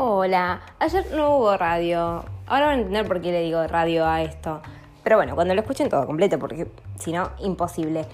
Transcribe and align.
Hola, 0.00 0.60
ayer 0.78 1.06
no 1.12 1.36
hubo 1.38 1.56
radio. 1.56 2.24
Ahora 2.46 2.66
van 2.66 2.68
a 2.68 2.74
entender 2.74 3.08
por 3.08 3.20
qué 3.20 3.32
le 3.32 3.42
digo 3.42 3.66
radio 3.66 4.06
a 4.06 4.22
esto. 4.22 4.62
Pero 5.02 5.16
bueno, 5.16 5.34
cuando 5.34 5.56
lo 5.56 5.60
escuchen 5.60 5.88
todo 5.88 6.06
completo, 6.06 6.38
porque 6.38 6.68
si 7.00 7.10
no, 7.10 7.32
imposible. 7.40 8.06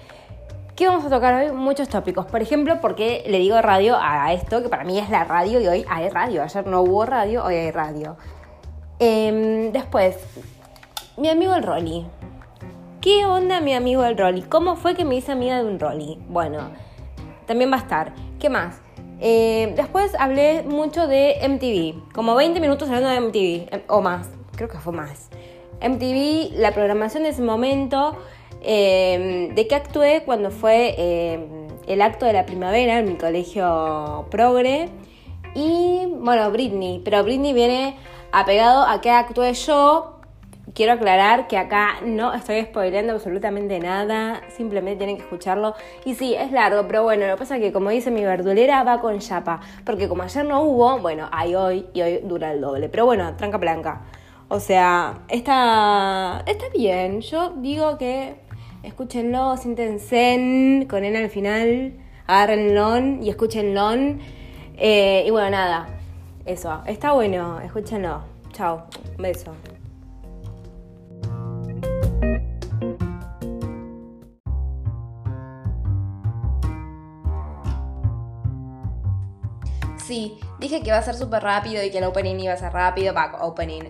¿Qué 0.75 0.87
vamos 0.87 1.05
a 1.05 1.11
tocar 1.11 1.35
hoy? 1.35 1.51
Muchos 1.51 1.87
tópicos. 1.87 2.25
Por 2.25 2.41
ejemplo, 2.41 2.81
por 2.81 2.95
qué 2.95 3.23
le 3.27 3.37
digo 3.37 3.61
radio 3.61 3.97
a 4.01 4.33
esto, 4.33 4.63
que 4.63 4.69
para 4.69 4.83
mí 4.83 4.97
es 4.97 5.11
la 5.11 5.25
radio 5.25 5.61
y 5.61 5.67
hoy 5.67 5.85
hay 5.87 6.09
radio. 6.09 6.41
Ayer 6.41 6.65
no 6.65 6.81
hubo 6.81 7.05
radio, 7.05 7.45
hoy 7.45 7.53
hay 7.53 7.69
radio. 7.69 8.17
Em, 8.97 9.71
después, 9.71 10.17
mi 11.17 11.29
amigo 11.29 11.53
el 11.53 11.61
Rolly. 11.61 12.07
¿Qué 12.99 13.27
onda 13.27 13.61
mi 13.61 13.75
amigo 13.75 14.03
el 14.05 14.17
Rolly? 14.17 14.41
¿Cómo 14.41 14.75
fue 14.75 14.95
que 14.95 15.05
me 15.05 15.13
hice 15.17 15.33
amiga 15.33 15.61
de 15.61 15.69
un 15.69 15.79
Rolly? 15.79 16.17
Bueno, 16.29 16.61
también 17.45 17.71
va 17.71 17.75
a 17.75 17.81
estar. 17.81 18.11
¿Qué 18.39 18.49
más? 18.49 18.81
Eh, 19.19 19.73
después 19.75 20.13
hablé 20.19 20.63
mucho 20.63 21.07
de 21.07 21.37
MTV, 21.41 22.13
como 22.13 22.35
20 22.35 22.59
minutos 22.59 22.89
hablando 22.89 23.09
de 23.09 23.17
MTV, 23.17 23.73
em, 23.73 23.81
o 23.87 24.01
más, 24.01 24.29
creo 24.55 24.69
que 24.69 24.77
fue 24.77 24.93
más. 24.93 25.29
MTV, 25.81 26.51
la 26.57 26.71
programación 26.71 27.23
de 27.23 27.29
ese 27.29 27.41
momento, 27.41 28.15
em, 28.61 29.53
de 29.55 29.67
que 29.67 29.75
actué 29.75 30.23
cuando 30.25 30.51
fue 30.51 30.95
em, 30.97 31.67
el 31.87 32.01
acto 32.01 32.25
de 32.25 32.33
la 32.33 32.45
primavera 32.45 32.99
en 32.99 33.05
mi 33.05 33.15
colegio 33.15 34.25
progre. 34.31 34.89
Y 35.53 36.07
bueno, 36.07 36.51
Britney, 36.51 37.01
pero 37.03 37.23
Britney 37.23 37.53
viene 37.53 37.97
apegado 38.31 38.83
a 38.83 38.99
que 38.99 39.09
actué 39.09 39.53
yo 39.53 40.14
Quiero 40.73 40.93
aclarar 40.93 41.47
que 41.47 41.57
acá 41.57 42.01
no 42.03 42.33
estoy 42.33 42.61
spoileando 42.63 43.13
absolutamente 43.13 43.79
nada, 43.79 44.41
simplemente 44.49 44.97
tienen 44.97 45.17
que 45.17 45.23
escucharlo. 45.23 45.75
Y 46.05 46.15
sí, 46.15 46.33
es 46.33 46.51
largo, 46.51 46.87
pero 46.87 47.03
bueno, 47.03 47.27
lo 47.27 47.33
que 47.35 47.39
pasa 47.39 47.57
es 47.57 47.61
que 47.61 47.71
como 47.71 47.91
dice 47.91 48.09
mi 48.09 48.23
verdulera, 48.23 48.83
va 48.83 48.99
con 48.99 49.19
chapa. 49.19 49.61
Porque 49.85 50.07
como 50.07 50.23
ayer 50.23 50.43
no 50.43 50.63
hubo, 50.63 50.99
bueno, 50.99 51.29
hay 51.31 51.53
hoy 51.55 51.85
y 51.93 52.01
hoy 52.01 52.19
dura 52.23 52.51
el 52.51 52.61
doble. 52.61 52.89
Pero 52.89 53.05
bueno, 53.05 53.35
tranca 53.37 53.57
blanca. 53.57 54.01
O 54.47 54.59
sea, 54.59 55.19
está, 55.27 56.43
está 56.47 56.65
bien. 56.73 57.21
Yo 57.21 57.53
digo 57.57 57.97
que 57.97 58.35
escúchenlo, 58.83 59.57
siéntense 59.57 60.85
con 60.89 61.03
él 61.03 61.15
al 61.15 61.29
final, 61.29 61.93
agárrenlo 62.27 63.23
y 63.23 63.29
escúchenlo. 63.29 63.91
Eh, 64.77 65.23
y 65.25 65.29
bueno, 65.29 65.51
nada, 65.51 65.87
eso, 66.45 66.81
está 66.85 67.13
bueno, 67.13 67.59
escúchenlo. 67.61 68.23
Chao, 68.51 68.87
un 69.17 69.21
beso. 69.21 69.53
Sí, 80.05 80.37
dije 80.59 80.81
que 80.81 80.89
iba 80.89 80.97
a 80.97 81.01
ser 81.01 81.15
súper 81.15 81.41
rápido 81.41 81.83
y 81.83 81.89
que 81.89 81.97
el 81.97 82.03
opening 82.03 82.35
iba 82.35 82.53
a 82.53 82.57
ser 82.57 82.71
rápido, 82.71 83.11
va, 83.11 83.37
opening, 83.41 83.85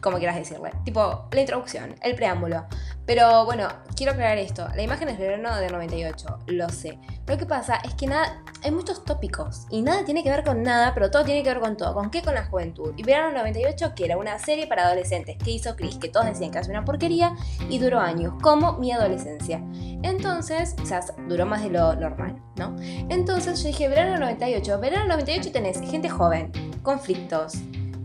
como 0.00 0.18
quieras 0.18 0.36
decirle. 0.36 0.72
Tipo, 0.84 1.28
la 1.32 1.40
introducción, 1.40 1.94
el 2.02 2.14
preámbulo. 2.14 2.66
Pero 3.06 3.46
bueno, 3.46 3.68
quiero 3.96 4.12
aclarar 4.12 4.36
esto. 4.36 4.68
La 4.76 4.82
imagen 4.82 5.08
es 5.08 5.18
verano 5.18 5.56
de 5.56 5.70
98, 5.70 6.40
lo 6.46 6.68
sé. 6.68 6.98
Lo 7.26 7.38
que 7.38 7.46
pasa 7.46 7.76
es 7.82 7.94
que 7.94 8.06
nada, 8.06 8.42
hay 8.62 8.70
muchos 8.70 9.02
tópicos 9.02 9.66
y 9.70 9.80
nada 9.80 10.04
tiene 10.04 10.22
que 10.22 10.28
ver 10.28 10.44
con 10.44 10.62
nada, 10.62 10.92
pero 10.92 11.10
todo 11.10 11.24
tiene 11.24 11.42
que 11.42 11.48
ver 11.48 11.60
con 11.60 11.76
todo. 11.78 11.94
¿Con 11.94 12.10
qué? 12.10 12.20
Con 12.20 12.34
la 12.34 12.44
juventud. 12.44 12.92
Y 12.98 13.02
verano 13.02 13.38
98, 13.38 13.94
que 13.94 14.04
era 14.04 14.18
una 14.18 14.38
serie 14.38 14.66
para 14.66 14.84
adolescentes 14.86 15.38
que 15.42 15.52
hizo 15.52 15.74
Chris, 15.74 15.96
que 15.96 16.10
todos 16.10 16.26
decían 16.26 16.50
que 16.50 16.58
hace 16.58 16.70
una 16.70 16.84
porquería 16.84 17.34
y 17.70 17.78
duró 17.78 17.98
años, 17.98 18.34
como 18.42 18.74
mi 18.74 18.92
adolescencia. 18.92 19.62
Entonces, 20.02 20.76
sea, 20.84 21.00
duró 21.28 21.46
más 21.46 21.62
de 21.62 21.70
lo 21.70 21.94
normal, 21.96 22.36
¿no? 22.56 22.76
Entonces 23.08 23.62
yo 23.62 23.68
dije, 23.68 23.88
verano 23.88 24.18
98. 24.18 24.80
Verano 24.80 25.06
98 25.08 25.50
tenés 25.50 25.80
gente 25.80 26.10
joven, 26.10 26.52
conflictos, 26.82 27.54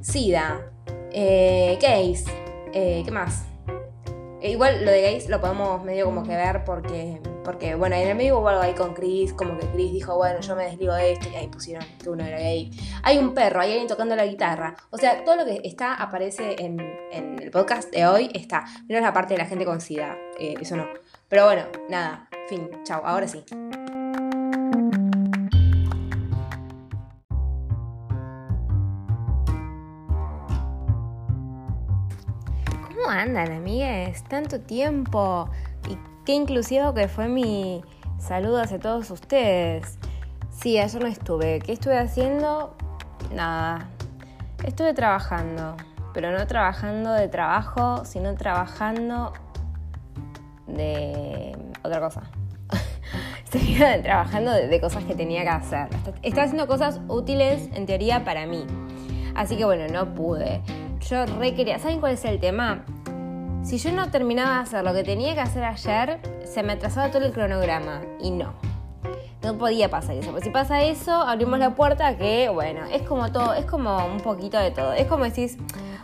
sida, 0.02 0.62
eh, 1.14 1.78
gays, 1.82 2.26
eh, 2.74 3.02
¿qué 3.06 3.12
más? 3.12 3.46
Eh, 4.44 4.52
igual 4.52 4.84
lo 4.84 4.92
de 4.92 5.02
gays 5.02 5.30
lo 5.30 5.40
podemos 5.40 5.82
medio 5.86 6.04
como 6.04 6.24
que 6.24 6.36
ver 6.36 6.66
porque, 6.66 7.22
porque 7.46 7.76
bueno, 7.76 7.96
en 7.96 8.10
el 8.10 8.16
medio 8.16 8.40
hubo 8.40 8.50
algo 8.50 8.62
ahí 8.62 8.74
con 8.74 8.94
Chris, 8.94 9.32
como 9.32 9.58
que 9.58 9.66
Chris 9.68 9.94
dijo, 9.94 10.18
bueno, 10.18 10.42
yo 10.42 10.54
me 10.58 10.66
desligo 10.66 10.94
de 10.94 11.14
esto 11.14 11.30
y 11.32 11.36
ahí 11.36 11.48
pusieron 11.48 11.86
que 12.02 12.10
uno 12.10 12.26
era 12.26 12.38
gay. 12.38 12.70
Hay 13.04 13.20
un 13.20 13.34
perro, 13.34 13.62
hay 13.62 13.72
alguien 13.72 13.88
tocando 13.88 14.18
la 14.18 14.26
guitarra. 14.26 14.76
O 14.90 14.98
sea, 14.98 15.24
todo 15.24 15.38
lo 15.38 15.46
que 15.46 15.62
está 15.64 15.94
aparece 15.94 16.58
en, 16.60 16.78
el 17.12 17.52
podcast 17.52 17.90
de 17.90 18.06
hoy 18.06 18.32
está. 18.34 18.66
Menos 18.90 19.02
la 19.02 19.14
parte 19.14 19.36
de 19.36 19.38
la 19.38 19.46
gente 19.46 19.64
con 19.64 19.80
SIDA, 19.80 20.18
eh, 20.38 20.56
eso 20.60 20.76
no. 20.76 20.88
Pero 21.30 21.46
bueno, 21.46 21.64
nada, 21.90 22.28
fin, 22.50 22.70
chao, 22.84 23.02
ahora 23.06 23.30
sí. 23.30 23.46
Andan, 33.22 33.52
amigues? 33.52 34.24
Tanto 34.24 34.60
tiempo. 34.60 35.50
Y 35.90 35.98
qué 36.26 36.34
inclusivo 36.34 36.94
que 36.94 37.08
fue 37.08 37.28
mi 37.28 37.84
saludo 38.20 38.62
hacia 38.62 38.80
todos 38.80 39.10
ustedes. 39.12 39.98
Sí, 40.52 40.80
ayer 40.80 41.02
no 41.02 41.08
estuve. 41.08 41.60
¿Qué 41.60 41.74
estuve 41.74 41.98
haciendo? 41.98 42.76
Nada. 43.34 43.88
Estuve 44.64 44.94
trabajando. 44.94 45.76
Pero 46.14 46.32
no 46.32 46.46
trabajando 46.48 47.12
de 47.12 47.28
trabajo, 47.28 48.06
sino 48.06 48.36
trabajando 48.36 49.34
de 50.68 51.58
otra 51.84 52.00
cosa. 52.00 52.24
Estoy 53.44 53.76
trabajando 54.04 54.52
de, 54.52 54.80
cosas 54.80 55.04
que 55.06 55.16
tenía 55.16 55.44
que 55.44 55.50
hacer. 55.50 55.88
Estaba 56.22 56.44
haciendo 56.44 56.68
cosas 56.68 57.02
útiles 57.08 57.70
en 57.74 57.86
teoría 57.86 58.24
para 58.24 58.46
mí. 58.46 58.66
Así 59.36 59.58
que 59.58 59.66
bueno, 59.66 59.88
no 59.92 60.14
pude. 60.14 60.62
Yo 61.10 61.26
re 61.26 61.54
quería. 61.56 61.80
¿Saben 61.80 62.00
cuál 62.00 62.14
es 62.14 62.26
el 62.26 62.40
tema? 62.40 62.86
Si 63.64 63.78
yo 63.78 63.94
no 63.94 64.12
terminaba 64.12 64.56
de 64.56 64.62
hacer 64.64 64.84
lo 64.84 64.94
que 64.94 65.04
tenía 65.04 65.34
que 65.36 65.40
hacer 65.40 65.64
ayer, 65.64 66.20
se 66.44 66.62
me 66.64 66.74
atrasaba 66.74 67.10
todo 67.12 67.26
el 67.26 67.32
cronograma. 67.32 68.02
Y 68.20 68.32
no. 68.32 68.54
No 69.42 69.58
podía 69.58 69.90
pasar 69.90 70.16
eso. 70.18 70.32
Pues 70.32 70.44
si 70.44 70.50
pasa 70.50 70.84
eso, 70.84 71.14
abrimos 71.14 71.60
la 71.60 71.74
puerta 71.74 72.18
que, 72.18 72.50
bueno, 72.50 72.82
es 72.92 73.04
como 73.04 73.32
todo, 73.32 73.54
es 73.54 73.66
como 73.66 74.06
un 74.06 74.20
poquito 74.20 74.60
de 74.60 74.72
todo. 74.72 74.92
Es 74.92 75.08
como 75.08 75.24
decís, 75.24 75.58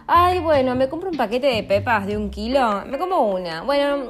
ay, 0.08 0.40
bueno, 0.40 0.74
me 0.76 0.88
compro 0.88 1.10
un 1.10 1.18
paquete 1.18 1.48
de 1.48 1.64
pepas 1.64 2.08
de 2.08 2.16
un 2.16 2.30
kilo, 2.30 2.86
me 2.86 2.98
como 2.98 3.30
una. 3.30 3.62
Bueno, 3.64 4.10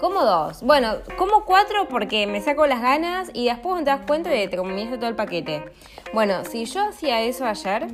como 0.00 0.24
dos. 0.24 0.62
Bueno, 0.64 0.96
como 1.16 1.44
cuatro 1.44 1.86
porque 1.88 2.26
me 2.26 2.40
saco 2.40 2.66
las 2.66 2.82
ganas 2.82 3.30
y 3.32 3.46
después 3.46 3.84
te 3.84 3.90
das 3.90 4.00
cuenta 4.08 4.28
de 4.28 4.42
que 4.42 4.48
te 4.48 4.56
comiste 4.56 4.96
todo 4.96 5.08
el 5.08 5.16
paquete. 5.16 5.64
Bueno, 6.12 6.44
si 6.44 6.64
yo 6.64 6.88
hacía 6.88 7.20
eso 7.22 7.46
ayer, 7.46 7.86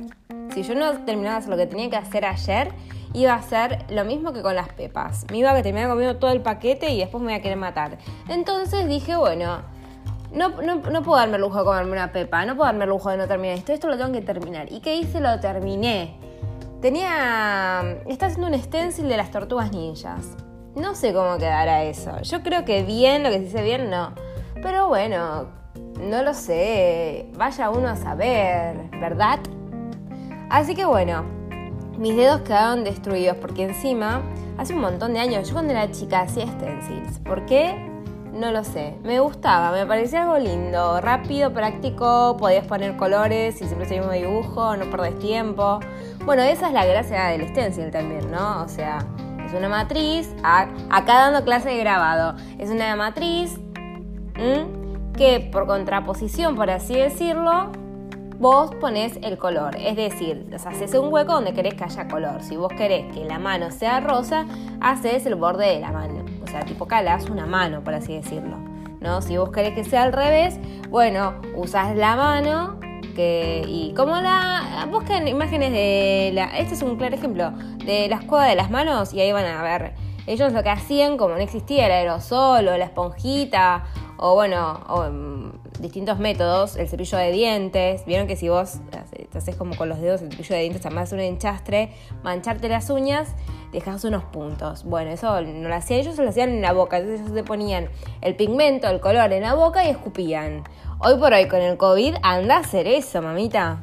si 0.51 0.63
yo 0.63 0.73
no 0.73 1.05
terminaba 1.05 1.35
de 1.35 1.39
hacer 1.39 1.49
lo 1.51 1.57
que 1.57 1.67
tenía 1.67 1.91
que 1.91 1.97
hacer 1.97 2.25
ayer, 2.25 2.71
iba 3.15 3.33
a 3.33 3.41
ser 3.41 3.85
lo 3.89 4.03
mismo 4.05 4.33
que 4.33 4.41
con 4.41 4.55
las 4.55 4.69
pepas. 4.69 5.25
Me 5.31 5.37
iba 5.37 5.51
a 5.51 5.61
terminar 5.61 5.89
comiendo 5.89 6.17
todo 6.17 6.31
el 6.31 6.41
paquete 6.41 6.89
y 6.89 6.99
después 6.99 7.23
me 7.23 7.31
iba 7.31 7.39
a 7.39 7.41
querer 7.41 7.57
matar. 7.57 7.97
Entonces 8.27 8.87
dije, 8.87 9.15
bueno, 9.15 9.61
no, 10.33 10.49
no, 10.49 11.01
puedo 11.01 11.17
darme 11.17 11.35
el 11.35 11.41
lujo 11.41 11.59
de 11.59 11.65
comerme 11.65 11.93
una 11.93 12.11
pepa, 12.11 12.45
no 12.45 12.55
puedo 12.55 12.65
darme 12.65 12.83
el 12.83 12.89
lujo 12.89 13.09
de 13.09 13.17
no 13.17 13.27
terminar 13.27 13.57
esto, 13.57 13.71
esto 13.71 13.87
lo 13.87 13.97
tengo 13.97 14.11
que 14.11 14.21
terminar. 14.21 14.71
¿Y 14.71 14.81
qué 14.81 14.97
hice? 14.97 15.21
Lo 15.21 15.39
terminé. 15.39 16.19
Tenía... 16.81 17.99
Está 18.05 18.27
haciendo 18.27 18.47
un 18.47 18.61
stencil 18.61 19.07
de 19.07 19.17
las 19.17 19.31
tortugas 19.31 19.71
ninjas. 19.71 20.35
No 20.75 20.93
sé 20.93 21.13
cómo 21.13 21.37
quedará 21.37 21.83
eso. 21.83 22.21
Yo 22.21 22.43
creo 22.43 22.65
que 22.65 22.83
bien, 22.83 23.23
lo 23.23 23.29
que 23.29 23.37
se 23.37 23.43
dice 23.45 23.63
bien, 23.63 23.89
no. 23.89 24.13
Pero 24.61 24.89
bueno, 24.89 25.47
no 26.01 26.21
lo 26.21 26.33
sé. 26.33 27.31
Vaya 27.37 27.69
uno 27.69 27.87
a 27.87 27.95
saber, 27.95 28.89
¿verdad? 28.99 29.39
Así 30.49 30.75
que 30.75 30.83
bueno, 30.83 31.34
mis 31.97 32.15
dedos 32.15 32.41
quedaron 32.41 32.83
destruidos 32.83 33.37
porque 33.37 33.63
encima, 33.63 34.21
hace 34.57 34.73
un 34.73 34.81
montón 34.81 35.13
de 35.13 35.19
años, 35.19 35.47
yo 35.47 35.53
cuando 35.53 35.71
era 35.71 35.91
chica 35.91 36.21
hacía 36.21 36.47
stencils. 36.47 37.19
¿Por 37.19 37.45
qué? 37.45 37.91
No 38.33 38.51
lo 38.51 38.63
sé. 38.65 38.95
Me 39.03 39.19
gustaba, 39.21 39.71
me 39.71 39.85
parecía 39.85 40.23
algo 40.23 40.37
lindo, 40.37 40.99
rápido, 40.99 41.53
práctico, 41.53 42.35
podías 42.37 42.67
poner 42.67 42.97
colores 42.97 43.61
y 43.61 43.65
siempre 43.65 43.87
el 43.87 43.99
mismo 43.99 44.11
dibujo, 44.11 44.75
no 44.75 44.89
perdés 44.91 45.17
tiempo. 45.19 45.79
Bueno, 46.25 46.41
esa 46.43 46.67
es 46.67 46.73
la 46.73 46.85
gracia 46.85 47.27
del 47.27 47.47
stencil 47.47 47.91
también, 47.91 48.29
¿no? 48.31 48.63
O 48.63 48.67
sea, 48.67 49.05
es 49.45 49.53
una 49.53 49.69
matriz, 49.69 50.35
acá 50.43 51.13
dando 51.13 51.45
clase 51.45 51.69
de 51.69 51.77
grabado, 51.77 52.35
es 52.57 52.69
una 52.69 52.95
matriz 52.95 53.57
que 55.15 55.49
por 55.51 55.65
contraposición, 55.65 56.57
por 56.57 56.69
así 56.69 56.93
decirlo, 56.93 57.71
vos 58.39 58.73
pones 58.75 59.17
el 59.21 59.37
color. 59.37 59.75
Es 59.77 59.95
decir, 59.95 60.49
haces 60.65 60.93
un 60.93 61.11
hueco 61.11 61.33
donde 61.33 61.53
querés 61.53 61.75
que 61.75 61.83
haya 61.83 62.07
color. 62.07 62.41
Si 62.43 62.55
vos 62.57 62.71
querés 62.75 63.11
que 63.13 63.25
la 63.25 63.39
mano 63.39 63.71
sea 63.71 63.99
rosa, 63.99 64.45
haces 64.81 65.25
el 65.25 65.35
borde 65.35 65.67
de 65.67 65.79
la 65.79 65.91
mano. 65.91 66.25
O 66.43 66.47
sea, 66.47 66.65
tipo 66.65 66.87
calás 66.87 67.29
una 67.29 67.45
mano, 67.45 67.83
por 67.83 67.93
así 67.93 68.13
decirlo. 68.13 68.57
¿no? 68.99 69.21
Si 69.21 69.37
vos 69.37 69.51
querés 69.51 69.73
que 69.73 69.83
sea 69.83 70.03
al 70.03 70.13
revés, 70.13 70.59
bueno, 70.89 71.35
usás 71.55 71.95
la 71.95 72.15
mano 72.15 72.79
que, 73.15 73.63
y 73.67 73.93
como 73.93 74.15
la... 74.17 74.87
Busquen 74.91 75.27
imágenes 75.27 75.71
de 75.71 76.31
la... 76.33 76.57
Este 76.57 76.73
es 76.75 76.81
un 76.81 76.97
claro 76.97 77.15
ejemplo 77.15 77.51
de 77.85 78.07
la 78.09 78.17
escuela 78.17 78.45
de 78.45 78.55
las 78.55 78.69
manos 78.69 79.13
y 79.13 79.21
ahí 79.21 79.31
van 79.31 79.45
a 79.45 79.61
ver. 79.63 79.93
Ellos 80.27 80.53
lo 80.53 80.63
que 80.63 80.69
hacían, 80.69 81.17
como 81.17 81.35
no 81.35 81.41
existía 81.41 81.85
el 81.85 81.91
aerosol 81.91 82.67
o 82.67 82.77
la 82.77 82.85
esponjita, 82.85 83.85
o 84.17 84.33
bueno, 84.33 84.79
o, 84.87 85.05
distintos 85.79 86.19
métodos, 86.19 86.75
el 86.75 86.87
cepillo 86.87 87.17
de 87.17 87.31
dientes, 87.31 88.05
vieron 88.05 88.27
que 88.27 88.35
si 88.35 88.49
vos 88.49 88.79
te 89.31 89.37
haces 89.37 89.55
como 89.55 89.75
con 89.75 89.89
los 89.89 89.99
dedos 89.99 90.21
el 90.21 90.31
cepillo 90.31 90.55
de 90.55 90.61
dientes, 90.61 90.81
también 90.81 91.05
un 91.11 91.19
enchastre, 91.19 91.91
mancharte 92.23 92.69
las 92.69 92.89
uñas, 92.89 93.29
dejas 93.71 94.03
unos 94.03 94.23
puntos. 94.23 94.83
Bueno, 94.85 95.11
eso 95.11 95.41
no 95.41 95.69
lo 95.69 95.75
hacían 95.75 95.99
ellos, 95.99 96.17
lo 96.17 96.29
hacían 96.29 96.49
en 96.49 96.61
la 96.61 96.73
boca, 96.73 96.97
entonces 96.97 97.21
ellos 97.21 97.35
se 97.35 97.43
ponían 97.43 97.89
el 98.21 98.35
pigmento, 98.35 98.87
el 98.87 98.99
color 98.99 99.31
en 99.33 99.43
la 99.43 99.53
boca 99.53 99.85
y 99.85 99.89
escupían. 99.89 100.63
Hoy 100.99 101.17
por 101.17 101.33
hoy 101.33 101.47
con 101.47 101.61
el 101.61 101.77
COVID 101.77 102.15
anda 102.23 102.57
a 102.57 102.59
hacer 102.59 102.87
eso, 102.87 103.21
mamita. 103.21 103.81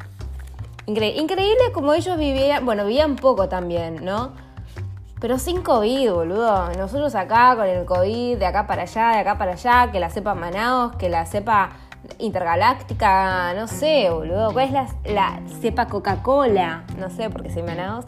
increíble 0.87 1.73
como 1.75 1.93
ellos 1.93 2.17
vivían, 2.17 2.65
bueno, 2.65 2.85
vivían 2.87 3.17
poco 3.17 3.49
también, 3.49 4.05
¿no? 4.05 4.33
Pero 5.21 5.39
sin 5.39 5.63
COVID, 5.63 6.11
boludo. 6.11 6.73
Nosotros 6.77 7.15
acá 7.15 7.55
con 7.55 7.67
el 7.67 7.85
COVID, 7.85 8.39
de 8.39 8.45
acá 8.45 8.67
para 8.67 8.83
allá, 8.83 9.11
de 9.11 9.19
acá 9.19 9.39
para 9.39 9.53
allá, 9.53 9.93
que 9.93 10.01
la 10.01 10.11
sepa 10.11 10.35
Manaos, 10.35 10.97
que 10.97 11.09
la 11.09 11.27
sepa 11.27 11.71
intergaláctica, 12.19 13.55
no 13.55 13.67
sé, 13.67 14.11
boludo. 14.11 14.53
¿Cuál 14.53 14.67
es 14.67 14.73
la, 14.73 14.87
la 15.05 15.41
cepa 15.61 15.87
Coca-Cola? 15.87 16.85
No 16.99 17.11
sé, 17.11 17.31
porque 17.31 17.51
soy 17.51 17.63
Manaos. 17.63 18.05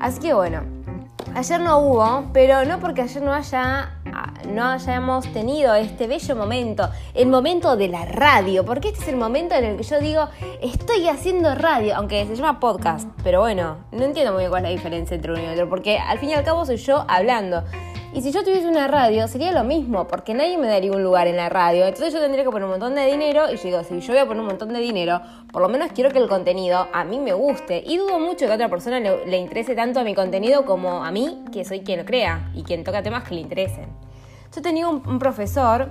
Así 0.00 0.20
que 0.20 0.34
bueno, 0.34 0.62
ayer 1.34 1.60
no 1.60 1.78
hubo, 1.78 2.24
pero 2.32 2.64
no 2.64 2.78
porque 2.80 3.02
ayer 3.02 3.22
no 3.22 3.32
haya 3.32 3.90
no 4.48 4.64
hayamos 4.66 5.32
tenido 5.32 5.74
este 5.74 6.06
bello 6.06 6.36
momento, 6.36 6.88
el 7.14 7.28
momento 7.28 7.76
de 7.76 7.88
la 7.88 8.04
radio, 8.04 8.64
porque 8.64 8.88
este 8.88 9.00
es 9.00 9.08
el 9.08 9.16
momento 9.16 9.54
en 9.54 9.64
el 9.64 9.76
que 9.76 9.82
yo 9.82 10.00
digo, 10.00 10.28
estoy 10.60 11.08
haciendo 11.08 11.54
radio, 11.54 11.96
aunque 11.96 12.26
se 12.26 12.36
llama 12.36 12.60
podcast, 12.60 13.08
pero 13.22 13.40
bueno, 13.40 13.78
no 13.92 14.04
entiendo 14.04 14.32
muy 14.32 14.40
bien 14.40 14.50
cuál 14.50 14.64
es 14.64 14.70
la 14.70 14.76
diferencia 14.76 15.14
entre 15.14 15.32
uno 15.32 15.42
y 15.42 15.46
otro, 15.46 15.68
porque 15.68 15.98
al 15.98 16.18
fin 16.18 16.30
y 16.30 16.34
al 16.34 16.44
cabo 16.44 16.66
soy 16.66 16.76
yo 16.76 17.04
hablando. 17.08 17.64
Y 18.14 18.20
si 18.20 18.30
yo 18.30 18.44
tuviese 18.44 18.68
una 18.68 18.88
radio, 18.88 19.26
sería 19.26 19.52
lo 19.52 19.64
mismo, 19.64 20.06
porque 20.06 20.34
nadie 20.34 20.58
me 20.58 20.68
daría 20.68 20.92
un 20.92 21.02
lugar 21.02 21.28
en 21.28 21.36
la 21.38 21.48
radio. 21.48 21.86
Entonces 21.86 22.12
yo 22.12 22.20
tendría 22.20 22.44
que 22.44 22.50
poner 22.50 22.64
un 22.64 22.72
montón 22.72 22.94
de 22.94 23.06
dinero 23.06 23.50
y 23.50 23.56
digo, 23.56 23.82
si 23.84 24.00
yo 24.00 24.12
voy 24.12 24.18
a 24.18 24.26
poner 24.26 24.42
un 24.42 24.48
montón 24.48 24.70
de 24.70 24.80
dinero, 24.80 25.22
por 25.50 25.62
lo 25.62 25.70
menos 25.70 25.92
quiero 25.94 26.10
que 26.10 26.18
el 26.18 26.28
contenido 26.28 26.88
a 26.92 27.04
mí 27.04 27.18
me 27.18 27.32
guste. 27.32 27.82
Y 27.86 27.96
dudo 27.96 28.18
mucho 28.18 28.44
que 28.44 28.52
a 28.52 28.56
otra 28.56 28.68
persona 28.68 29.00
le, 29.00 29.38
interese 29.38 29.74
tanto 29.74 29.98
a 30.00 30.04
mi 30.04 30.14
contenido 30.14 30.66
como 30.66 31.02
a 31.02 31.10
mí, 31.10 31.42
que 31.52 31.64
soy 31.64 31.80
quien 31.80 32.00
lo 32.00 32.04
crea 32.04 32.50
y 32.54 32.64
quien 32.64 32.84
toca 32.84 33.02
temas 33.02 33.24
que 33.24 33.34
le 33.34 33.40
interesen. 33.40 33.86
Yo 34.54 34.60
tenía 34.60 34.88
un, 34.88 35.18
profesor 35.18 35.88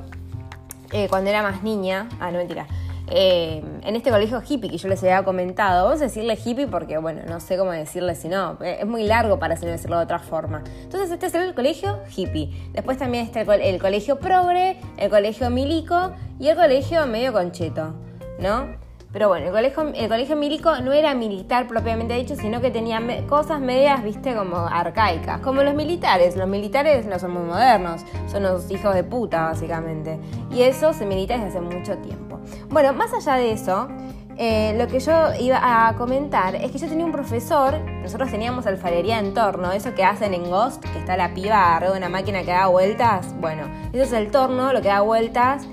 eh, 0.92 1.08
cuando 1.10 1.32
era 1.32 1.42
más 1.42 1.64
niña, 1.64 2.08
ah, 2.20 2.30
no 2.30 2.38
mentira, 2.38 2.68
eh, 3.14 3.62
en 3.84 3.96
este 3.96 4.10
colegio 4.10 4.42
hippie 4.48 4.70
que 4.70 4.78
yo 4.78 4.88
les 4.88 5.04
había 5.04 5.24
comentado. 5.24 5.86
Vamos 5.86 6.02
a 6.02 6.06
decirle 6.06 6.38
hippie 6.44 6.68
porque, 6.68 6.98
bueno, 6.98 7.22
no 7.28 7.40
sé 7.40 7.58
cómo 7.58 7.72
decirle 7.72 8.16
si 8.16 8.30
no. 8.30 8.58
Eh, 8.62 8.78
es 8.82 8.88
muy 8.88 9.04
largo 9.04 9.38
para 9.38 9.56
decirlo 9.56 9.98
de 9.98 10.04
otra 10.04 10.20
forma. 10.20 10.64
Entonces, 10.84 11.12
este 11.12 11.26
es 11.26 11.36
el 11.36 11.54
colegio 11.54 12.00
hippie. 12.16 12.50
Después 12.72 12.98
también 12.98 13.26
está 13.26 13.42
el, 13.42 13.80
colegio 13.80 14.20
progre, 14.20 14.78
el 14.98 15.10
colegio 15.10 15.50
milico 15.50 16.14
y 16.40 16.48
el 16.48 16.56
colegio 16.56 17.06
medio 17.06 17.34
concheto, 17.34 17.94
¿no? 18.40 18.68
Pero 19.12 19.28
bueno, 19.28 19.48
el 19.48 19.52
colegio, 19.52 19.92
el 19.94 20.08
colegio 20.08 20.36
milico 20.38 20.78
no 20.78 20.94
era 20.94 21.14
militar 21.14 21.68
propiamente 21.68 22.14
dicho, 22.14 22.36
sino 22.36 22.62
que 22.62 22.72
tenía 22.72 23.02
cosas 23.28 23.60
medias, 23.60 24.04
viste, 24.04 24.34
como 24.34 24.58
arcaicas. 24.58 25.42
Como 25.42 25.64
los 25.64 25.74
militares. 25.74 26.38
Los 26.38 26.48
militares 26.48 27.06
no 27.06 27.20
son 27.20 27.32
muy 27.32 27.44
modernos, 27.44 28.06
son 28.28 28.44
los 28.44 28.72
hijos 28.72 28.96
de 28.96 29.04
puta, 29.04 29.44
básicamente. 29.44 30.20
Y 30.52 30.62
eso 30.62 30.94
se 30.94 31.06
milita 31.06 31.34
desde 31.34 31.48
hace 31.48 31.62
mucho 31.62 31.98
tiempo. 31.98 32.40
Bueno, 32.70 32.94
más 32.94 33.14
allá 33.14 33.36
de 33.36 33.52
eso, 33.52 33.90
eh, 34.38 34.74
lo 34.78 34.88
que 34.88 35.02
yo 35.02 35.34
iba 35.40 35.90
a 35.90 35.96
comentar 35.98 36.56
es 36.56 36.72
que 36.72 36.78
yo 36.78 36.88
tenía 36.88 37.06
un 37.06 37.12
profesor, 37.12 37.80
nosotros 38.02 38.32
teníamos 38.32 38.66
alfarería 38.66 39.20
en 39.20 39.34
torno, 39.34 39.74
eso 39.74 39.94
que 39.94 40.06
hacen 40.06 40.34
en 40.34 40.50
Ghost, 40.50 40.84
que 40.84 41.00
está 41.00 41.18
la 41.18 41.34
piba 41.34 41.76
arriba 41.76 41.92
de 41.92 41.98
una 41.98 42.10
máquina 42.10 42.42
que 42.44 42.52
da 42.52 42.68
vueltas. 42.68 43.36
Bueno, 43.42 43.64
eso 43.92 44.04
es 44.04 44.14
el 44.14 44.32
torno, 44.32 44.72
lo 44.72 44.82
que 44.82 44.88
da 44.88 45.02
vueltas 45.02 45.68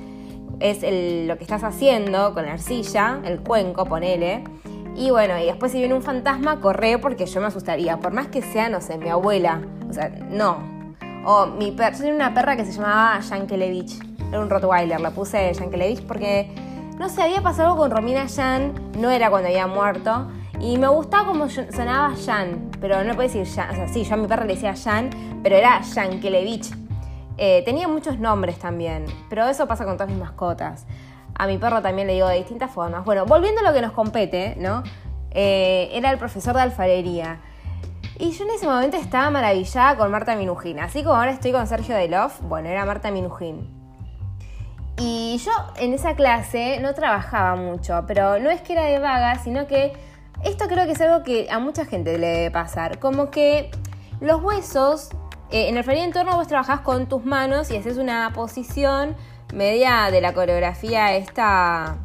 es 0.60 0.82
lo 1.26 1.36
que 1.36 1.44
estás 1.44 1.62
haciendo 1.64 2.34
con 2.34 2.46
la 2.46 2.52
arcilla, 2.52 3.20
el 3.24 3.40
cuenco, 3.40 3.84
ponele. 3.84 4.44
Y 4.96 5.10
bueno, 5.10 5.38
y 5.38 5.44
después 5.44 5.70
si 5.70 5.78
viene 5.78 5.94
un 5.94 6.02
fantasma, 6.02 6.60
corre 6.60 6.98
porque 6.98 7.26
yo 7.26 7.40
me 7.40 7.46
asustaría. 7.46 7.98
Por 7.98 8.12
más 8.12 8.28
que 8.28 8.42
sea, 8.42 8.68
no 8.68 8.80
sé, 8.80 8.98
mi 8.98 9.08
abuela. 9.08 9.62
O 9.88 9.92
sea, 9.92 10.08
no. 10.08 10.58
O 11.24 11.46
mi 11.46 11.70
perra. 11.70 11.92
Yo 11.92 11.98
tenía 11.98 12.14
una 12.14 12.34
perra 12.34 12.56
que 12.56 12.64
se 12.64 12.72
llamaba 12.72 13.20
Yankelevich. 13.20 14.00
Era 14.28 14.40
un 14.40 14.50
Rottweiler. 14.50 15.00
La 15.00 15.10
puse 15.12 15.52
Yankelevich 15.52 16.04
porque, 16.04 16.52
no 16.98 17.08
sé, 17.08 17.22
había 17.22 17.42
pasado 17.42 17.70
algo 17.70 17.82
con 17.82 17.92
Romina 17.92 18.26
Yan. 18.26 18.72
No 18.98 19.10
era 19.10 19.30
cuando 19.30 19.48
había 19.48 19.68
muerto. 19.68 20.26
Y 20.60 20.78
me 20.78 20.88
gustaba 20.88 21.28
como 21.28 21.48
sonaba 21.48 22.12
Jan. 22.26 22.68
Pero 22.80 23.04
no 23.04 23.14
puedo 23.14 23.28
decir 23.28 23.46
Jan. 23.46 23.70
O 23.70 23.74
sea, 23.74 23.86
sí, 23.86 24.02
yo 24.02 24.14
a 24.14 24.16
mi 24.16 24.26
perra 24.26 24.44
le 24.44 24.54
decía 24.54 24.74
Jan. 24.74 25.10
Pero 25.44 25.54
era 25.54 25.80
Yankelevich. 25.80 26.87
Eh, 27.38 27.62
tenía 27.64 27.86
muchos 27.86 28.18
nombres 28.18 28.58
también, 28.58 29.06
pero 29.30 29.46
eso 29.46 29.66
pasa 29.68 29.84
con 29.84 29.96
todas 29.96 30.10
mis 30.10 30.18
mascotas. 30.18 30.86
A 31.34 31.46
mi 31.46 31.56
perro 31.56 31.80
también 31.80 32.08
le 32.08 32.14
digo 32.14 32.26
de 32.26 32.36
distintas 32.36 32.70
formas. 32.70 33.04
Bueno, 33.04 33.24
volviendo 33.24 33.60
a 33.60 33.64
lo 33.64 33.72
que 33.72 33.80
nos 33.80 33.92
compete, 33.92 34.56
¿no? 34.58 34.82
Eh, 35.30 35.88
era 35.92 36.10
el 36.10 36.18
profesor 36.18 36.54
de 36.56 36.62
alfarería. 36.62 37.40
Y 38.18 38.32
yo 38.32 38.44
en 38.44 38.50
ese 38.50 38.66
momento 38.66 38.96
estaba 38.96 39.30
maravillada 39.30 39.96
con 39.96 40.10
Marta 40.10 40.34
Minujín. 40.34 40.80
Así 40.80 41.04
como 41.04 41.14
ahora 41.14 41.30
estoy 41.30 41.52
con 41.52 41.68
Sergio 41.68 41.94
Delof, 41.94 42.40
bueno, 42.40 42.68
era 42.68 42.84
Marta 42.84 43.12
Minujín. 43.12 43.72
Y 44.98 45.38
yo 45.38 45.52
en 45.76 45.94
esa 45.94 46.16
clase 46.16 46.80
no 46.80 46.92
trabajaba 46.92 47.54
mucho, 47.54 48.04
pero 48.08 48.40
no 48.40 48.50
es 48.50 48.60
que 48.62 48.72
era 48.72 48.82
de 48.82 48.98
vaga, 48.98 49.38
sino 49.38 49.68
que 49.68 49.92
esto 50.42 50.66
creo 50.66 50.86
que 50.86 50.92
es 50.92 51.00
algo 51.00 51.22
que 51.22 51.48
a 51.50 51.60
mucha 51.60 51.84
gente 51.84 52.18
le 52.18 52.26
debe 52.26 52.50
pasar. 52.50 52.98
Como 52.98 53.30
que 53.30 53.70
los 54.20 54.42
huesos 54.42 55.10
eh, 55.50 55.68
en 55.68 55.76
el 55.76 55.88
en 55.88 55.98
entorno 55.98 56.36
vos 56.36 56.48
trabajás 56.48 56.80
con 56.80 57.08
tus 57.08 57.24
manos 57.24 57.70
y 57.70 57.76
haces 57.76 57.96
una 57.98 58.32
posición 58.34 59.16
media 59.54 60.10
de 60.10 60.20
la 60.20 60.34
coreografía 60.34 61.16
esta 61.16 61.96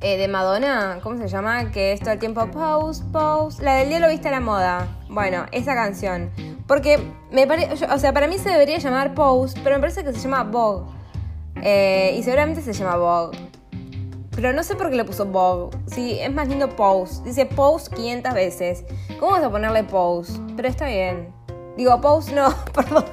eh, 0.00 0.18
de 0.18 0.28
Madonna, 0.28 0.98
¿cómo 1.02 1.16
se 1.16 1.28
llama? 1.28 1.70
Que 1.70 1.92
es 1.92 2.00
todo 2.00 2.12
el 2.12 2.18
tiempo 2.18 2.46
pose, 2.50 3.02
pose, 3.10 3.62
la 3.62 3.76
del 3.76 3.88
día 3.88 4.00
lo 4.00 4.08
viste 4.08 4.28
a 4.28 4.32
la 4.32 4.40
moda. 4.40 4.86
Bueno, 5.08 5.46
esa 5.50 5.74
canción. 5.74 6.30
Porque 6.66 6.98
me 7.30 7.46
parece, 7.46 7.86
o 7.86 7.98
sea, 7.98 8.12
para 8.12 8.26
mí 8.26 8.36
se 8.36 8.50
debería 8.50 8.76
llamar 8.76 9.14
pose, 9.14 9.58
pero 9.64 9.76
me 9.76 9.80
parece 9.80 10.04
que 10.04 10.12
se 10.12 10.18
llama 10.18 10.42
Vogue. 10.44 10.84
Eh, 11.62 12.16
y 12.18 12.22
seguramente 12.22 12.60
se 12.60 12.74
llama 12.74 12.96
Vogue. 12.96 13.38
Pero 14.32 14.52
no 14.52 14.62
sé 14.62 14.76
por 14.76 14.90
qué 14.90 14.96
le 14.96 15.04
puso 15.04 15.24
Vogue. 15.24 15.74
Sí, 15.86 16.18
es 16.20 16.30
más 16.30 16.48
lindo 16.48 16.68
pose. 16.76 17.22
Dice 17.22 17.46
pose 17.46 17.90
500 17.94 18.34
veces. 18.34 18.84
¿Cómo 19.18 19.32
vas 19.32 19.44
a 19.44 19.50
ponerle 19.50 19.84
pose? 19.84 20.38
Pero 20.54 20.68
está 20.68 20.86
bien. 20.86 21.33
Digo, 21.76 22.00
pose 22.00 22.34
no, 22.34 22.54
perdón. 22.74 23.04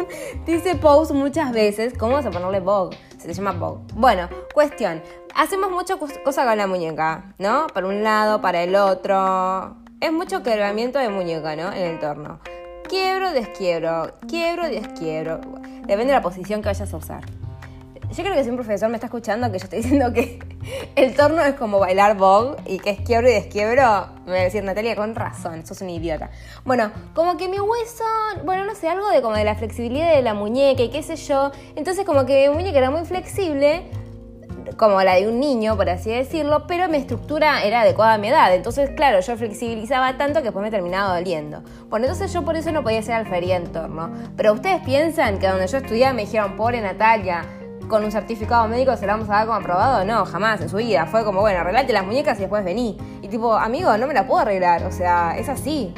Dice 0.46 0.76
pose 0.76 1.14
muchas 1.14 1.52
veces. 1.52 1.94
¿Cómo 1.98 2.14
vas 2.14 2.26
a 2.26 2.32
ponerle 2.32 2.60
Vogue? 2.60 2.98
Se 3.18 3.34
llama 3.34 3.52
Vogue. 3.54 3.82
Bueno, 3.94 4.30
cuestión. 4.54 5.02
Hacemos 5.36 5.72
muchas 5.72 5.98
cosas 5.98 6.46
con 6.46 6.58
la 6.58 6.68
muñeca, 6.68 7.34
¿no? 7.38 7.68
Para 7.74 7.88
un 7.88 8.04
lado, 8.04 8.42
para 8.42 8.64
el 8.64 8.76
otro. 8.76 9.78
Es 10.00 10.12
mucho 10.12 10.44
quebramiento 10.44 11.00
de 11.00 11.10
muñeca, 11.10 11.56
¿no? 11.56 11.72
En 11.72 11.84
el 11.84 12.00
torno. 12.00 12.40
Quiebro, 12.88 13.32
desquiebro. 13.32 14.14
Quiebro, 14.28 14.68
desquiebro. 14.68 15.40
Depende 15.82 16.08
de 16.08 16.14
la 16.14 16.22
posición 16.22 16.62
que 16.62 16.70
vayas 16.70 16.94
a 16.94 16.98
usar. 16.98 17.24
Yo 18.12 18.24
creo 18.24 18.36
que 18.36 18.44
si 18.44 18.50
un 18.50 18.58
profesor 18.58 18.90
me 18.90 18.96
está 18.96 19.08
escuchando 19.08 19.50
que 19.52 19.58
yo 19.58 19.64
estoy 19.64 19.82
diciendo 19.82 20.12
que 20.12 20.38
el 20.98 21.16
torno 21.16 21.42
es 21.44 21.56
como 21.56 21.80
bailar 21.80 22.18
Vogue 22.18 22.58
y 22.66 22.78
que 22.80 22.90
es 22.90 23.00
quiebro 23.00 23.30
y 23.30 23.34
desquiebro, 23.34 24.08
me 24.26 24.34
va 24.34 24.38
a 24.40 24.44
decir 24.44 24.64
Natalia 24.66 24.98
con 24.98 25.16
razón, 25.16 25.66
sos 25.66 25.82
un 25.82 25.90
idiota. 25.90 26.30
Bueno, 26.66 26.92
como 27.14 27.38
que 27.38 27.48
mi 27.48 27.58
hueso, 27.58 28.04
bueno, 28.44 28.66
no 28.66 28.76
sé, 28.76 28.90
algo 28.90 29.10
de 29.10 29.22
como 29.22 29.36
de 29.36 29.46
la 29.46 29.56
flexibilidad 29.56 30.14
de 30.14 30.22
la 30.22 30.34
muñeca 30.34 30.84
y 30.84 30.90
qué 30.90 31.04
sé 31.04 31.16
yo. 31.16 31.52
Entonces 31.78 32.06
como 32.06 32.26
que 32.26 32.50
mi 32.50 32.56
muñeca 32.56 32.80
era 32.80 32.92
muy 32.92 33.06
flexible, 33.06 33.84
como 34.76 35.02
la 35.04 35.16
de 35.16 35.28
un 35.30 35.40
niño, 35.40 35.78
por 35.78 35.90
así 35.90 36.10
decirlo, 36.10 36.66
pero 36.68 36.90
mi 36.90 36.98
estructura 36.98 37.64
era 37.64 37.82
adecuada 37.82 38.16
a 38.16 38.18
mi 38.18 38.28
edad. 38.28 38.54
Entonces, 38.54 38.90
claro, 38.90 39.22
yo 39.22 39.38
flexibilizaba 39.38 40.18
tanto 40.18 40.40
que 40.40 40.46
después 40.46 40.64
me 40.64 40.72
terminaba 40.72 41.16
doliendo. 41.16 41.64
Bueno, 41.90 42.08
entonces 42.08 42.34
yo 42.34 42.44
por 42.44 42.58
eso 42.58 42.72
no 42.72 42.84
podía 42.84 43.02
ser 43.02 43.16
alfarería 43.16 43.56
en 43.56 43.72
torno. 43.72 44.12
Pero 44.36 44.54
ustedes 44.54 44.82
piensan 44.82 45.40
que 45.40 45.48
donde 45.48 45.68
yo 45.68 45.78
estudiaba 45.78 46.14
me 46.14 46.24
dijeron, 46.24 46.56
pobre 46.56 46.82
Natalia, 46.82 47.46
con 47.92 48.04
un 48.06 48.12
certificado 48.12 48.68
médico 48.68 48.96
se 48.96 49.06
la 49.06 49.14
vamos 49.14 49.30
a 49.30 49.34
dar 49.34 49.46
como 49.46 49.60
aprobado. 49.60 50.04
No, 50.06 50.26
jamás 50.26 50.62
en 50.62 50.70
su 50.70 50.78
vida. 50.78 51.06
Fue 51.06 51.24
como, 51.24 51.42
bueno, 51.42 51.60
arreglate 51.60 51.94
las 51.94 52.06
muñecas 52.06 52.38
y 52.38 52.42
después 52.42 52.64
vení. 52.64 52.98
Y 53.22 53.28
tipo, 53.28 53.54
amigo, 53.54 53.96
no 53.98 54.08
me 54.08 54.14
la 54.16 54.26
puedo 54.26 54.40
arreglar. 54.40 54.84
O 54.86 54.92
sea, 54.92 55.38
es 55.38 55.50
así. 55.50 55.94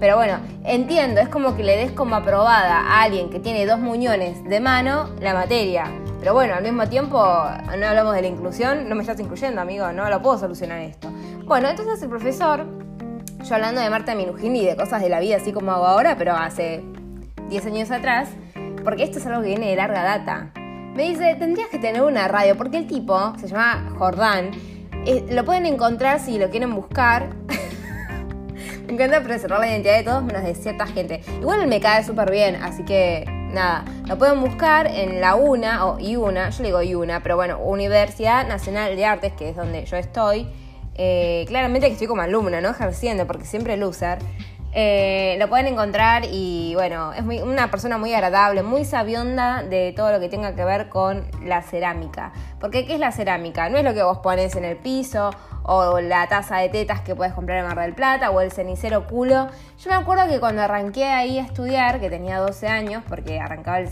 Pero 0.00 0.16
bueno, 0.16 0.38
entiendo, 0.64 1.20
es 1.20 1.28
como 1.28 1.54
que 1.54 1.62
le 1.62 1.76
des 1.76 1.92
como 1.92 2.16
aprobada 2.16 2.80
a 2.80 3.02
alguien 3.02 3.30
que 3.30 3.38
tiene 3.38 3.64
dos 3.66 3.78
muñones 3.78 4.42
de 4.42 4.58
mano 4.58 5.10
la 5.20 5.34
materia. 5.34 5.84
Pero 6.18 6.32
bueno, 6.32 6.54
al 6.54 6.62
mismo 6.62 6.88
tiempo, 6.88 7.18
no 7.18 7.86
hablamos 7.86 8.14
de 8.14 8.22
la 8.22 8.28
inclusión, 8.28 8.88
no 8.88 8.94
me 8.94 9.02
estás 9.02 9.20
incluyendo, 9.20 9.60
amigo, 9.60 9.92
no 9.92 10.08
lo 10.08 10.20
puedo 10.22 10.38
solucionar 10.38 10.80
esto. 10.80 11.08
Bueno, 11.44 11.68
entonces 11.68 12.02
el 12.02 12.08
profesor, 12.08 12.66
yo 13.44 13.54
hablando 13.54 13.82
de 13.82 13.90
Marta 13.90 14.14
Minujín 14.14 14.56
y 14.56 14.64
de 14.64 14.74
cosas 14.76 15.02
de 15.02 15.10
la 15.10 15.20
vida 15.20 15.36
así 15.36 15.52
como 15.52 15.72
hago 15.72 15.86
ahora, 15.86 16.16
pero 16.16 16.34
hace 16.34 16.82
10 17.50 17.66
años 17.66 17.90
atrás, 17.90 18.30
porque 18.82 19.04
esto 19.04 19.18
es 19.18 19.26
algo 19.26 19.42
que 19.42 19.48
viene 19.48 19.68
de 19.68 19.76
larga 19.76 20.02
data. 20.02 20.52
Me 20.94 21.08
dice, 21.08 21.34
tendrías 21.34 21.68
que 21.68 21.80
tener 21.80 22.02
una 22.02 22.28
radio, 22.28 22.56
porque 22.56 22.78
el 22.78 22.86
tipo, 22.86 23.32
se 23.40 23.48
llama 23.48 23.92
Jordán, 23.98 24.52
eh, 25.06 25.26
lo 25.28 25.44
pueden 25.44 25.66
encontrar 25.66 26.20
si 26.20 26.38
lo 26.38 26.50
quieren 26.50 26.72
buscar. 26.72 27.30
me 28.86 28.92
encanta 28.92 29.20
preservar 29.20 29.58
la 29.58 29.68
identidad 29.68 29.96
de 29.96 30.04
todos 30.04 30.22
menos 30.22 30.44
de 30.44 30.54
cierta 30.54 30.86
gente. 30.86 31.20
Igual 31.40 31.62
él 31.62 31.66
me 31.66 31.80
cae 31.80 32.04
súper 32.04 32.30
bien, 32.30 32.54
así 32.62 32.84
que 32.84 33.24
nada, 33.52 33.84
lo 34.06 34.16
pueden 34.18 34.40
buscar 34.40 34.86
en 34.86 35.20
la 35.20 35.34
UNA, 35.34 35.84
o 35.84 35.98
IUNA, 35.98 36.50
yo 36.50 36.62
le 36.62 36.68
digo 36.68 36.80
IUNA, 36.80 37.24
pero 37.24 37.34
bueno, 37.34 37.58
Universidad 37.58 38.46
Nacional 38.46 38.94
de 38.94 39.04
Artes, 39.04 39.32
que 39.32 39.48
es 39.48 39.56
donde 39.56 39.84
yo 39.86 39.96
estoy. 39.96 40.46
Eh, 40.96 41.44
claramente 41.48 41.88
que 41.88 41.94
estoy 41.94 42.06
como 42.06 42.22
alumna, 42.22 42.60
¿no? 42.60 42.70
Ejerciendo, 42.70 43.26
porque 43.26 43.46
siempre 43.46 43.76
loser. 43.76 44.18
Eh, 44.76 45.36
lo 45.38 45.48
pueden 45.48 45.68
encontrar 45.68 46.24
y 46.32 46.74
bueno, 46.74 47.12
es 47.12 47.22
una 47.22 47.70
persona 47.70 47.96
muy 47.96 48.12
agradable, 48.12 48.64
muy 48.64 48.84
sabionda 48.84 49.62
de 49.62 49.92
todo 49.94 50.10
lo 50.10 50.18
que 50.18 50.28
tenga 50.28 50.56
que 50.56 50.64
ver 50.64 50.88
con 50.88 51.24
la 51.44 51.62
cerámica. 51.62 52.32
Porque 52.58 52.84
¿qué 52.84 52.94
es 52.94 53.00
la 53.00 53.12
cerámica? 53.12 53.68
No 53.68 53.78
es 53.78 53.84
lo 53.84 53.94
que 53.94 54.02
vos 54.02 54.18
pones 54.18 54.56
en 54.56 54.64
el 54.64 54.76
piso 54.76 55.30
o 55.62 56.00
la 56.00 56.26
taza 56.28 56.58
de 56.58 56.70
tetas 56.70 57.02
que 57.02 57.14
puedes 57.14 57.32
comprar 57.34 57.58
en 57.58 57.66
Mar 57.66 57.78
del 57.78 57.94
Plata 57.94 58.32
o 58.32 58.40
el 58.40 58.50
cenicero 58.50 59.06
culo. 59.06 59.46
Yo 59.78 59.90
me 59.90 59.96
acuerdo 59.96 60.26
que 60.26 60.40
cuando 60.40 60.62
arranqué 60.62 61.04
ahí 61.04 61.38
a 61.38 61.42
estudiar, 61.42 62.00
que 62.00 62.10
tenía 62.10 62.38
12 62.38 62.66
años, 62.66 63.04
porque 63.08 63.38
arrancaba 63.38 63.78
el... 63.78 63.88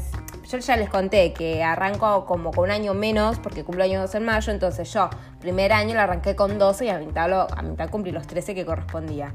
Yo 0.50 0.58
ya 0.58 0.76
les 0.76 0.90
conté 0.90 1.32
que 1.32 1.62
arranco 1.62 2.26
como 2.26 2.50
con 2.50 2.64
un 2.64 2.72
año 2.72 2.92
menos 2.92 3.38
porque 3.38 3.62
cumplo 3.62 3.84
años 3.84 4.12
en 4.16 4.24
mayo, 4.24 4.52
entonces 4.52 4.92
yo 4.92 5.08
primer 5.40 5.72
año 5.72 5.94
lo 5.94 6.00
arranqué 6.00 6.34
con 6.34 6.58
12 6.58 6.86
y 6.86 6.88
a 6.88 6.98
mitad, 6.98 7.32
a 7.56 7.62
mitad 7.62 7.88
cumplí 7.88 8.10
los 8.10 8.26
13 8.26 8.54
que 8.54 8.66
correspondía. 8.66 9.32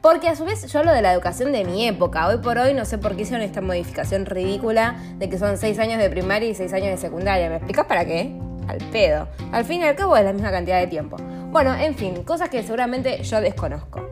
Porque 0.00 0.28
a 0.28 0.36
su 0.36 0.46
vez 0.46 0.66
yo 0.72 0.78
hablo 0.78 0.92
de 0.92 1.02
la 1.02 1.12
educación 1.12 1.52
de 1.52 1.64
mi 1.64 1.86
época. 1.86 2.26
Hoy 2.26 2.38
por 2.38 2.56
hoy 2.56 2.72
no 2.72 2.86
sé 2.86 2.96
por 2.96 3.16
qué 3.16 3.22
hicieron 3.22 3.42
esta 3.42 3.60
modificación 3.60 4.24
ridícula 4.24 4.96
de 5.18 5.28
que 5.28 5.38
son 5.38 5.58
6 5.58 5.78
años 5.78 5.98
de 5.98 6.08
primaria 6.08 6.48
y 6.48 6.54
6 6.54 6.72
años 6.72 6.88
de 6.88 6.96
secundaria. 6.96 7.50
¿Me 7.50 7.56
explicas 7.56 7.84
para 7.84 8.06
qué? 8.06 8.34
Al 8.66 8.78
pedo. 8.90 9.28
Al 9.52 9.64
fin 9.66 9.82
y 9.82 9.84
al 9.84 9.96
cabo 9.96 10.16
es 10.16 10.24
la 10.24 10.32
misma 10.32 10.50
cantidad 10.50 10.80
de 10.80 10.86
tiempo. 10.86 11.18
Bueno, 11.50 11.74
en 11.74 11.94
fin, 11.94 12.22
cosas 12.22 12.48
que 12.48 12.62
seguramente 12.62 13.22
yo 13.22 13.42
desconozco. 13.42 14.10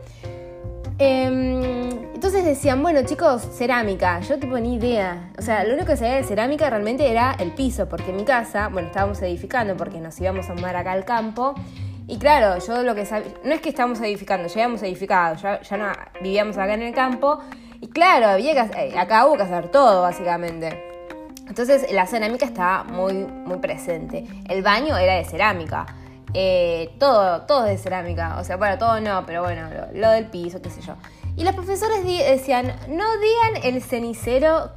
Em, 0.99 1.88
entonces 2.12 2.45
decían, 2.45 2.83
bueno 2.83 3.00
chicos, 3.07 3.49
cerámica. 3.57 4.21
Yo 4.21 4.38
tipo 4.38 4.59
ni 4.59 4.75
idea. 4.75 5.30
O 5.38 5.42
sea, 5.42 5.64
lo 5.64 5.73
único 5.73 5.87
que 5.87 5.97
sabía 5.97 6.16
de 6.16 6.25
cerámica 6.25 6.68
realmente 6.68 7.11
era 7.11 7.35
el 7.38 7.54
piso, 7.54 7.88
porque 7.88 8.11
en 8.11 8.16
mi 8.16 8.25
casa, 8.25 8.68
bueno, 8.68 8.88
estábamos 8.88 9.23
edificando 9.23 9.75
porque 9.75 10.00
nos 10.00 10.21
íbamos 10.21 10.50
a 10.50 10.54
mudar 10.54 10.76
acá 10.76 10.92
al 10.92 11.07
campo. 11.07 11.54
Y 12.11 12.17
claro, 12.19 12.59
yo 12.67 12.83
lo 12.83 12.95
que 12.95 13.05
sabía, 13.05 13.35
no 13.45 13.53
es 13.53 13.61
que 13.61 13.69
estábamos 13.69 14.00
edificando, 14.00 14.49
ya 14.49 14.55
habíamos 14.55 14.83
edificado, 14.83 15.37
ya, 15.37 15.77
no 15.77 15.93
vivíamos 16.23 16.57
acá 16.57 16.73
en 16.73 16.81
el 16.81 16.95
campo. 16.95 17.38
Y 17.83 17.88
claro, 17.88 18.29
había 18.29 18.55
que, 18.55 18.81
eh, 18.81 18.99
acá 18.99 19.27
hubo 19.27 19.37
que 19.37 19.43
hacer 19.43 19.71
todo, 19.71 20.00
básicamente. 20.00 20.83
Entonces 21.47 21.93
la 21.93 22.07
cerámica 22.07 22.47
estaba 22.47 22.85
muy, 22.85 23.12
muy 23.12 23.59
presente. 23.59 24.27
El 24.49 24.62
baño 24.62 24.97
era 24.97 25.17
de 25.17 25.25
cerámica. 25.27 25.85
Eh, 26.33 26.95
todo, 26.99 27.43
todo 27.43 27.65
de 27.65 27.77
cerámica. 27.77 28.38
O 28.41 28.45
sea, 28.45 28.57
bueno, 28.57 28.79
todo 28.79 28.99
no, 29.03 29.27
pero 29.27 29.43
bueno, 29.43 29.69
lo, 29.93 30.11
del 30.11 30.29
piso, 30.29 30.62
qué 30.62 30.71
sé 30.71 30.81
yo. 30.81 30.95
Y 31.37 31.45
los 31.45 31.55
profesores 31.55 32.07
decían, 32.07 32.75
no 32.88 33.05
digan 33.19 33.65
el 33.65 33.83
cenicero 33.83 34.71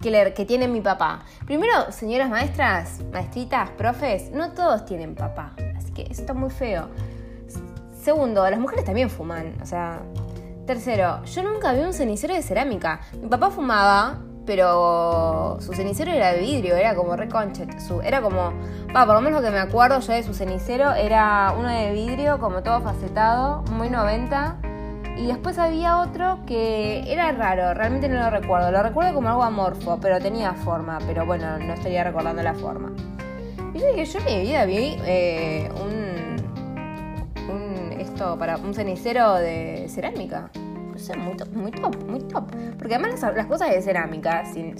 que 0.00 0.46
tiene 0.46 0.68
mi 0.68 0.80
papá. 0.80 1.20
Primero, 1.44 1.92
señoras 1.92 2.30
maestras, 2.30 3.00
maestritas, 3.12 3.68
profes, 3.72 4.30
no 4.30 4.52
todos 4.52 4.86
tienen 4.86 5.14
papá 5.14 5.52
eso 6.02 6.20
está 6.22 6.34
muy 6.34 6.50
feo. 6.50 6.88
Segundo, 8.02 8.48
las 8.48 8.58
mujeres 8.58 8.84
también 8.84 9.10
fuman, 9.10 9.54
o 9.62 9.66
sea... 9.66 10.00
Tercero, 10.66 11.24
yo 11.24 11.42
nunca 11.42 11.72
vi 11.72 11.80
un 11.80 11.94
cenicero 11.94 12.34
de 12.34 12.42
cerámica. 12.42 13.00
Mi 13.22 13.26
papá 13.26 13.48
fumaba, 13.50 14.18
pero 14.44 15.56
su 15.60 15.72
cenicero 15.72 16.10
era 16.10 16.32
de 16.32 16.40
vidrio, 16.40 16.76
era 16.76 16.94
como 16.94 17.16
reconchet. 17.16 17.70
Era 18.04 18.20
como, 18.20 18.52
va, 18.94 19.06
por 19.06 19.14
lo 19.14 19.22
menos 19.22 19.40
lo 19.40 19.46
que 19.46 19.50
me 19.50 19.60
acuerdo 19.60 20.00
yo 20.00 20.12
de 20.12 20.22
su 20.22 20.34
cenicero 20.34 20.92
era 20.92 21.54
uno 21.58 21.68
de 21.68 21.92
vidrio, 21.92 22.38
como 22.38 22.62
todo 22.62 22.82
facetado, 22.82 23.62
muy 23.72 23.88
90. 23.88 24.56
Y 25.16 25.26
después 25.28 25.58
había 25.58 26.00
otro 26.00 26.40
que 26.46 27.10
era 27.10 27.32
raro, 27.32 27.72
realmente 27.72 28.10
no 28.10 28.20
lo 28.22 28.28
recuerdo. 28.28 28.70
Lo 28.70 28.82
recuerdo 28.82 29.14
como 29.14 29.30
algo 29.30 29.42
amorfo, 29.42 29.98
pero 30.02 30.18
tenía 30.18 30.52
forma, 30.52 30.98
pero 31.06 31.24
bueno, 31.24 31.58
no 31.58 31.72
estaría 31.72 32.04
recordando 32.04 32.42
la 32.42 32.52
forma. 32.52 32.92
Yo 33.78 34.18
en 34.18 34.24
mi 34.24 34.40
vida 34.42 34.64
vi 34.64 34.96
eh, 35.06 35.70
un, 35.80 36.36
esto 38.00 38.36
para 38.36 38.56
un 38.56 38.74
cenicero 38.74 39.34
de 39.36 39.86
cerámica. 39.88 40.50
No 40.92 40.98
sé, 40.98 41.16
muy 41.16 41.36
top, 41.36 41.48
muy 41.52 41.70
top, 41.70 42.04
muy 42.08 42.18
top. 42.22 42.50
Porque 42.76 42.96
además 42.96 43.22
las, 43.22 43.46
cosas 43.46 43.70
de 43.70 43.80
cerámica, 43.80 44.44
sí, 44.46 44.74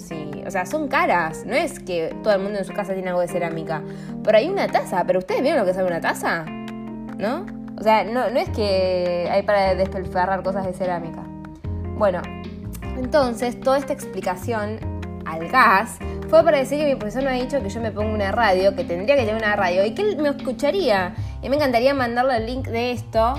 o 0.45 0.51
sea, 0.51 0.65
son 0.65 0.89
caras. 0.89 1.45
No 1.45 1.53
es 1.53 1.79
que 1.79 2.13
todo 2.23 2.33
el 2.33 2.41
mundo 2.41 2.59
en 2.59 2.65
su 2.65 2.73
casa 2.73 2.93
tiene 2.93 3.07
algo 3.07 3.21
de 3.21 3.29
cerámica. 3.29 3.81
Pero 4.21 4.37
hay 4.37 4.49
una 4.49 4.67
taza. 4.67 5.05
¿Pero 5.07 5.19
ustedes 5.19 5.41
vieron 5.41 5.59
lo 5.59 5.65
que 5.65 5.71
es 5.71 5.77
una 5.77 6.01
taza? 6.01 6.43
¿No? 6.43 7.45
O 7.79 7.81
sea, 7.81 8.03
no, 8.03 8.29
no 8.29 8.37
es 8.37 8.49
que 8.49 9.29
hay 9.31 9.43
para 9.43 9.75
despelfarrar 9.75 10.43
cosas 10.43 10.65
de 10.65 10.73
cerámica. 10.73 11.23
Bueno, 11.97 12.21
entonces 12.97 13.57
toda 13.61 13.77
esta 13.77 13.93
explicación 13.93 14.77
al 15.25 15.47
gas 15.47 15.99
fue 16.29 16.43
para 16.43 16.59
decir 16.59 16.77
que 16.77 16.85
mi 16.85 16.95
profesor 16.95 17.23
me 17.23 17.31
ha 17.31 17.33
dicho 17.33 17.61
que 17.61 17.69
yo 17.69 17.81
me 17.81 17.91
pongo 17.91 18.13
una 18.13 18.31
radio, 18.31 18.75
que 18.75 18.83
tendría 18.83 19.15
que 19.15 19.23
tener 19.23 19.35
una 19.35 19.55
radio 19.55 19.83
y 19.83 19.95
que 19.95 20.03
él 20.03 20.17
me 20.17 20.29
escucharía. 20.29 21.15
Y 21.41 21.49
me 21.49 21.55
encantaría 21.55 21.93
mandarle 21.95 22.37
el 22.37 22.45
link 22.45 22.67
de 22.67 22.91
esto, 22.91 23.33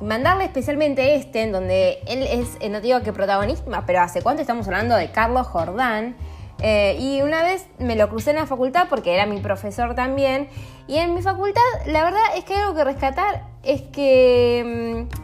mandarle 0.00 0.44
especialmente 0.44 1.16
este, 1.16 1.42
en 1.42 1.52
donde 1.52 1.98
él 2.06 2.22
es, 2.22 2.56
eh, 2.60 2.70
no 2.70 2.80
digo 2.80 3.02
que 3.02 3.12
protagonista, 3.12 3.84
pero 3.86 4.00
hace 4.00 4.22
cuánto 4.22 4.40
estamos 4.40 4.66
hablando 4.66 4.96
de 4.96 5.10
Carlos 5.10 5.46
Jordán. 5.46 6.16
Eh, 6.62 6.96
y 6.98 7.20
una 7.20 7.42
vez 7.42 7.66
me 7.78 7.96
lo 7.96 8.08
crucé 8.08 8.30
en 8.30 8.36
la 8.36 8.46
facultad 8.46 8.86
porque 8.88 9.12
era 9.12 9.26
mi 9.26 9.40
profesor 9.40 9.94
también. 9.94 10.48
Y 10.86 10.96
en 10.96 11.12
mi 11.12 11.20
facultad, 11.20 11.60
la 11.84 12.02
verdad 12.02 12.22
es 12.34 12.44
que 12.44 12.54
algo 12.54 12.74
que 12.74 12.84
rescatar 12.84 13.42
es 13.62 13.82
que 13.82 15.06
mm, 15.06 15.16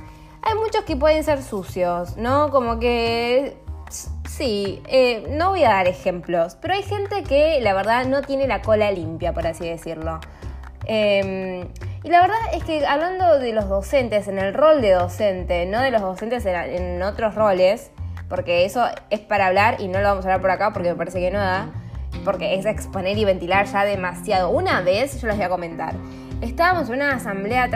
hay 0.42 0.54
muchos 0.56 0.84
que 0.84 0.96
pueden 0.96 1.24
ser 1.24 1.42
sucios, 1.42 2.18
¿no? 2.18 2.50
Como 2.50 2.78
que 2.78 3.56
Sí, 4.36 4.82
eh, 4.88 5.26
no 5.28 5.50
voy 5.50 5.62
a 5.64 5.68
dar 5.68 5.88
ejemplos, 5.88 6.56
pero 6.58 6.72
hay 6.72 6.82
gente 6.82 7.22
que 7.22 7.60
la 7.60 7.74
verdad 7.74 8.06
no 8.06 8.22
tiene 8.22 8.46
la 8.46 8.62
cola 8.62 8.90
limpia, 8.90 9.34
por 9.34 9.46
así 9.46 9.68
decirlo. 9.68 10.20
Em, 10.86 11.68
y 12.02 12.08
la 12.08 12.22
verdad 12.22 12.38
es 12.54 12.64
que 12.64 12.86
hablando 12.86 13.38
de 13.38 13.52
los 13.52 13.68
docentes, 13.68 14.28
en 14.28 14.38
el 14.38 14.54
rol 14.54 14.80
de 14.80 14.92
docente, 14.92 15.66
no 15.66 15.82
de 15.82 15.90
los 15.90 16.00
docentes 16.00 16.46
en, 16.46 17.02
otros 17.02 17.34
roles, 17.34 17.90
porque 18.30 18.64
eso 18.64 18.86
es 19.10 19.20
para 19.20 19.48
hablar 19.48 19.76
y 19.80 19.88
no 19.88 20.00
lo 20.00 20.08
vamos 20.08 20.24
a 20.24 20.28
hablar 20.28 20.40
por 20.40 20.50
acá 20.50 20.72
porque 20.72 20.88
me 20.88 20.96
parece 20.96 21.20
que 21.20 21.30
no 21.30 21.38
da, 21.38 21.68
porque 22.24 22.54
es 22.54 22.64
exponer 22.64 23.18
y 23.18 23.26
ventilar 23.26 23.66
ya 23.66 23.84
demasiado. 23.84 24.48
Una 24.48 24.80
vez 24.80 25.20
yo 25.20 25.28
les 25.28 25.36
voy 25.36 25.44
a 25.44 25.50
comentar, 25.50 25.94
estábamos 26.40 26.88
en 26.88 26.94
una 26.94 27.16
asamblea 27.16 27.68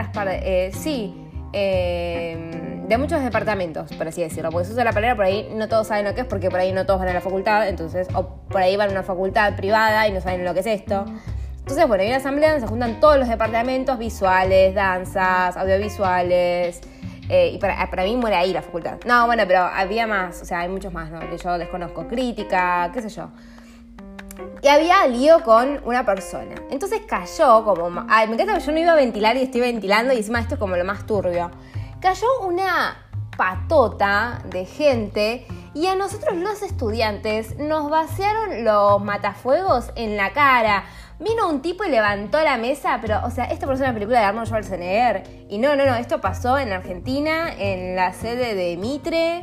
eh, 0.43 0.71
sí, 0.73 1.26
eh, 1.59 2.85
de 2.87 2.99
muchos 2.99 3.23
departamentos, 3.23 3.91
por 3.95 4.07
así 4.07 4.21
decirlo, 4.21 4.51
porque 4.51 4.67
se 4.67 4.73
usa 4.75 4.85
la 4.85 4.93
palabra 4.93 5.17
por 5.17 5.25
ahí 5.25 5.49
no 5.55 5.69
todos 5.69 5.87
saben 5.87 6.05
lo 6.05 6.15
que 6.15 6.21
es 6.21 6.27
porque 6.27 6.51
por 6.51 6.61
ahí 6.61 6.71
no 6.71 6.85
todos 6.85 7.01
van 7.01 7.09
a 7.09 7.15
la 7.15 7.23
facultad, 7.23 7.67
entonces, 7.67 8.09
o 8.15 8.29
por 8.51 8.61
ahí 8.61 8.77
van 8.77 8.91
a 8.91 8.93
una 8.93 9.03
facultad 9.03 9.57
privada 9.57 10.07
y 10.07 10.13
no 10.13 10.21
saben 10.21 10.45
lo 10.45 10.53
que 10.53 10.61
es 10.61 10.67
esto. 10.67 11.07
Entonces, 11.61 11.89
bueno, 11.89 12.03
hay 12.03 12.09
una 12.09 12.19
asamblea 12.19 12.51
donde 12.51 12.67
se 12.67 12.69
juntan 12.69 13.01
todos 13.01 13.19
los 13.19 13.27
departamentos 13.27 13.99
visuales, 13.99 14.75
danzas, 14.75 15.57
audiovisuales, 15.57 16.83
eh, 17.31 17.53
y 17.55 17.59
para, 17.59 17.89
para, 17.91 18.05
mí 18.05 18.17
muere 18.17 18.37
ahí 18.37 18.53
la 18.53 18.61
facultad. 18.61 18.99
No, 19.07 19.25
bueno, 19.25 19.45
pero 19.47 19.61
había 19.61 20.07
más, 20.07 20.43
o 20.43 20.45
sea, 20.45 20.61
hay 20.61 20.69
muchos 20.69 20.93
más, 20.93 21.11
¿no? 21.11 21.21
Que 21.21 21.39
yo 21.39 21.57
desconozco, 21.57 22.07
crítica, 22.07 22.91
qué 22.93 23.01
sé 23.01 23.09
yo. 23.09 23.31
Y 24.63 24.69
había 24.69 25.07
lío 25.07 25.43
con 25.43 25.81
una 25.85 26.05
persona. 26.05 26.55
Entonces 26.71 27.03
cayó 27.07 27.65
como... 27.65 28.05
Ay, 28.09 28.27
me 28.29 28.35
encanta 28.35 28.55
que 28.55 28.61
yo 28.61 28.73
no 28.73 28.79
iba 28.79 28.93
a 28.93 28.97
ventilar 28.97 29.37
y 29.37 29.43
estoy 29.43 29.61
ventilando 29.61 30.13
y 30.13 30.19
encima 30.19 30.41
esto 30.41 30.55
es 30.55 30.61
como 30.61 30.77
lo 30.77 30.85
más 30.85 31.07
turbio 31.07 31.51
cayó 32.01 32.41
una 32.43 32.97
patota 33.37 34.41
de 34.45 34.65
gente 34.65 35.47
y 35.75 35.87
a 35.87 35.95
nosotros 35.95 36.37
los 36.37 36.63
estudiantes 36.63 37.59
nos 37.59 37.91
vaciaron 37.91 38.65
los 38.65 39.03
matafuegos 39.03 39.91
en 39.95 40.17
la 40.17 40.33
cara. 40.33 40.85
Vino 41.19 41.49
un 41.49 41.63
tipo 41.63 41.85
y 41.85 41.91
levantó 41.91 42.41
la 42.43 42.59
mesa, 42.59 42.99
pero, 43.01 43.21
o 43.25 43.31
sea, 43.31 43.47
esto 43.47 43.71
en 43.71 43.81
la 43.81 43.93
película 43.93 44.21
de 44.21 44.25
Arnold 44.27 44.47
Schwarzenegger. 44.47 45.47
Y 45.49 45.59
no, 45.59 45.75
no, 45.75 45.85
no, 45.85 45.97
esto 45.97 46.21
pasó 46.21 46.59
en 46.59 46.73
Argentina, 46.73 47.53
en 47.59 47.97
la 47.97 48.13
sede 48.13 48.55
de 48.55 48.77
Mitre, 48.77 49.41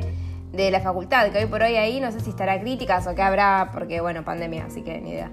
de 0.56 0.70
la 0.70 0.80
facultad, 0.80 1.30
que 1.30 1.38
hoy 1.38 1.46
por 1.46 1.62
hoy 1.62 1.76
ahí 1.76 2.00
no 2.00 2.12
sé 2.12 2.20
si 2.20 2.30
estará 2.30 2.60
críticas 2.60 3.06
o 3.06 3.14
qué 3.14 3.22
habrá, 3.22 3.70
porque, 3.72 4.00
bueno, 4.00 4.24
pandemia, 4.24 4.66
así 4.66 4.82
que 4.82 5.00
ni 5.00 5.10
idea. 5.10 5.30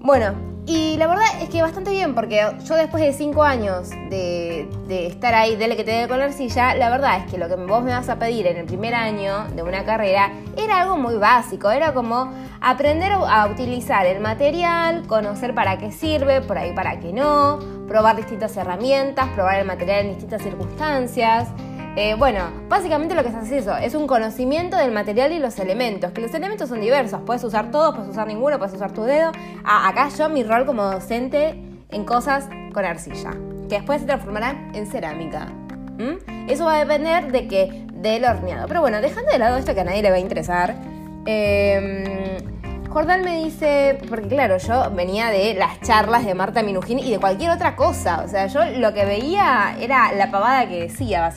Bueno, 0.00 0.34
y 0.66 0.96
la 0.96 1.06
verdad 1.06 1.24
es 1.40 1.48
que 1.48 1.62
bastante 1.62 1.90
bien, 1.90 2.14
porque 2.14 2.40
yo 2.64 2.74
después 2.74 3.02
de 3.02 3.12
cinco 3.12 3.44
años 3.44 3.90
de, 4.10 4.68
estar 4.88 5.34
ahí, 5.34 5.56
dele 5.56 5.76
que 5.76 5.84
te 5.84 5.92
dé 5.92 6.08
con 6.08 6.18
la 6.18 6.24
arcilla, 6.24 6.74
la 6.74 6.90
verdad 6.90 7.18
es 7.18 7.30
que 7.30 7.38
lo 7.38 7.48
que 7.48 7.54
vos 7.56 7.84
me 7.84 7.92
vas 7.92 8.08
a 8.08 8.18
pedir 8.18 8.46
en 8.46 8.56
el 8.56 8.66
primer 8.66 8.94
año 8.94 9.44
de 9.54 9.62
una 9.62 9.84
carrera 9.84 10.32
era 10.56 10.80
algo 10.80 10.96
muy 10.96 11.16
básico, 11.16 11.70
era 11.70 11.94
como 11.94 12.32
aprender 12.60 13.12
a 13.12 13.46
utilizar 13.46 14.06
el 14.06 14.20
material, 14.20 15.06
conocer 15.06 15.54
para 15.54 15.78
qué 15.78 15.90
sirve, 15.92 16.40
por 16.40 16.58
ahí 16.58 16.72
para 16.72 16.98
qué 16.98 17.12
no, 17.12 17.58
probar 17.88 18.16
distintas 18.16 18.56
herramientas, 18.56 19.28
probar 19.34 19.60
el 19.60 19.66
material 19.66 20.06
en 20.06 20.08
distintas 20.10 20.42
circunstancias. 20.42 21.48
Eh, 21.94 22.14
bueno, 22.14 22.40
básicamente 22.70 23.14
lo 23.14 23.22
que 23.22 23.28
es 23.28 23.52
eso, 23.52 23.76
es 23.76 23.94
un 23.94 24.06
conocimiento 24.06 24.78
del 24.78 24.92
material 24.92 25.30
y 25.32 25.38
los 25.38 25.58
elementos, 25.58 26.10
que 26.12 26.22
los 26.22 26.32
elementos 26.32 26.70
son 26.70 26.80
diversos, 26.80 27.20
puedes 27.26 27.44
usar 27.44 27.70
todos, 27.70 27.94
puedes 27.94 28.10
usar 28.10 28.26
ninguno, 28.26 28.58
puedes 28.58 28.74
usar 28.74 28.92
tu 28.92 29.02
dedo. 29.02 29.30
Ah, 29.62 29.88
acá 29.88 30.08
yo 30.08 30.30
mi 30.30 30.42
rol 30.42 30.64
como 30.64 30.84
docente 30.84 31.62
en 31.90 32.04
cosas 32.04 32.48
con 32.72 32.86
arcilla, 32.86 33.32
que 33.68 33.76
después 33.76 34.00
se 34.00 34.06
transformarán 34.06 34.74
en 34.74 34.86
cerámica. 34.86 35.48
Eso 36.48 36.64
va 36.64 36.76
a 36.76 36.78
depender 36.78 37.30
de 37.30 37.46
que 37.46 37.86
del 37.92 38.24
horneado. 38.24 38.66
Pero 38.66 38.80
bueno, 38.80 39.00
dejando 39.00 39.30
de 39.30 39.38
lado 39.38 39.58
esto 39.58 39.74
que 39.74 39.80
a 39.80 39.84
nadie 39.84 40.02
le 40.02 40.10
va 40.10 40.16
a 40.16 40.20
interesar, 40.20 40.74
em, 41.26 42.04
Jordán 42.88 43.22
me 43.22 43.44
dice, 43.44 43.98
porque 44.08 44.28
claro, 44.28 44.58
yo 44.58 44.90
venía 44.90 45.28
de 45.28 45.54
las 45.54 45.80
charlas 45.80 46.26
de 46.26 46.34
Marta 46.34 46.62
Minujín 46.62 46.98
y 46.98 47.10
de 47.10 47.18
cualquier 47.18 47.50
otra 47.50 47.76
cosa. 47.76 48.22
O 48.24 48.28
sea, 48.28 48.48
yo 48.48 48.64
lo 48.64 48.92
que 48.92 49.04
veía 49.04 49.76
era 49.80 50.12
la 50.12 50.30
pavada 50.30 50.68
que 50.68 50.80
decía, 50.80 51.32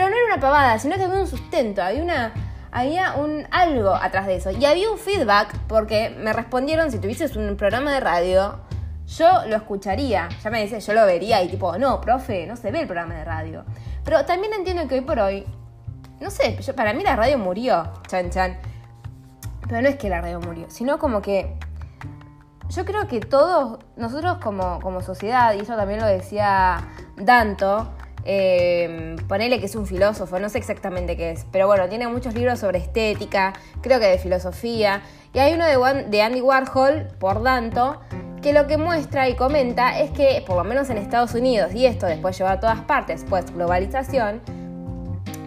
pero 0.00 0.12
no 0.12 0.16
era 0.16 0.32
una 0.32 0.40
pavada, 0.40 0.78
sino 0.78 0.96
que 0.96 1.02
había 1.02 1.20
un 1.20 1.26
sustento, 1.26 1.82
había 1.82 2.32
había 2.72 3.16
un 3.16 3.46
algo 3.50 3.94
atrás 3.94 4.26
de 4.26 4.36
eso. 4.36 4.50
Y 4.50 4.64
había 4.64 4.90
un 4.90 4.96
feedback 4.96 5.54
porque 5.68 6.08
me 6.18 6.32
respondieron, 6.32 6.90
si 6.90 6.98
tuvieses 6.98 7.36
un 7.36 7.54
programa 7.54 7.92
de 7.92 8.00
radio, 8.00 8.60
yo 9.06 9.28
lo 9.46 9.56
escucharía. 9.56 10.30
Ya 10.42 10.48
me 10.48 10.62
dice, 10.62 10.80
yo 10.80 10.94
lo 10.94 11.04
vería 11.04 11.42
y 11.42 11.48
tipo, 11.48 11.76
no, 11.76 12.00
profe, 12.00 12.46
no 12.46 12.56
se 12.56 12.70
ve 12.70 12.80
el 12.80 12.86
programa 12.86 13.14
de 13.16 13.26
radio. 13.26 13.66
Pero 14.02 14.24
también 14.24 14.54
entiendo 14.54 14.88
que 14.88 14.94
hoy 14.94 15.00
por 15.02 15.18
hoy, 15.18 15.44
no 16.18 16.30
sé, 16.30 16.58
para 16.74 16.94
mí 16.94 17.02
la 17.02 17.14
radio 17.14 17.36
murió, 17.36 17.92
chan 18.08 18.30
chan. 18.30 18.58
Pero 19.68 19.82
no 19.82 19.88
es 19.90 19.96
que 19.96 20.08
la 20.08 20.22
radio 20.22 20.40
murió, 20.40 20.64
sino 20.70 20.98
como 20.98 21.20
que 21.20 21.58
yo 22.70 22.86
creo 22.86 23.06
que 23.06 23.20
todos, 23.20 23.80
nosotros 23.96 24.38
como, 24.38 24.80
como 24.80 25.02
sociedad, 25.02 25.52
y 25.52 25.58
eso 25.58 25.76
también 25.76 26.00
lo 26.00 26.06
decía 26.06 26.88
Danto, 27.18 27.92
eh, 28.24 29.16
ponele 29.28 29.60
que 29.60 29.66
es 29.66 29.74
un 29.76 29.86
filósofo, 29.86 30.38
no 30.38 30.48
sé 30.48 30.58
exactamente 30.58 31.16
qué 31.16 31.30
es, 31.30 31.46
pero 31.50 31.66
bueno, 31.66 31.88
tiene 31.88 32.08
muchos 32.08 32.34
libros 32.34 32.58
sobre 32.58 32.78
estética, 32.78 33.52
creo 33.80 34.00
que 34.00 34.06
de 34.06 34.18
filosofía, 34.18 35.02
y 35.32 35.38
hay 35.38 35.54
uno 35.54 35.66
de, 35.66 36.04
de 36.04 36.22
Andy 36.22 36.40
Warhol, 36.40 37.08
por 37.18 37.42
tanto, 37.42 38.00
que 38.42 38.52
lo 38.52 38.66
que 38.66 38.78
muestra 38.78 39.28
y 39.28 39.36
comenta 39.36 39.98
es 40.00 40.10
que, 40.10 40.42
por 40.46 40.56
lo 40.56 40.64
menos 40.64 40.90
en 40.90 40.98
Estados 40.98 41.34
Unidos, 41.34 41.74
y 41.74 41.86
esto 41.86 42.06
después 42.06 42.36
lleva 42.36 42.52
a 42.52 42.60
todas 42.60 42.80
partes, 42.80 43.24
pues 43.28 43.52
globalización, 43.52 44.40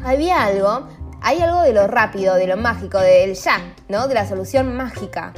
había 0.03 0.43
algo, 0.43 0.87
hay 1.21 1.41
algo 1.41 1.61
de 1.61 1.73
lo 1.73 1.87
rápido, 1.87 2.35
de 2.35 2.47
lo 2.47 2.57
mágico, 2.57 2.99
del 2.99 3.33
ya, 3.35 3.59
¿no? 3.87 4.07
De 4.07 4.13
la 4.13 4.27
solución 4.27 4.75
mágica. 4.75 5.33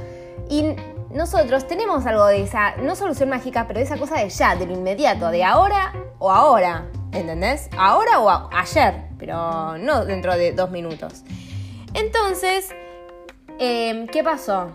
Y 0.49 0.75
nosotros 1.11 1.67
tenemos 1.67 2.05
algo 2.05 2.25
de 2.25 2.43
esa, 2.43 2.75
no 2.77 2.95
solución 2.95 3.29
mágica, 3.29 3.65
pero 3.67 3.79
de 3.79 3.85
esa 3.85 3.97
cosa 3.97 4.19
de 4.19 4.29
ya, 4.29 4.55
de 4.55 4.65
lo 4.65 4.73
inmediato, 4.73 5.29
de 5.29 5.43
ahora 5.43 5.93
o 6.19 6.31
ahora. 6.31 6.85
¿Entendés? 7.15 7.69
Ahora 7.77 8.19
o 8.19 8.49
ayer, 8.53 9.05
pero 9.17 9.77
no 9.77 10.05
dentro 10.05 10.35
de 10.35 10.51
dos 10.51 10.71
minutos. 10.71 11.23
Entonces, 11.93 12.69
em, 13.59 14.07
¿qué 14.07 14.23
pasó? 14.23 14.71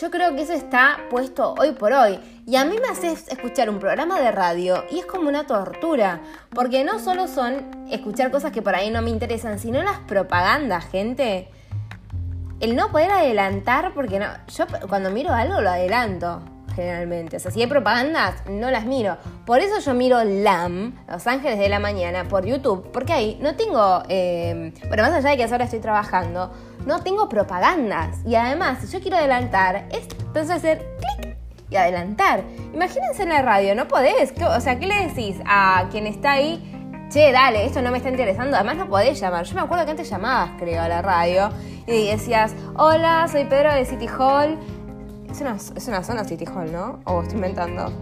Yo 0.00 0.10
creo 0.10 0.34
que 0.34 0.42
eso 0.42 0.52
está 0.52 0.98
puesto 1.08 1.54
hoy 1.58 1.72
por 1.72 1.92
hoy. 1.92 2.18
Y 2.46 2.56
a 2.56 2.64
mí 2.64 2.76
me 2.80 2.88
hace 2.88 3.12
escuchar 3.12 3.70
un 3.70 3.78
programa 3.78 4.20
de 4.20 4.30
radio 4.30 4.84
y 4.90 4.98
es 4.98 5.06
como 5.06 5.28
una 5.28 5.46
tortura. 5.46 6.20
Porque 6.50 6.84
no 6.84 6.98
solo 6.98 7.28
son 7.28 7.86
escuchar 7.90 8.30
cosas 8.30 8.52
que 8.52 8.60
por 8.60 8.74
ahí 8.74 8.90
no 8.90 9.00
me 9.00 9.10
interesan, 9.10 9.58
sino 9.58 9.82
las 9.82 10.00
propagandas, 10.00 10.86
gente. 10.86 11.48
El 12.60 12.76
no 12.76 12.90
poder 12.90 13.10
adelantar, 13.10 13.94
porque 13.94 14.18
no. 14.18 14.26
Yo 14.48 14.66
cuando 14.88 15.10
miro 15.10 15.32
algo 15.32 15.60
lo 15.60 15.70
adelanto 15.70 16.42
generalmente. 16.76 17.38
O 17.38 17.40
sea, 17.40 17.50
si 17.50 17.62
hay 17.62 17.66
propagandas, 17.66 18.34
no 18.48 18.70
las 18.70 18.84
miro. 18.84 19.16
Por 19.44 19.60
eso 19.60 19.80
yo 19.80 19.94
miro 19.94 20.22
LAM, 20.22 20.94
Los 21.08 21.26
Ángeles 21.26 21.58
de 21.58 21.68
la 21.68 21.80
Mañana, 21.80 22.28
por 22.28 22.44
YouTube, 22.44 22.90
porque 22.92 23.14
ahí 23.14 23.38
no 23.40 23.56
tengo, 23.56 24.02
eh, 24.08 24.72
bueno, 24.86 25.02
más 25.02 25.12
allá 25.12 25.30
de 25.30 25.36
que 25.38 25.44
ahora 25.44 25.64
estoy 25.64 25.80
trabajando, 25.80 26.52
no 26.84 27.02
tengo 27.02 27.28
propagandas. 27.28 28.18
Y 28.24 28.34
además, 28.34 28.78
si 28.82 28.92
yo 28.92 29.00
quiero 29.00 29.16
adelantar, 29.16 29.86
es 29.90 30.06
entonces 30.20 30.50
hacer 30.50 30.86
clic 30.98 31.36
y 31.70 31.76
adelantar. 31.76 32.44
Imagínense 32.72 33.22
en 33.22 33.30
la 33.30 33.42
radio, 33.42 33.74
no 33.74 33.88
podés. 33.88 34.32
O 34.40 34.60
sea, 34.60 34.78
¿qué 34.78 34.86
le 34.86 35.08
decís 35.08 35.36
a 35.46 35.88
quien 35.90 36.06
está 36.06 36.32
ahí? 36.32 36.72
Che, 37.08 37.30
dale, 37.30 37.64
esto 37.64 37.82
no 37.82 37.90
me 37.90 37.98
está 37.98 38.10
interesando. 38.10 38.56
Además, 38.56 38.76
no 38.76 38.88
podés 38.88 39.18
llamar. 39.20 39.44
Yo 39.44 39.54
me 39.54 39.60
acuerdo 39.60 39.84
que 39.84 39.92
antes 39.92 40.10
llamabas, 40.10 40.50
creo, 40.58 40.82
a 40.82 40.88
la 40.88 41.02
radio 41.02 41.50
y 41.86 42.08
decías: 42.08 42.54
Hola, 42.76 43.26
soy 43.30 43.44
Pedro 43.44 43.72
de 43.72 43.84
City 43.84 44.08
Hall. 44.08 44.58
Es 45.36 45.86
una, 45.86 46.02
zona 46.02 46.24
City 46.24 46.46
Hall, 46.46 46.72
¿no? 46.72 46.98
O 47.04 47.20
estoy 47.20 47.36
inventando. 47.36 47.92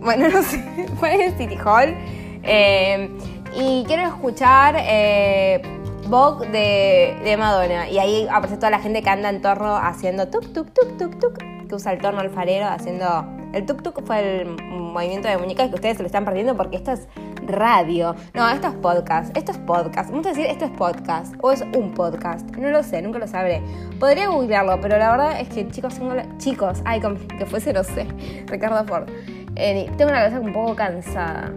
Bueno, 0.00 0.28
no 0.32 0.40
sé. 0.40 0.62
Fue 1.00 1.34
City 1.36 1.56
Hall. 1.56 1.96
Eh, 2.44 3.10
y 3.56 3.82
quiero 3.88 4.02
escuchar 4.04 4.76
eh, 4.78 5.60
Vogue 6.06 6.46
de, 6.48 7.36
Madonna. 7.36 7.90
Y 7.90 7.98
ahí 7.98 8.28
aparece 8.30 8.54
toda 8.54 8.70
la 8.70 8.78
gente 8.78 9.02
que 9.02 9.10
anda 9.10 9.30
en 9.30 9.42
torno 9.42 9.78
haciendo 9.78 10.28
tuk, 10.28 10.52
tuk, 10.52 10.72
tuk, 10.72 10.96
tuk, 10.96 11.18
tuk. 11.18 11.38
Que 11.68 11.74
usa 11.74 11.92
el 11.92 12.00
torno 12.00 12.20
alfarero 12.20 12.66
haciendo. 12.66 13.26
El 13.52 13.66
tuk, 13.66 13.82
tuk 13.82 14.06
fue 14.06 14.42
el 14.42 14.46
movimiento 14.70 15.26
de 15.26 15.38
muñecas 15.38 15.70
que 15.70 15.74
ustedes 15.74 15.96
se 15.96 16.04
lo 16.04 16.06
están 16.06 16.24
perdiendo 16.24 16.56
porque 16.56 16.76
esto 16.76 16.92
es 16.92 17.08
radio. 17.48 18.14
No, 18.34 18.48
esto 18.48 18.68
es 18.68 18.74
podcast. 18.74 19.36
Esto 19.36 19.52
es 19.52 19.58
podcast. 19.58 20.10
Vamos 20.10 20.26
a 20.26 20.30
decir 20.30 20.46
esto 20.46 20.66
es 20.66 20.70
podcast. 20.72 21.34
O 21.40 21.50
es 21.50 21.62
un 21.62 21.92
podcast. 21.94 22.48
No 22.56 22.68
lo 22.70 22.82
sé, 22.82 23.02
nunca 23.02 23.18
lo 23.18 23.26
sabré. 23.26 23.62
Podría 23.98 24.28
googlearlo, 24.28 24.80
pero 24.80 24.98
la 24.98 25.10
verdad 25.10 25.40
es 25.40 25.48
que 25.48 25.68
chicos, 25.68 25.94
tengo 25.94 26.14
chicos, 26.38 26.82
ay, 26.84 27.00
que 27.38 27.46
fuese, 27.46 27.72
no 27.72 27.82
sé. 27.82 28.06
Ricardo 28.46 28.84
Ford. 28.86 29.08
Eh, 29.56 29.90
tengo 29.96 30.10
una 30.10 30.20
cabeza 30.20 30.40
un 30.40 30.52
poco 30.52 30.76
cansada. 30.76 31.52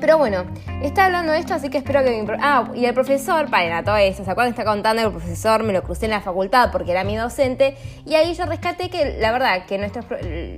Pero 0.00 0.16
bueno, 0.16 0.44
está 0.82 1.04
hablando 1.04 1.32
de 1.32 1.40
esto, 1.40 1.52
así 1.52 1.68
que 1.68 1.76
espero 1.76 2.02
que 2.02 2.10
mi... 2.10 2.26
Ah, 2.40 2.70
y 2.74 2.86
el 2.86 2.94
profesor, 2.94 3.50
para 3.50 3.84
todo 3.84 3.98
esto, 3.98 4.24
¿se 4.24 4.30
acuerdan? 4.30 4.52
Está 4.52 4.64
contando 4.64 5.02
que 5.02 5.06
el 5.08 5.12
profesor 5.12 5.62
me 5.62 5.74
lo 5.74 5.82
crucé 5.82 6.06
en 6.06 6.12
la 6.12 6.22
facultad 6.22 6.70
porque 6.72 6.92
era 6.92 7.04
mi 7.04 7.16
docente. 7.16 7.76
Y 8.06 8.14
ahí 8.14 8.32
yo 8.32 8.46
rescaté 8.46 8.88
que, 8.88 9.18
la 9.18 9.30
verdad, 9.30 9.66
que 9.66 9.76
nuestros... 9.76 10.06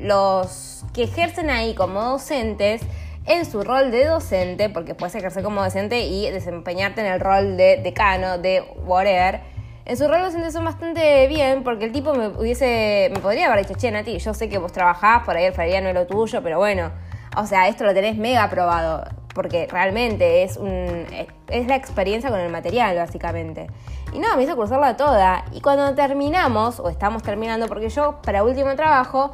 Los 0.03 0.85
que 0.93 1.05
ejercen 1.05 1.51
ahí 1.51 1.75
como 1.75 2.03
docentes 2.03 2.83
en 3.27 3.45
su 3.45 3.63
rol 3.63 3.91
de 3.91 4.07
docente, 4.07 4.69
porque 4.69 4.95
puedes 4.95 5.15
ejercer 5.15 5.43
como 5.43 5.63
docente 5.63 6.01
y 6.01 6.29
desempeñarte 6.31 7.01
en 7.01 7.07
el 7.07 7.21
rol 7.21 7.57
de 7.57 7.79
decano, 7.79 8.39
de 8.39 8.63
whatever. 8.85 9.41
En 9.85 9.97
su 9.97 10.07
rol 10.07 10.19
de 10.19 10.25
docente 10.25 10.51
son 10.51 10.65
bastante 10.65 11.27
bien, 11.29 11.65
porque 11.65 11.85
el 11.85 11.93
tipo 11.93 12.15
me 12.15 12.29
hubiese, 12.29 13.11
me 13.13 13.21
podría 13.21 13.47
haber 13.47 13.67
dicho, 13.67 13.79
che, 13.79 13.91
Nati, 13.91 14.19
yo 14.19 14.35
sé 14.35 14.49
que 14.49 14.59
vos 14.59 14.73
trabajás, 14.73 15.25
por 15.25 15.37
ahí 15.37 15.45
el 15.45 15.53
feria 15.53 15.81
no 15.81 15.89
es 15.89 15.95
lo 15.95 16.07
tuyo, 16.07 16.43
pero 16.43 16.59
bueno, 16.59 16.93
o 17.37 17.47
sea, 17.47 17.69
esto 17.69 17.85
lo 17.85 17.95
tenés 17.95 18.17
mega 18.17 18.45
aprobado, 18.45 19.05
porque 19.35 19.67
realmente 19.71 20.43
es, 20.43 20.57
un, 20.57 21.07
es 21.49 21.67
la 21.67 21.77
experiencia 21.77 22.31
con 22.31 22.41
el 22.41 22.51
material, 22.51 22.97
básicamente. 22.97 23.69
Y 24.13 24.19
no, 24.19 24.37
me 24.37 24.43
hizo 24.43 24.55
cruzarla 24.57 24.97
toda. 24.97 25.45
Y 25.53 25.63
cuando 25.63 25.95
terminamos, 25.95 26.79
o 26.79 26.91
estamos 26.91 27.23
terminando, 27.23 27.67
porque 27.67 27.89
yo 27.89 28.21
para 28.23 28.45
último 28.45 28.75
trabajo, 28.77 29.33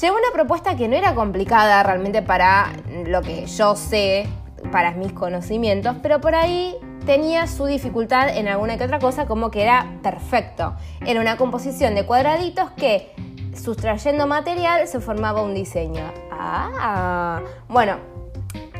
Llegó 0.00 0.14
una 0.14 0.30
propuesta 0.30 0.76
que 0.76 0.88
no 0.88 0.96
era 0.96 1.14
complicada 1.14 1.82
realmente 1.82 2.20
para 2.20 2.70
lo 3.06 3.22
que 3.22 3.46
yo 3.46 3.74
sé, 3.76 4.28
para 4.70 4.90
mis 4.90 5.12
conocimientos, 5.12 5.96
pero 6.02 6.20
por 6.20 6.34
ahí 6.34 6.76
tenía 7.06 7.46
su 7.46 7.64
dificultad 7.64 8.28
en 8.28 8.46
alguna 8.46 8.76
que 8.76 8.84
otra 8.84 8.98
cosa, 8.98 9.26
como 9.26 9.50
que 9.50 9.62
era 9.62 9.98
perfecto. 10.02 10.74
Era 11.06 11.18
una 11.18 11.38
composición 11.38 11.94
de 11.94 12.04
cuadraditos 12.04 12.72
que, 12.72 13.14
sustrayendo 13.54 14.26
material, 14.26 14.86
se 14.86 15.00
formaba 15.00 15.40
un 15.40 15.54
diseño. 15.54 16.04
Ah, 16.30 17.40
bueno. 17.68 17.96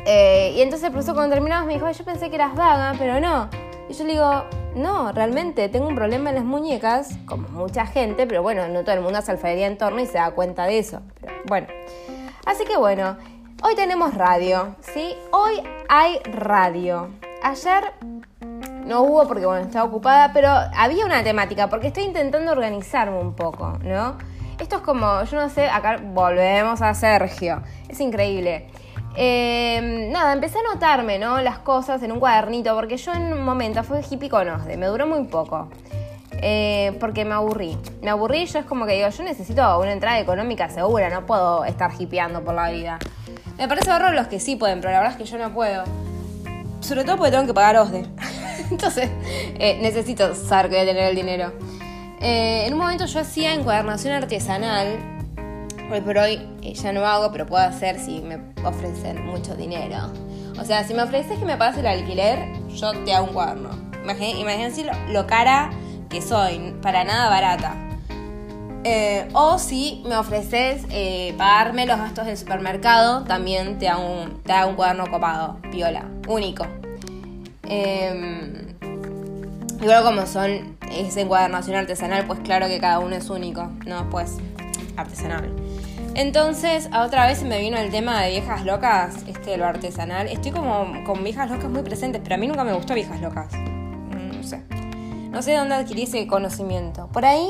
Eh, 0.05 0.53
y 0.55 0.61
entonces 0.61 0.85
el 0.85 0.91
profesor 0.91 1.15
cuando 1.15 1.33
terminamos 1.33 1.65
me 1.65 1.73
dijo, 1.73 1.89
yo 1.89 2.05
pensé 2.05 2.29
que 2.29 2.35
eras 2.35 2.53
vaga, 2.55 2.93
pero 2.99 3.19
no. 3.19 3.49
Y 3.89 3.93
yo 3.93 4.03
le 4.03 4.13
digo, 4.13 4.43
no, 4.77 5.11
realmente 5.11 5.69
tengo 5.69 5.87
un 5.87 5.95
problema 5.95 6.29
en 6.29 6.35
las 6.35 6.45
muñecas, 6.45 7.17
como 7.25 7.47
mucha 7.49 7.85
gente, 7.85 8.27
pero 8.27 8.41
bueno, 8.41 8.67
no 8.67 8.83
todo 8.83 8.95
el 8.95 9.01
mundo 9.01 9.19
hace 9.19 9.31
alfarería 9.31 9.67
en 9.67 9.77
torno 9.77 9.99
y 9.99 10.05
se 10.05 10.13
da 10.13 10.31
cuenta 10.31 10.65
de 10.65 10.79
eso. 10.79 11.01
Pero 11.19 11.33
bueno, 11.47 11.67
así 12.45 12.63
que 12.65 12.77
bueno, 12.77 13.17
hoy 13.63 13.75
tenemos 13.75 14.13
radio, 14.13 14.75
¿sí? 14.81 15.15
Hoy 15.31 15.61
hay 15.89 16.19
radio. 16.31 17.09
Ayer 17.43 17.93
no 18.85 19.01
hubo 19.01 19.27
porque 19.27 19.45
bueno, 19.45 19.65
estaba 19.65 19.85
ocupada, 19.85 20.31
pero 20.33 20.49
había 20.49 21.05
una 21.05 21.23
temática, 21.23 21.69
porque 21.69 21.87
estoy 21.87 22.03
intentando 22.03 22.51
organizarme 22.51 23.19
un 23.19 23.33
poco, 23.33 23.77
¿no? 23.83 24.17
Esto 24.59 24.77
es 24.77 24.81
como, 24.81 25.23
yo 25.23 25.37
no 25.37 25.49
sé, 25.49 25.69
acá 25.69 25.99
volvemos 26.01 26.81
a 26.81 26.93
Sergio. 26.93 27.61
Es 27.89 27.99
increíble. 27.99 28.67
Em, 29.15 30.11
nada, 30.11 30.33
empecé 30.33 30.59
a 30.59 30.73
notarme, 30.73 31.17
¿no? 31.17 31.41
Las 31.41 31.59
cosas 31.59 32.03
en 32.03 32.11
un 32.11 32.19
cuadernito, 32.19 32.75
porque 32.75 32.97
yo 32.97 33.13
en 33.13 33.33
un 33.33 33.43
momento 33.43 33.83
fue 33.83 34.01
hippie 34.07 34.29
con 34.29 34.47
me 34.65 34.85
duró 34.85 35.07
muy 35.07 35.23
poco. 35.25 35.69
Eh, 36.41 36.95
porque 36.99 37.25
me 37.25 37.33
aburrí. 37.33 37.77
Me 38.01 38.11
aburrí 38.11 38.45
yo 38.45 38.59
es 38.59 38.65
como 38.65 38.85
que 38.85 38.93
digo, 38.93 39.09
yo 39.09 39.23
necesito 39.23 39.79
una 39.79 39.91
entrada 39.91 40.19
económica 40.19 40.69
segura, 40.69 41.09
no 41.09 41.25
puedo 41.25 41.65
estar 41.65 41.91
hipeando 41.97 42.43
por 42.43 42.53
la 42.53 42.69
vida. 42.69 42.99
Me 43.57 43.67
parece 43.67 43.91
horror 43.91 44.13
los 44.13 44.27
que 44.27 44.39
sí 44.39 44.55
pueden, 44.55 44.79
pero 44.79 44.93
la 44.93 44.99
verdad 44.99 45.13
es 45.13 45.17
que 45.17 45.31
yo 45.31 45.37
no 45.39 45.51
puedo. 45.51 45.83
Sobre 46.79 47.03
todo 47.03 47.17
porque 47.17 47.31
tengo 47.31 47.47
que 47.47 47.53
pagar 47.53 47.77
OSDE. 47.77 48.05
Entonces, 48.71 49.09
eh, 49.23 49.79
necesito 49.81 50.35
saber 50.35 50.69
que 50.69 50.75
voy 50.75 50.83
a 50.83 50.85
tener 50.85 51.09
el 51.09 51.15
dinero. 51.15 51.53
Eh, 52.21 52.65
en 52.67 52.73
un 52.73 52.79
momento 52.79 53.05
yo 53.05 53.19
hacía 53.19 53.53
encuadernación 53.53 54.13
artesanal 54.13 55.16
Hoy 55.89 56.01
por 56.01 56.17
hoy 56.17 56.41
eh, 56.63 56.73
ya 56.73 56.91
no 56.91 57.05
hago, 57.05 57.31
pero 57.31 57.45
puedo 57.45 57.63
hacer 57.63 57.97
si 57.97 58.19
me 58.19 58.39
ofrecen 58.65 59.25
mucho 59.25 59.55
dinero. 59.55 60.11
O 60.59 60.65
sea, 60.65 60.83
si 60.83 60.93
me 60.93 61.01
ofreces 61.01 61.39
que 61.39 61.45
me 61.45 61.55
pases 61.55 61.79
el 61.79 61.87
alquiler, 61.87 62.51
yo 62.75 62.91
te 63.05 63.13
hago 63.13 63.27
un 63.27 63.33
cuaderno. 63.33 63.69
Imagínense 64.03 64.85
lo, 65.09 65.27
cara 65.27 65.69
que 66.09 66.21
soy, 66.21 66.75
para 66.81 67.05
nada 67.05 67.29
barata. 67.29 67.75
Eh, 68.83 69.29
o 69.33 69.59
si 69.59 70.03
me 70.05 70.17
ofreces 70.17 70.85
eh, 70.89 71.33
pagarme 71.37 71.85
los 71.85 71.97
gastos 71.97 72.25
del 72.25 72.37
supermercado, 72.37 73.23
también 73.23 73.79
te 73.79 73.87
hago 73.87 74.23
un, 74.23 74.43
te 74.43 74.51
hago 74.51 74.71
un 74.71 74.75
cuaderno 74.75 75.07
copado, 75.09 75.59
piola, 75.71 76.05
único. 76.27 76.65
Eh, 77.63 78.75
igual 79.81 80.03
como 80.03 80.25
son 80.25 80.77
es 80.91 81.15
encuadernación 81.15 81.77
artesanal, 81.77 82.25
pues 82.25 82.39
claro 82.41 82.67
que 82.67 82.79
cada 82.79 82.99
uno 82.99 83.15
es 83.15 83.29
único, 83.29 83.69
no, 83.85 84.09
pues 84.09 84.37
artesanal. 84.97 85.53
Entonces, 86.17 86.89
otra 86.99 87.27
vez 87.27 87.43
me 87.43 87.61
vino 87.61 87.77
el 87.77 87.91
tema 87.91 88.23
de 88.23 88.31
viejas 88.31 88.65
locas, 88.65 89.17
este, 89.27 89.55
lo 89.55 89.67
artesanal. 89.67 90.27
Estoy 90.27 90.49
como 90.49 91.03
con 91.05 91.23
viejas 91.23 91.51
locas 91.51 91.69
muy 91.69 91.83
presentes, 91.83 92.23
pero 92.23 92.33
a 92.33 92.37
mí 92.39 92.47
nunca 92.47 92.63
me 92.63 92.73
gustó 92.73 92.95
viejas 92.95 93.21
locas. 93.21 93.53
Mm, 93.53 94.37
no 94.37 94.41
sé. 94.41 94.63
No 95.29 95.43
sé 95.43 95.51
de 95.51 95.57
dónde 95.57 95.75
adquirí 95.75 96.03
ese 96.03 96.25
conocimiento. 96.25 97.07
Por 97.13 97.23
ahí, 97.23 97.47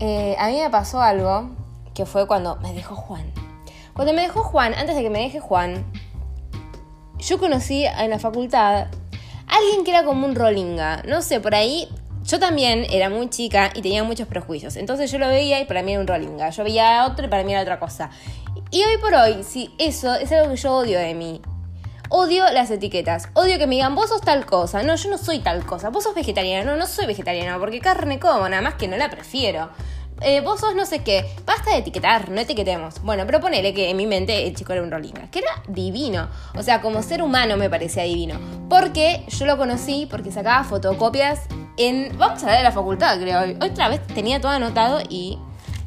eh, 0.00 0.34
a 0.40 0.48
mí 0.48 0.58
me 0.60 0.68
pasó 0.70 1.00
algo 1.00 1.50
que 1.94 2.04
fue 2.04 2.26
cuando 2.26 2.56
me 2.56 2.72
dejó 2.72 2.96
Juan. 2.96 3.30
Cuando 3.94 4.12
me 4.12 4.22
dejó 4.22 4.42
Juan, 4.42 4.74
antes 4.74 4.96
de 4.96 5.02
que 5.02 5.10
me 5.10 5.20
deje 5.20 5.38
Juan, 5.38 5.86
yo 7.20 7.38
conocí 7.38 7.84
en 7.86 8.10
la 8.10 8.18
facultad 8.18 8.76
a 8.76 9.56
alguien 9.56 9.84
que 9.84 9.92
era 9.92 10.02
como 10.02 10.26
un 10.26 10.34
rolinga. 10.34 11.04
No 11.04 11.22
sé, 11.22 11.38
por 11.38 11.54
ahí 11.54 11.88
yo 12.26 12.40
también 12.40 12.86
era 12.90 13.08
muy 13.08 13.30
chica 13.30 13.70
y 13.74 13.82
tenía 13.82 14.02
muchos 14.02 14.26
prejuicios. 14.26 14.76
Entonces 14.76 15.10
yo 15.10 15.18
lo 15.18 15.28
veía 15.28 15.60
y 15.60 15.64
para 15.64 15.82
mí 15.82 15.92
era 15.92 16.00
un 16.00 16.06
rollinga. 16.06 16.50
Yo 16.50 16.64
veía 16.64 17.00
a 17.00 17.06
otro 17.06 17.26
y 17.26 17.28
para 17.28 17.44
mí 17.44 17.52
era 17.52 17.62
otra 17.62 17.78
cosa. 17.78 18.10
Y 18.70 18.82
hoy 18.82 18.98
por 19.00 19.14
hoy, 19.14 19.44
sí, 19.44 19.72
eso 19.78 20.14
es 20.14 20.32
algo 20.32 20.50
que 20.50 20.56
yo 20.56 20.74
odio 20.74 20.98
de 20.98 21.14
mí. 21.14 21.40
Odio 22.08 22.44
las 22.52 22.70
etiquetas. 22.70 23.28
Odio 23.34 23.58
que 23.58 23.66
me 23.66 23.76
digan, 23.76 23.94
vos 23.94 24.08
sos 24.08 24.20
tal 24.20 24.44
cosa. 24.44 24.82
No, 24.82 24.96
yo 24.96 25.10
no 25.10 25.18
soy 25.18 25.38
tal 25.38 25.64
cosa. 25.64 25.90
Vos 25.90 26.04
sos 26.04 26.14
vegetariano. 26.14 26.72
No, 26.72 26.76
no 26.76 26.86
soy 26.86 27.06
vegetariano 27.06 27.58
porque 27.60 27.80
carne 27.80 28.18
como, 28.18 28.48
nada 28.48 28.62
más 28.62 28.74
que 28.74 28.88
no 28.88 28.96
la 28.96 29.08
prefiero. 29.08 29.70
Eh, 30.22 30.40
vos 30.40 30.60
sos 30.60 30.74
no 30.74 30.86
sé 30.86 31.02
qué. 31.02 31.26
Basta 31.44 31.70
de 31.72 31.78
etiquetar, 31.78 32.30
no 32.30 32.40
etiquetemos. 32.40 33.02
Bueno, 33.02 33.24
pero 33.26 33.40
ponele 33.40 33.74
que 33.74 33.90
en 33.90 33.96
mi 33.96 34.06
mente 34.06 34.46
el 34.46 34.54
chico 34.54 34.72
era 34.72 34.82
un 34.82 34.90
rolinga. 34.90 35.30
Que 35.30 35.40
era 35.40 35.62
divino. 35.68 36.28
O 36.54 36.62
sea, 36.62 36.80
como 36.80 37.02
ser 37.02 37.22
humano 37.22 37.56
me 37.56 37.68
parecía 37.68 38.04
divino. 38.04 38.38
Porque 38.70 39.24
yo 39.28 39.46
lo 39.46 39.58
conocí 39.58 40.06
porque 40.10 40.32
sacaba 40.32 40.64
fotocopias 40.64 41.42
en. 41.76 42.16
Vamos 42.16 42.42
a 42.42 42.46
hablar 42.46 42.58
de 42.58 42.64
la 42.64 42.72
facultad, 42.72 43.20
creo. 43.20 43.56
Otra 43.60 43.88
vez 43.88 44.06
tenía 44.08 44.40
todo 44.40 44.52
anotado 44.52 45.00
y 45.08 45.38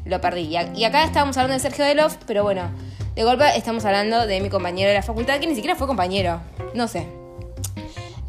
lo 0.04 0.20
perdí. 0.20 0.56
Y 0.74 0.84
acá 0.84 1.04
estábamos 1.04 1.36
hablando 1.36 1.54
de 1.54 1.60
Sergio 1.60 1.84
Delof, 1.84 2.16
pero 2.26 2.42
bueno, 2.44 2.70
de 3.14 3.24
golpe 3.24 3.44
estamos 3.56 3.84
hablando 3.84 4.26
de 4.26 4.40
mi 4.40 4.48
compañero 4.48 4.88
de 4.88 4.94
la 4.94 5.02
facultad, 5.02 5.40
que 5.40 5.46
ni 5.46 5.54
siquiera 5.54 5.76
fue 5.76 5.86
compañero. 5.86 6.40
No 6.74 6.86
sé. 6.86 7.06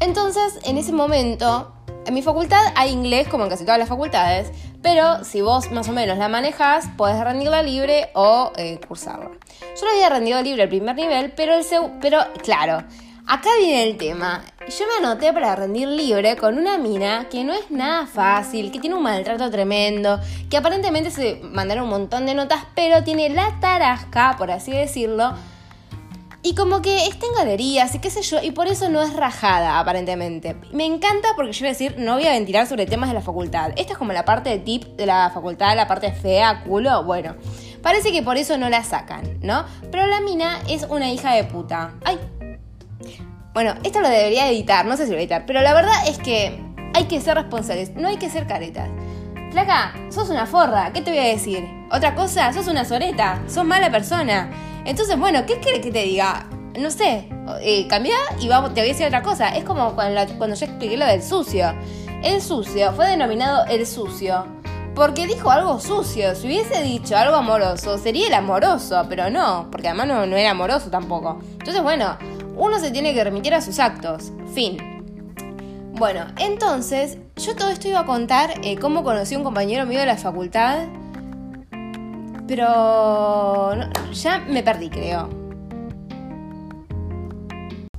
Entonces, 0.00 0.58
en 0.64 0.78
ese 0.78 0.92
momento, 0.92 1.72
en 2.04 2.14
mi 2.14 2.22
facultad 2.22 2.60
hay 2.74 2.90
inglés, 2.90 3.28
como 3.28 3.44
en 3.44 3.50
casi 3.50 3.64
todas 3.64 3.78
las 3.78 3.88
facultades, 3.88 4.50
pero 4.82 5.24
si 5.24 5.40
vos 5.40 5.70
más 5.70 5.88
o 5.88 5.92
menos 5.92 6.18
la 6.18 6.28
manejas, 6.28 6.86
podés 6.96 7.22
rendirla 7.22 7.62
libre 7.62 8.10
o 8.14 8.52
eh, 8.56 8.80
cursarla. 8.86 9.30
Yo 9.78 9.86
la 9.86 9.92
había 9.92 10.08
rendido 10.08 10.42
libre 10.42 10.64
el 10.64 10.68
primer 10.68 10.96
nivel, 10.96 11.32
pero 11.32 11.54
el 11.54 11.64
pero 12.00 12.18
claro, 12.42 12.84
acá 13.26 13.48
viene 13.58 13.84
el 13.84 13.96
tema. 13.96 14.44
Yo 14.68 14.84
me 14.86 15.06
anoté 15.06 15.32
para 15.32 15.54
rendir 15.54 15.88
libre 15.88 16.36
con 16.36 16.58
una 16.58 16.78
mina 16.78 17.28
que 17.30 17.44
no 17.44 17.52
es 17.52 17.70
nada 17.70 18.06
fácil, 18.06 18.72
que 18.72 18.80
tiene 18.80 18.96
un 18.96 19.02
maltrato 19.02 19.50
tremendo, 19.50 20.20
que 20.50 20.56
aparentemente 20.56 21.10
se 21.10 21.40
mandaron 21.42 21.84
un 21.84 21.90
montón 21.90 22.26
de 22.26 22.34
notas, 22.34 22.64
pero 22.74 23.04
tiene 23.04 23.28
la 23.28 23.60
tarasca, 23.60 24.34
por 24.36 24.50
así 24.50 24.72
decirlo, 24.72 25.34
y 26.44 26.54
como 26.54 26.82
que 26.82 27.06
está 27.06 27.26
en 27.26 27.34
galerías 27.34 27.94
y 27.94 28.00
qué 28.00 28.10
sé 28.10 28.22
yo, 28.22 28.42
y 28.42 28.50
por 28.50 28.66
eso 28.66 28.88
no 28.88 29.00
es 29.00 29.14
rajada, 29.14 29.78
aparentemente. 29.78 30.56
Me 30.72 30.84
encanta 30.84 31.28
porque 31.36 31.52
yo 31.52 31.60
voy 31.60 31.68
a 31.68 31.72
decir, 31.72 31.94
no 31.98 32.14
voy 32.14 32.26
a 32.26 32.32
ventilar 32.32 32.66
sobre 32.66 32.86
temas 32.86 33.08
de 33.10 33.14
la 33.14 33.20
facultad. 33.20 33.70
Esta 33.76 33.92
es 33.92 33.98
como 33.98 34.12
la 34.12 34.24
parte 34.24 34.50
de 34.50 34.58
tip 34.58 34.84
de 34.96 35.06
la 35.06 35.30
facultad, 35.30 35.76
la 35.76 35.86
parte 35.86 36.10
fea, 36.12 36.64
culo, 36.64 37.04
bueno. 37.04 37.36
Parece 37.80 38.10
que 38.10 38.22
por 38.22 38.36
eso 38.36 38.58
no 38.58 38.68
la 38.68 38.82
sacan, 38.82 39.38
¿no? 39.42 39.64
Pero 39.90 40.06
la 40.06 40.20
mina 40.20 40.58
es 40.68 40.84
una 40.88 41.12
hija 41.12 41.32
de 41.32 41.44
puta. 41.44 41.94
Ay. 42.04 42.18
Bueno, 43.54 43.74
esto 43.84 44.00
lo 44.00 44.08
debería 44.08 44.48
editar, 44.48 44.84
no 44.84 44.96
sé 44.96 45.04
si 45.04 45.10
lo 45.10 45.16
voy 45.16 45.20
a 45.20 45.24
editar, 45.24 45.46
pero 45.46 45.60
la 45.60 45.74
verdad 45.74 46.08
es 46.08 46.18
que 46.18 46.60
hay 46.94 47.04
que 47.04 47.20
ser 47.20 47.36
responsables, 47.36 47.94
no 47.94 48.08
hay 48.08 48.16
que 48.16 48.30
ser 48.30 48.46
caretas. 48.46 48.88
Flaca, 49.52 49.94
sos 50.10 50.30
una 50.30 50.46
forra, 50.46 50.92
¿qué 50.92 51.02
te 51.02 51.10
voy 51.10 51.20
a 51.20 51.24
decir? 51.24 51.68
¿Otra 51.92 52.14
cosa? 52.14 52.52
Sos 52.52 52.66
una 52.66 52.84
soreta, 52.84 53.42
sos 53.46 53.64
mala 53.64 53.90
persona. 53.90 54.71
Entonces, 54.84 55.18
bueno, 55.18 55.44
¿qué 55.46 55.58
quieres 55.60 55.80
que 55.80 55.90
te 55.90 56.02
diga? 56.02 56.48
No 56.78 56.90
sé, 56.90 57.28
eh, 57.60 57.86
cambia 57.88 58.16
y 58.40 58.48
te 58.48 58.48
voy 58.48 58.64
a 58.64 58.70
decir 58.70 59.06
otra 59.06 59.22
cosa. 59.22 59.50
Es 59.50 59.64
como 59.64 59.94
cuando, 59.94 60.20
cuando 60.38 60.56
yo 60.56 60.66
expliqué 60.66 60.96
lo 60.96 61.06
del 61.06 61.22
sucio. 61.22 61.74
El 62.22 62.40
sucio 62.40 62.92
fue 62.92 63.08
denominado 63.08 63.64
el 63.66 63.86
sucio 63.86 64.46
porque 64.94 65.26
dijo 65.26 65.50
algo 65.50 65.80
sucio. 65.80 66.34
Si 66.34 66.46
hubiese 66.46 66.82
dicho 66.82 67.16
algo 67.16 67.36
amoroso, 67.36 67.98
sería 67.98 68.28
el 68.28 68.34
amoroso, 68.34 69.04
pero 69.08 69.30
no, 69.30 69.68
porque 69.70 69.88
además 69.88 70.08
no, 70.08 70.36
era 70.36 70.50
amoroso 70.50 70.90
tampoco. 70.90 71.38
Entonces, 71.52 71.82
bueno, 71.82 72.16
uno 72.56 72.78
se 72.78 72.90
tiene 72.90 73.14
que 73.14 73.24
remitir 73.24 73.54
a 73.54 73.60
sus 73.60 73.78
actos. 73.78 74.32
Fin. 74.54 74.78
Bueno, 75.94 76.26
entonces, 76.38 77.18
yo 77.36 77.54
todo 77.54 77.70
esto 77.70 77.88
iba 77.88 78.00
a 78.00 78.06
contar 78.06 78.54
eh, 78.62 78.76
cómo 78.76 79.04
conocí 79.04 79.34
a 79.34 79.38
un 79.38 79.44
compañero 79.44 79.86
mío 79.86 80.00
de 80.00 80.06
la 80.06 80.16
facultad 80.16 80.86
pero 82.54 83.74
ya 84.12 84.40
me 84.40 84.62
perdí, 84.62 84.90
creo. 84.90 85.26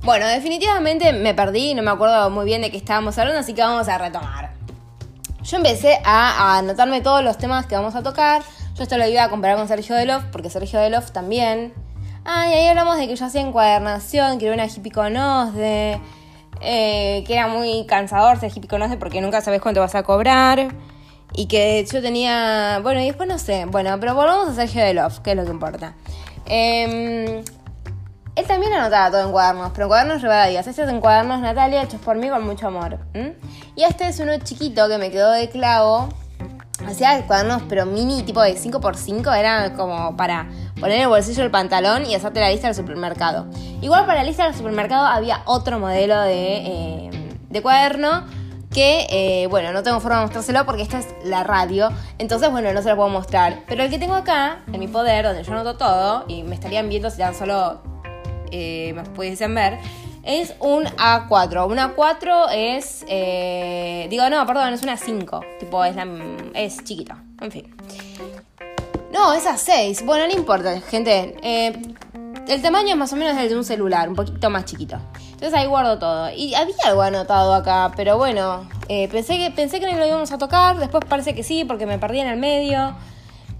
Bueno, 0.02 0.28
definitivamente 0.28 1.12
me 1.12 1.34
perdí, 1.34 1.74
no 1.74 1.82
me 1.82 1.90
acuerdo 1.90 2.30
muy 2.30 2.44
bien 2.44 2.62
de 2.62 2.70
qué 2.70 2.76
estábamos 2.76 3.18
hablando, 3.18 3.40
así 3.40 3.52
que 3.52 3.62
vamos 3.62 3.88
a 3.88 3.98
retomar. 3.98 4.52
Yo 5.42 5.56
empecé 5.56 5.98
a, 6.04 6.56
anotarme 6.58 7.00
todos 7.00 7.24
los 7.24 7.36
temas 7.36 7.66
que 7.66 7.74
vamos 7.74 7.96
a 7.96 8.04
tocar. 8.04 8.42
Yo 8.76 8.84
esto 8.84 8.96
lo 8.96 9.08
iba 9.08 9.24
a 9.24 9.28
comparar 9.28 9.56
con 9.56 9.66
Sergio 9.66 9.96
Delof, 9.96 10.22
porque 10.30 10.50
Sergio 10.50 10.78
Delof 10.78 11.10
también. 11.10 11.74
Ah, 12.24 12.46
y 12.48 12.52
ahí 12.52 12.68
hablamos 12.68 12.96
de 12.96 13.08
que 13.08 13.16
yo 13.16 13.26
hacía 13.26 13.40
encuadernación, 13.40 14.38
que 14.38 14.46
era 14.46 14.54
una 14.54 14.66
hippie 14.66 14.92
de 15.52 16.00
eh, 16.60 17.24
que 17.26 17.32
era 17.32 17.48
muy 17.48 17.86
cansador 17.86 18.38
ser 18.38 18.52
hippie 18.54 18.78
de 18.78 18.96
porque 18.98 19.20
nunca 19.20 19.40
sabes 19.40 19.60
cuánto 19.60 19.80
vas 19.80 19.96
a 19.96 20.04
cobrar. 20.04 20.68
Y 21.36 21.46
que 21.46 21.84
yo 21.90 22.00
tenía. 22.00 22.78
Bueno, 22.82 23.00
y 23.00 23.06
después 23.06 23.28
no 23.28 23.38
sé. 23.38 23.64
Bueno, 23.66 23.98
pero 23.98 24.14
volvamos 24.14 24.48
a 24.48 24.54
Sergio 24.54 24.84
de 24.84 24.94
Love, 24.94 25.18
que 25.20 25.32
es 25.32 25.36
lo 25.36 25.44
que 25.44 25.50
importa. 25.50 25.94
Em, 26.46 27.42
él 28.36 28.46
también 28.46 28.72
anotaba 28.72 29.10
todo 29.10 29.26
en 29.26 29.32
cuadernos, 29.32 29.72
pero 29.72 29.84
en 29.84 29.88
cuadernos 29.88 30.22
Rivadavia. 30.22 30.60
Este 30.60 30.70
es 30.70 30.78
en 30.78 31.00
cuadernos 31.00 31.40
Natalia, 31.40 31.82
hechos 31.82 32.00
por 32.00 32.16
mí 32.16 32.28
con 32.28 32.44
mucho 32.44 32.68
amor. 32.68 32.98
Y 33.74 33.82
este 33.82 34.08
es 34.08 34.20
uno 34.20 34.38
chiquito 34.38 34.88
que 34.88 34.98
me 34.98 35.10
quedó 35.10 35.32
de 35.32 35.48
clavo. 35.48 36.08
Hacía 36.86 37.26
cuadernos, 37.26 37.62
pero 37.68 37.84
mini, 37.84 38.22
tipo 38.22 38.40
de 38.40 38.56
5x5. 38.56 39.36
Era 39.36 39.72
como 39.74 40.16
para 40.16 40.48
poner 40.78 41.00
el 41.00 41.08
bolsillo 41.08 41.42
el 41.42 41.50
pantalón 41.50 42.06
y 42.06 42.14
hacerte 42.14 42.38
la 42.38 42.50
lista 42.50 42.68
del 42.68 42.76
supermercado. 42.76 43.46
Igual 43.80 44.06
para 44.06 44.20
la 44.20 44.24
lista 44.24 44.44
del 44.44 44.54
supermercado 44.54 45.06
había 45.06 45.42
otro 45.46 45.80
modelo 45.80 46.20
de, 46.20 46.56
eh, 46.58 47.10
de 47.48 47.62
cuaderno 47.62 48.24
que, 48.74 49.06
eh, 49.08 49.46
bueno, 49.46 49.72
no 49.72 49.82
tengo 49.82 50.00
forma 50.00 50.18
de 50.18 50.22
mostrárselo 50.24 50.66
porque 50.66 50.82
esta 50.82 50.98
es 50.98 51.06
la 51.24 51.44
radio, 51.44 51.90
entonces, 52.18 52.50
bueno, 52.50 52.72
no 52.72 52.82
se 52.82 52.90
lo 52.90 52.96
puedo 52.96 53.08
mostrar. 53.08 53.60
Pero 53.66 53.84
el 53.84 53.90
que 53.90 53.98
tengo 53.98 54.14
acá, 54.14 54.62
en 54.70 54.80
mi 54.80 54.88
poder, 54.88 55.24
donde 55.24 55.44
yo 55.44 55.52
anoto 55.52 55.76
todo, 55.76 56.24
y 56.28 56.42
me 56.42 56.56
estarían 56.56 56.88
viendo 56.88 57.08
si 57.08 57.18
tan 57.18 57.34
solo 57.34 57.80
eh, 58.50 58.92
me 58.94 59.04
pudiesen 59.04 59.54
ver, 59.54 59.78
es 60.24 60.54
un 60.58 60.84
A4. 60.84 61.70
Un 61.70 61.78
A4 61.78 62.48
es, 62.52 63.04
eh, 63.08 64.06
digo, 64.10 64.28
no, 64.28 64.44
perdón, 64.46 64.74
es 64.74 64.82
una 64.82 64.96
5, 64.96 65.40
tipo, 65.60 65.84
es, 65.84 65.94
la, 65.94 66.06
es 66.54 66.82
chiquita, 66.84 67.22
en 67.40 67.50
fin. 67.52 67.74
No, 69.12 69.32
es 69.32 69.46
A6, 69.46 70.04
bueno, 70.04 70.26
no 70.26 70.32
importa, 70.32 70.80
gente. 70.80 71.36
el 72.48 72.62
tamaño 72.62 72.88
es 72.88 72.96
más 72.96 73.12
o 73.12 73.16
menos 73.16 73.38
el 73.38 73.48
de 73.48 73.56
un 73.56 73.64
celular, 73.64 74.08
un 74.08 74.16
poquito 74.16 74.50
más 74.50 74.64
chiquito. 74.64 74.98
Entonces 75.44 75.60
ahí 75.60 75.66
guardo 75.66 75.98
todo. 75.98 76.30
Y 76.30 76.54
había 76.54 76.74
algo 76.86 77.02
anotado 77.02 77.52
acá, 77.52 77.92
pero 77.94 78.16
bueno, 78.16 78.66
eh, 78.88 79.08
pensé, 79.08 79.36
que, 79.36 79.50
pensé 79.50 79.78
que 79.78 79.92
no 79.92 79.98
lo 79.98 80.06
íbamos 80.06 80.32
a 80.32 80.38
tocar, 80.38 80.78
después 80.78 81.04
parece 81.06 81.34
que 81.34 81.42
sí, 81.42 81.66
porque 81.66 81.84
me 81.84 81.98
perdí 81.98 82.20
en 82.20 82.28
el 82.28 82.38
medio. 82.38 82.96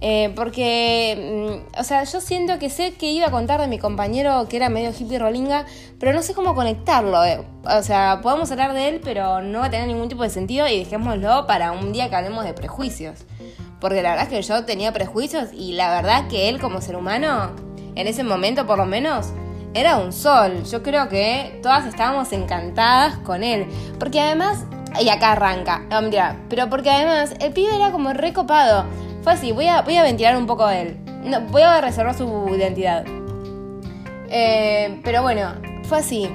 Eh, 0.00 0.32
porque, 0.34 1.60
mm, 1.76 1.78
o 1.78 1.84
sea, 1.84 2.04
yo 2.04 2.22
siento 2.22 2.58
que 2.58 2.70
sé 2.70 2.94
que 2.94 3.12
iba 3.12 3.26
a 3.26 3.30
contar 3.30 3.60
de 3.60 3.66
mi 3.66 3.78
compañero 3.78 4.48
que 4.48 4.56
era 4.56 4.70
medio 4.70 4.92
hippie 4.98 5.18
rolinga, 5.18 5.66
pero 6.00 6.14
no 6.14 6.22
sé 6.22 6.32
cómo 6.32 6.54
conectarlo. 6.54 7.22
Eh. 7.22 7.44
O 7.66 7.82
sea, 7.82 8.20
podemos 8.22 8.50
hablar 8.50 8.72
de 8.72 8.88
él, 8.88 9.02
pero 9.04 9.42
no 9.42 9.60
va 9.60 9.66
a 9.66 9.70
tener 9.70 9.86
ningún 9.86 10.08
tipo 10.08 10.22
de 10.22 10.30
sentido 10.30 10.66
y 10.66 10.78
dejémoslo 10.78 11.46
para 11.46 11.72
un 11.72 11.92
día 11.92 12.08
que 12.08 12.16
hablemos 12.16 12.46
de 12.46 12.54
prejuicios. 12.54 13.26
Porque 13.78 14.00
la 14.00 14.12
verdad 14.12 14.24
es 14.24 14.30
que 14.30 14.40
yo 14.40 14.64
tenía 14.64 14.90
prejuicios 14.94 15.50
y 15.52 15.74
la 15.74 15.90
verdad 15.90 16.28
que 16.28 16.48
él 16.48 16.62
como 16.62 16.80
ser 16.80 16.96
humano, 16.96 17.50
en 17.94 18.06
ese 18.06 18.24
momento 18.24 18.66
por 18.66 18.78
lo 18.78 18.86
menos, 18.86 19.34
era 19.74 19.98
un 19.98 20.12
sol. 20.12 20.64
Yo 20.64 20.82
creo 20.82 21.08
que 21.08 21.58
todas 21.62 21.84
estábamos 21.86 22.32
encantadas 22.32 23.18
con 23.18 23.42
él. 23.42 23.66
Porque 23.98 24.20
además, 24.20 24.64
y 25.00 25.08
acá 25.08 25.32
arranca, 25.32 25.80
no 25.90 26.00
mentira, 26.00 26.36
pero 26.48 26.70
porque 26.70 26.90
además 26.90 27.34
el 27.40 27.52
pibe 27.52 27.74
era 27.74 27.90
como 27.90 28.12
recopado. 28.12 28.86
Fue 29.22 29.32
así, 29.32 29.52
voy 29.52 29.66
a, 29.66 29.82
voy 29.82 29.96
a 29.96 30.02
ventilar 30.02 30.36
un 30.36 30.46
poco 30.46 30.66
de 30.66 30.82
él. 30.82 30.98
No, 31.24 31.40
voy 31.40 31.62
a 31.62 31.80
reservar 31.80 32.16
su 32.16 32.48
identidad. 32.54 33.04
Eh, 34.28 35.00
pero 35.02 35.22
bueno, 35.22 35.54
fue 35.84 35.98
así. 35.98 36.28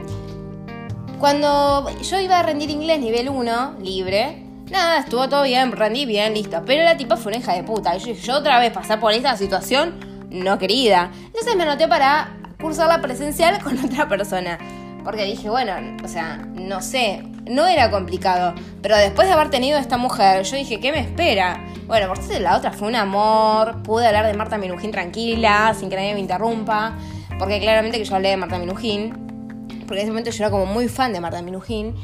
Cuando 1.19 1.89
yo 2.02 2.19
iba 2.19 2.39
a 2.39 2.43
rendir 2.43 2.69
inglés 2.69 2.99
nivel 2.99 3.30
1, 3.30 3.75
libre, 3.82 4.43
nada, 4.71 4.99
estuvo 4.99 5.28
todo 5.30 5.43
bien, 5.43 5.71
rendí 5.71 6.06
bien, 6.06 6.34
listo. 6.34 6.63
Pero 6.65 6.84
la 6.84 6.97
tipa 6.97 7.17
fue 7.17 7.32
una 7.32 7.39
hija 7.39 7.54
de 7.54 7.63
puta. 7.63 7.95
Yo, 7.97 8.13
yo 8.13 8.38
otra 8.38 8.60
vez 8.60 8.71
pasar 8.71 8.99
por 8.99 9.12
esta 9.12 9.36
situación, 9.38 9.99
no 10.30 10.58
querida. 10.58 11.12
Entonces 11.28 11.56
me 11.56 11.63
anoté 11.63 11.88
para 11.88 12.38
cursarla 12.60 13.02
presencial 13.02 13.62
con 13.63 13.78
otra 13.86 14.08
persona. 14.08 14.58
Porque 15.04 15.24
dije, 15.26 15.50
bueno, 15.50 15.74
o 16.04 16.08
sea, 16.08 16.38
no 16.54 16.82
sé, 16.82 17.24
no 17.50 17.67
era 17.67 17.89
complicado. 17.89 18.54
Pero 18.82 18.98
después 18.98 19.28
de 19.28 19.34
haber 19.34 19.50
tenido 19.50 19.80
esta 19.80 19.98
mujer, 19.98 20.43
yo 20.43 20.58
dije, 20.58 20.80
¿qué 20.80 20.91
me 20.91 21.00
espera? 21.00 21.63
Bueno, 21.88 22.08
por 22.08 22.17
suerte 22.17 22.39
la 22.39 22.58
otra 22.58 22.72
fue 22.72 22.88
un 22.88 22.95
amor. 22.95 23.82
Pude 23.84 24.06
hablar 24.06 24.28
de 24.28 24.34
Marta 24.34 24.58
Minujín 24.58 24.91
tranquila, 24.91 25.74
sin 25.78 25.89
que 25.89 25.95
nadie 25.95 26.13
me 26.13 26.19
interrumpa. 26.19 26.95
Porque 27.39 27.60
claramente 27.60 27.98
que 27.98 28.04
yo 28.04 28.15
hablé 28.15 28.30
de 28.30 28.38
Marta 28.38 28.60
Minujín. 28.60 29.12
Porque 29.88 30.02
en 30.02 30.02
ese 30.02 30.12
momento 30.12 30.32
yo 30.32 30.43
era 30.43 30.52
como 30.52 30.65
muy 30.65 30.89
fan 30.89 31.13
de 31.13 31.22
Marta 31.22 31.41
Minujín. 31.41 31.95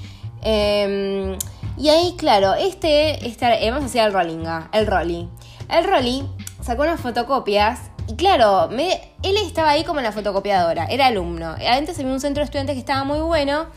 Em, 0.42 1.38
y 1.78 1.90
ahí, 1.90 2.16
claro, 2.18 2.54
este, 2.54 3.28
este 3.28 3.70
vamos 3.70 3.84
a 3.84 3.88
hacer 3.88 4.06
el 4.06 4.14
rollinga, 4.14 4.70
el 4.72 4.88
rolly. 4.88 5.28
El 5.70 5.84
rolly 5.84 6.24
sacó 6.62 6.84
unas 6.84 7.02
fotocopias 7.02 7.92
y 8.08 8.16
claro, 8.16 8.70
me, 8.72 8.94
él 9.24 9.38
estaba 9.38 9.72
ahí 9.72 9.84
como 9.84 10.00
en 10.00 10.06
la 10.06 10.12
fotocopiadora, 10.12 10.86
era 10.86 11.08
alumno. 11.08 11.56
Antes 11.68 11.98
había 12.00 12.12
un 12.12 12.20
centro 12.20 12.42
de 12.42 12.46
estudiantes 12.46 12.76
que 12.76 12.80
estaba 12.80 13.04
muy 13.04 13.20
bueno, 13.20 13.68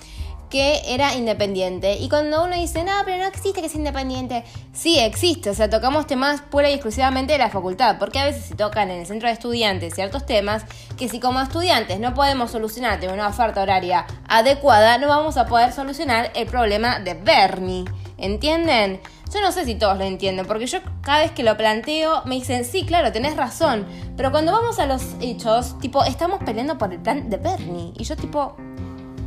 que 0.51 0.81
era 0.87 1.15
independiente. 1.15 1.97
Y 1.97 2.09
cuando 2.09 2.45
uno 2.45 2.57
dice, 2.57 2.83
no, 2.85 2.93
pero 3.05 3.19
no 3.19 3.27
existe 3.27 3.61
que 3.61 3.69
sea 3.69 3.79
independiente, 3.79 4.45
sí 4.73 4.99
existe, 4.99 5.51
o 5.51 5.55
sea, 5.55 5.69
tocamos 5.69 6.07
temas 6.07 6.41
pura 6.41 6.71
y 6.71 6.75
exclusivamente 6.75 7.33
de 7.33 7.39
la 7.39 7.51
facultad, 7.51 7.99
porque 7.99 8.19
a 8.19 8.25
veces 8.25 8.45
se 8.45 8.55
tocan 8.55 8.91
en 8.91 9.01
el 9.01 9.07
centro 9.07 9.29
de 9.29 9.35
estudiantes 9.35 9.95
ciertos 9.95 10.27
temas 10.27 10.65
que 10.97 11.09
si 11.09 11.21
como 11.21 11.41
estudiantes 11.41 12.01
no 12.01 12.15
podemos 12.15 12.51
solucionar 12.51 13.01
de 13.01 13.09
una 13.09 13.29
oferta 13.29 13.63
horaria 13.63 14.07
adecuada, 14.29 14.99
no 14.99 15.09
vamos 15.09 15.37
a 15.37 15.47
poder 15.47 15.73
solucionar 15.73 16.31
el 16.35 16.47
problema 16.47 16.99
de 17.01 17.15
Bernie. 17.15 17.85
¿Entienden? 18.17 19.01
Yo 19.33 19.43
no 19.43 19.53
sé 19.53 19.65
si 19.67 19.75
todos 19.75 19.99
lo 19.99 20.05
entienden, 20.05 20.47
porque 20.47 20.67
yo 20.67 20.79
cada 21.03 21.21
vez 21.21 21.33
que 21.33 21.43
lo 21.43 21.57
planteo 21.57 22.23
me 22.25 22.37
dicen, 22.37 22.65
sí, 22.65 22.85
claro, 22.87 23.13
tenés 23.13 23.37
razón, 23.37 23.87
pero 24.17 24.31
cuando 24.31 24.53
vamos 24.53 24.79
a 24.79 24.87
los 24.87 25.03
hechos, 25.21 25.79
tipo, 25.81 26.03
estamos 26.05 26.43
peleando 26.43 26.79
por 26.79 26.93
el 26.93 27.01
plan 27.01 27.29
de 27.29 27.37
Bernie. 27.37 27.93
Y 27.99 28.05
yo 28.05 28.17
tipo, 28.17 28.57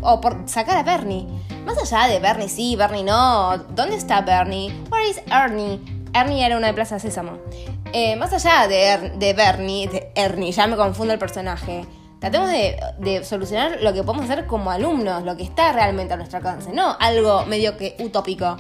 o 0.02 0.20
por 0.20 0.38
sacar 0.48 0.78
a 0.78 0.84
Bernie. 0.84 1.28
Más 1.66 1.78
allá 1.78 2.12
de 2.12 2.20
Bernie 2.20 2.50
sí, 2.50 2.76
Bernie 2.76 3.04
no, 3.04 3.58
¿dónde 3.76 3.96
está 3.96 4.22
Bernie? 4.22 4.74
Where 4.92 5.08
is 5.08 5.22
Ernie? 5.32 5.80
Ernie 6.14 6.46
era 6.46 6.58
una 6.58 6.68
de 6.68 6.74
Plaza 6.74 7.00
Sésamo. 7.00 7.38
Eh, 7.94 8.16
más 8.16 8.34
allá 8.34 8.68
de, 8.68 9.12
de 9.18 9.34
Bernie, 9.34 9.88
de 9.88 10.12
Ernie, 10.16 10.52
ya 10.52 10.66
me 10.66 10.76
confundo 10.76 11.14
el 11.14 11.20
personaje. 11.20 11.86
Tratemos 12.20 12.50
de, 12.50 12.80
de, 13.00 13.24
solucionar 13.24 13.80
lo 13.82 13.94
que 13.94 14.04
podemos 14.04 14.30
hacer 14.30 14.46
como 14.46 14.72
alumnos, 14.72 15.24
lo 15.24 15.38
que 15.38 15.44
está 15.44 15.72
realmente 15.74 16.14
a 16.14 16.18
nuestro 16.18 16.38
alcance, 16.38 16.72
no 16.72 16.96
algo 17.00 17.46
medio 17.46 17.78
que 17.78 17.96
utópico. 18.00 18.58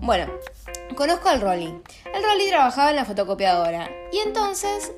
Bueno, 0.00 0.26
conozco 0.94 1.28
al 1.28 1.40
Rolly. 1.40 1.74
El 2.14 2.22
Rolly 2.22 2.48
trabajaba 2.48 2.90
en 2.90 2.96
la 2.96 3.04
fotocopiadora. 3.04 3.90
Y 4.12 4.18
entonces 4.18 4.92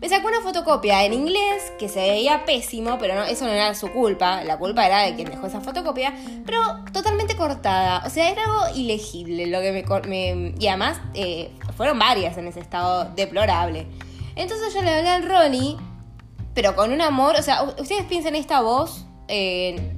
me 0.00 0.10
sacó 0.10 0.28
una 0.28 0.42
fotocopia 0.42 1.04
en 1.04 1.14
inglés 1.14 1.72
que 1.78 1.88
se 1.88 2.00
veía 2.00 2.44
pésimo, 2.44 2.98
pero 2.98 3.14
no, 3.14 3.24
eso 3.24 3.46
no 3.46 3.52
era 3.52 3.74
su 3.74 3.90
culpa. 3.90 4.44
La 4.44 4.58
culpa 4.58 4.86
era 4.86 5.00
de 5.00 5.14
quien 5.14 5.30
dejó 5.30 5.46
esa 5.46 5.60
fotocopia, 5.62 6.12
pero 6.44 6.60
totalmente 6.92 7.34
cortada. 7.34 8.02
O 8.06 8.10
sea, 8.10 8.30
era 8.30 8.44
algo 8.44 8.76
ilegible 8.78 9.46
lo 9.46 9.60
que 9.60 9.72
me. 10.06 10.54
y 10.58 10.68
además 10.68 11.00
eh, 11.14 11.50
fueron 11.76 11.98
varias 11.98 12.36
en 12.36 12.46
ese 12.46 12.60
estado 12.60 13.06
deplorable. 13.16 13.86
Entonces 14.34 14.74
yo 14.74 14.82
le 14.82 14.90
hablé 14.90 15.08
al 15.08 15.22
Rolly, 15.26 15.78
pero 16.54 16.76
con 16.76 16.92
un 16.92 17.00
amor. 17.00 17.36
O 17.38 17.42
sea, 17.42 17.62
ustedes 17.62 18.04
piensen 18.04 18.34
esta 18.34 18.60
voz. 18.60 19.06
Eh, 19.28 19.92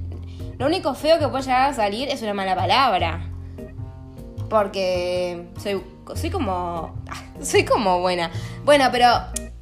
lo 0.57 0.65
único 0.65 0.93
feo 0.93 1.19
que 1.19 1.27
puede 1.27 1.43
llegar 1.43 1.69
a 1.69 1.73
salir 1.73 2.07
es 2.07 2.21
una 2.21 2.33
mala 2.33 2.55
palabra. 2.55 3.29
Porque 4.49 5.49
soy, 5.61 5.81
soy 6.15 6.29
como. 6.29 6.95
Soy 7.41 7.63
como 7.63 8.01
buena. 8.01 8.31
Bueno, 8.65 8.89
pero 8.91 9.07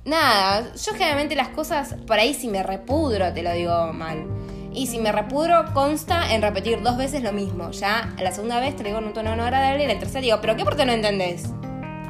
nada, 0.04 0.74
yo 0.74 0.94
generalmente 0.94 1.36
las 1.36 1.50
cosas 1.50 1.94
por 2.08 2.18
ahí 2.18 2.34
si 2.34 2.48
me 2.48 2.64
repudro 2.64 3.32
te 3.34 3.44
lo 3.44 3.52
digo 3.52 3.94
mal. 3.94 4.26
Y 4.74 4.88
si 4.88 5.00
me 5.00 5.12
repudro 5.12 5.74
consta 5.74 6.34
en 6.34 6.42
repetir 6.42 6.82
dos 6.82 6.98
veces 6.98 7.22
lo 7.22 7.34
mismo. 7.34 7.70
Ya 7.72 8.14
la 8.20 8.32
segunda 8.32 8.60
vez 8.60 8.76
te 8.76 8.84
digo 8.84 8.98
en 8.98 9.06
un 9.06 9.14
tono 9.14 9.36
no 9.36 9.44
agradable 9.44 9.84
y 9.84 9.88
la 9.88 10.00
tercera 10.00 10.22
digo, 10.22 10.40
pero 10.42 10.56
¿qué 10.56 10.64
por 10.64 10.76
qué 10.76 10.86
no 10.86 10.92
entendés? 10.92 11.46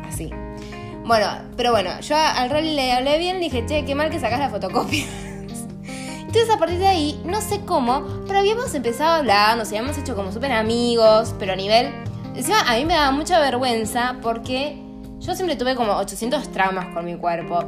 Así. 0.07 0.31
Bueno, 1.05 1.27
pero 1.55 1.71
bueno, 1.71 1.99
yo 2.01 2.17
al 2.17 2.49
Rolly 2.49 2.75
le 2.75 2.91
hablé 2.91 3.17
bien, 3.17 3.37
le 3.37 3.45
dije, 3.45 3.65
che, 3.65 3.85
qué 3.85 3.95
mal 3.95 4.09
que 4.09 4.19
sacas 4.19 4.39
la 4.39 4.49
fotocopia. 4.49 5.05
Entonces 6.19 6.49
a 6.49 6.59
partir 6.59 6.79
de 6.79 6.87
ahí, 6.87 7.21
no 7.23 7.39
sé 7.39 7.61
cómo, 7.65 8.05
pero 8.27 8.39
habíamos 8.39 8.75
empezado 8.75 9.11
a 9.11 9.15
hablar, 9.17 9.57
nos 9.57 9.69
habíamos 9.69 9.97
hecho 9.97 10.15
como 10.15 10.33
súper 10.33 10.51
amigos, 10.51 11.33
pero 11.39 11.53
a 11.53 11.55
nivel 11.55 11.93
Encima, 12.37 12.61
a 12.67 12.75
mí 12.75 12.85
me 12.85 12.93
daba 12.93 13.09
mucha 13.09 13.39
vergüenza 13.39 14.15
porque 14.21 14.77
yo 15.17 15.33
siempre 15.33 15.55
tuve 15.55 15.73
como 15.73 15.93
800 15.93 16.51
traumas 16.51 16.93
con 16.93 17.03
mi 17.03 17.15
cuerpo. 17.17 17.63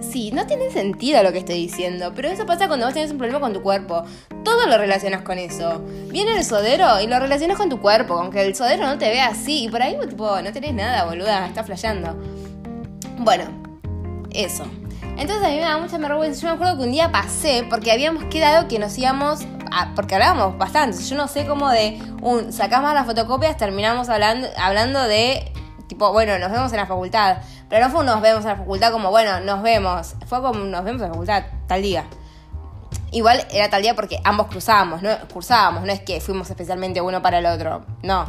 Sí, 0.00 0.32
no 0.32 0.48
tiene 0.48 0.68
sentido 0.72 1.22
lo 1.22 1.30
que 1.30 1.38
estoy 1.38 1.54
diciendo, 1.54 2.12
pero 2.16 2.26
eso 2.28 2.44
pasa 2.44 2.66
cuando 2.66 2.86
vos 2.86 2.94
tenés 2.94 3.12
un 3.12 3.18
problema 3.18 3.38
con 3.38 3.52
tu 3.52 3.62
cuerpo. 3.62 4.02
Todo 4.42 4.66
lo 4.66 4.78
relacionas 4.78 5.22
con 5.22 5.38
eso. 5.38 5.80
Viene 6.08 6.36
el 6.36 6.44
sodero 6.44 7.00
y 7.00 7.06
lo 7.06 7.20
relacionas 7.20 7.56
con 7.56 7.68
tu 7.68 7.80
cuerpo, 7.80 8.14
aunque 8.14 8.44
el 8.44 8.56
sodero 8.56 8.84
no 8.84 8.98
te 8.98 9.08
vea 9.10 9.28
así. 9.28 9.66
Y 9.66 9.68
por 9.68 9.80
ahí, 9.80 9.96
tipo, 10.08 10.42
no 10.42 10.52
tenés 10.52 10.74
nada, 10.74 11.04
boluda, 11.04 11.46
está 11.46 11.62
flasheando. 11.62 12.16
Bueno, 13.18 13.44
eso. 14.32 14.64
Entonces 15.20 15.44
a 15.44 15.48
mí 15.48 15.56
me 15.56 15.62
da 15.64 15.76
mucha 15.76 15.98
vergüenza. 15.98 16.40
Yo 16.40 16.48
me 16.48 16.54
acuerdo 16.54 16.78
que 16.78 16.84
un 16.84 16.92
día 16.92 17.12
pasé 17.12 17.66
porque 17.68 17.92
habíamos 17.92 18.24
quedado 18.24 18.68
que 18.68 18.78
nos 18.78 18.96
íbamos 18.96 19.40
porque 19.94 20.14
hablábamos 20.14 20.56
bastante. 20.56 20.96
Yo 21.02 21.14
no 21.14 21.28
sé 21.28 21.46
cómo 21.46 21.68
de 21.68 22.00
un 22.22 22.54
sacamos 22.54 22.94
las 22.94 23.04
fotocopias, 23.04 23.58
terminamos 23.58 24.08
hablando, 24.08 24.48
hablando 24.56 25.02
de 25.02 25.52
tipo, 25.88 26.10
bueno, 26.12 26.38
nos 26.38 26.50
vemos 26.50 26.72
en 26.72 26.78
la 26.78 26.86
facultad. 26.86 27.36
Pero 27.68 27.84
no 27.84 27.90
fue 27.90 28.00
un 28.00 28.06
nos 28.06 28.22
vemos 28.22 28.44
en 28.44 28.48
la 28.48 28.56
facultad 28.56 28.92
como, 28.92 29.10
bueno, 29.10 29.40
nos 29.40 29.62
vemos. 29.62 30.14
Fue 30.26 30.40
como 30.40 30.60
nos 30.60 30.84
vemos 30.84 31.02
en 31.02 31.08
la 31.08 31.12
facultad 31.12 31.44
tal 31.66 31.82
día. 31.82 32.06
Igual 33.12 33.46
era 33.50 33.68
tal 33.68 33.82
día 33.82 33.94
porque 33.94 34.20
ambos 34.24 34.46
cruzábamos, 34.46 35.02
no 35.02 35.10
cursábamos, 35.30 35.84
no 35.84 35.92
es 35.92 36.00
que 36.00 36.22
fuimos 36.22 36.48
especialmente 36.48 37.02
uno 37.02 37.20
para 37.20 37.40
el 37.40 37.46
otro. 37.46 37.84
No. 38.02 38.24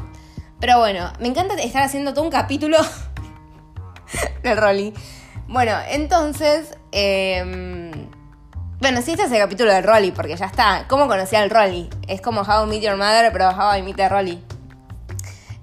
Pero 0.59 0.77
bueno, 0.79 1.13
me 1.21 1.29
encanta 1.29 1.53
estar 1.53 1.83
haciendo 1.83 2.13
todo 2.13 2.25
un 2.25 2.31
capítulo 2.31 2.77
del 4.43 4.57
Rolly. 4.57 4.93
Bueno, 5.51 5.73
entonces. 5.89 6.77
Eh, 6.93 7.91
bueno, 8.79 9.01
sí, 9.01 9.11
este 9.11 9.23
es 9.23 9.31
el 9.33 9.37
capítulo 9.37 9.73
del 9.73 9.83
Rolly, 9.83 10.11
porque 10.11 10.37
ya 10.37 10.45
está. 10.45 10.85
¿Cómo 10.87 11.07
conocía 11.07 11.41
al 11.41 11.49
Rolly? 11.49 11.89
Es 12.07 12.21
como 12.21 12.41
How 12.41 12.65
Meet 12.65 12.83
Your 12.83 12.95
Mother, 12.95 13.33
pero 13.33 13.49
How 13.49 13.77
I 13.77 13.81
Meet 13.81 13.97
the 13.97 14.07
Rolly. 14.09 14.41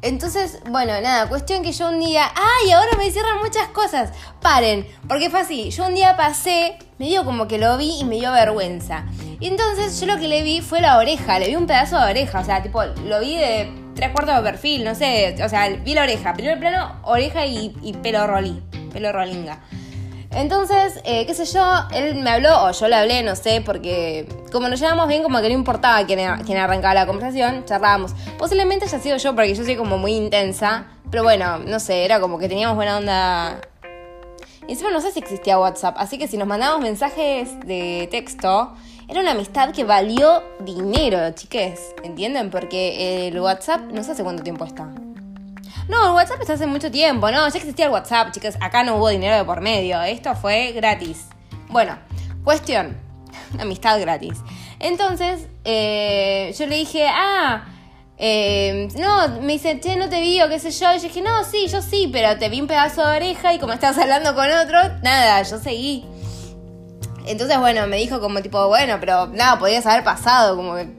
Entonces, 0.02 0.60
bueno, 0.70 0.92
nada, 1.00 1.26
cuestión 1.28 1.62
que 1.62 1.72
yo 1.72 1.88
un 1.88 1.98
día, 1.98 2.30
¡ay! 2.36 2.70
Ahora 2.70 2.90
me 2.98 3.10
cierran 3.10 3.38
muchas 3.38 3.66
cosas. 3.68 4.12
Paren, 4.42 4.86
porque 5.08 5.30
fue 5.30 5.40
así. 5.40 5.70
Yo 5.70 5.86
un 5.86 5.94
día 5.94 6.16
pasé, 6.18 6.78
me 6.98 7.06
dio 7.06 7.24
como 7.24 7.48
que 7.48 7.56
lo 7.58 7.78
vi 7.78 7.98
y 7.98 8.04
me 8.04 8.16
dio 8.16 8.30
vergüenza. 8.30 9.06
Y 9.40 9.48
entonces 9.48 9.98
yo 9.98 10.06
lo 10.06 10.18
que 10.18 10.28
le 10.28 10.42
vi 10.42 10.60
fue 10.60 10.82
la 10.82 10.98
oreja, 10.98 11.38
le 11.38 11.48
vi 11.48 11.56
un 11.56 11.66
pedazo 11.66 11.98
de 11.98 12.10
oreja, 12.10 12.40
o 12.40 12.44
sea, 12.44 12.62
tipo, 12.62 12.84
lo 12.84 13.20
vi 13.20 13.36
de 13.36 13.72
tres 13.96 14.10
cuartos 14.10 14.36
de 14.36 14.42
perfil, 14.42 14.84
no 14.84 14.94
sé, 14.94 15.34
o 15.42 15.48
sea, 15.48 15.68
vi 15.70 15.94
la 15.94 16.02
oreja. 16.02 16.34
Primer 16.34 16.60
plano, 16.60 17.00
oreja 17.02 17.46
y, 17.46 17.74
y 17.82 17.94
pelo 17.94 18.26
rolly, 18.26 18.62
pelo 18.92 19.10
rollinga. 19.10 19.58
Entonces, 20.30 21.00
eh, 21.04 21.24
qué 21.26 21.34
sé 21.34 21.46
yo, 21.46 21.64
él 21.92 22.16
me 22.16 22.30
habló, 22.30 22.64
o 22.64 22.72
yo 22.72 22.88
le 22.88 22.96
hablé, 22.96 23.22
no 23.22 23.34
sé, 23.34 23.62
porque 23.64 24.28
como 24.52 24.68
nos 24.68 24.78
llevamos 24.78 25.08
bien, 25.08 25.22
como 25.22 25.40
que 25.40 25.48
no 25.48 25.54
importaba 25.54 26.04
quién, 26.04 26.20
arrancaba 26.20 26.94
la 26.94 27.06
conversación, 27.06 27.64
charlábamos. 27.64 28.12
Posiblemente 28.38 28.84
haya 28.84 28.98
sido 28.98 29.16
yo, 29.16 29.34
porque 29.34 29.54
yo 29.54 29.64
soy 29.64 29.76
como 29.76 29.96
muy 29.96 30.12
intensa, 30.12 30.86
pero 31.10 31.22
bueno, 31.22 31.58
no 31.58 31.80
sé, 31.80 32.04
era 32.04 32.20
como 32.20 32.38
que 32.38 32.48
teníamos 32.48 32.76
buena 32.76 32.98
onda. 32.98 33.60
Y 34.66 34.72
encima 34.72 34.90
no 34.90 35.00
sé 35.00 35.12
si 35.12 35.18
existía 35.18 35.58
WhatsApp, 35.58 35.96
así 35.98 36.18
que 36.18 36.28
si 36.28 36.36
nos 36.36 36.46
mandábamos 36.46 36.82
mensajes 36.82 37.58
de 37.60 38.06
texto, 38.10 38.74
era 39.08 39.20
una 39.20 39.30
amistad 39.30 39.72
que 39.72 39.84
valió 39.84 40.42
dinero, 40.60 41.30
chiques, 41.30 41.94
¿entienden? 42.04 42.50
Porque 42.50 43.28
el 43.28 43.40
WhatsApp 43.40 43.80
no 43.90 44.04
sé 44.04 44.12
hace 44.12 44.22
cuánto 44.22 44.42
tiempo 44.42 44.66
está. 44.66 44.92
No, 45.88 46.08
el 46.08 46.14
WhatsApp 46.14 46.40
está 46.40 46.52
hace 46.52 46.66
mucho 46.66 46.90
tiempo, 46.90 47.30
no, 47.30 47.48
ya 47.48 47.56
existía 47.56 47.86
el 47.86 47.92
WhatsApp, 47.92 48.30
chicas, 48.32 48.58
acá 48.60 48.84
no 48.84 48.96
hubo 48.96 49.08
dinero 49.08 49.36
de 49.36 49.44
por 49.44 49.62
medio, 49.62 50.02
esto 50.02 50.34
fue 50.34 50.72
gratis. 50.72 51.26
Bueno, 51.68 51.98
cuestión, 52.44 52.96
amistad 53.58 53.98
gratis. 54.00 54.38
Entonces, 54.80 55.48
eh, 55.64 56.54
yo 56.58 56.66
le 56.66 56.76
dije, 56.76 57.06
ah, 57.08 57.64
eh, 58.18 58.88
no, 58.98 59.40
me 59.40 59.54
dice, 59.54 59.80
che, 59.80 59.96
no 59.96 60.08
te 60.08 60.20
vi 60.20 60.42
o 60.42 60.48
qué 60.48 60.58
sé 60.58 60.70
yo. 60.72 60.92
Y 60.92 60.96
yo 60.96 61.02
dije, 61.04 61.22
no, 61.22 61.44
sí, 61.44 61.68
yo 61.68 61.80
sí, 61.80 62.10
pero 62.12 62.36
te 62.38 62.48
vi 62.48 62.60
un 62.60 62.66
pedazo 62.66 63.06
de 63.06 63.16
oreja 63.16 63.54
y 63.54 63.58
como 63.58 63.72
estabas 63.72 63.98
hablando 64.02 64.34
con 64.34 64.50
otro, 64.50 64.78
nada, 65.02 65.42
yo 65.42 65.58
seguí. 65.58 66.04
Entonces, 67.26 67.58
bueno, 67.58 67.86
me 67.86 67.96
dijo 67.96 68.20
como 68.20 68.40
tipo, 68.42 68.68
bueno, 68.68 68.96
pero 69.00 69.28
nada, 69.28 69.58
podías 69.58 69.86
haber 69.86 70.02
pasado, 70.02 70.56
como 70.56 70.74
que 70.74 70.97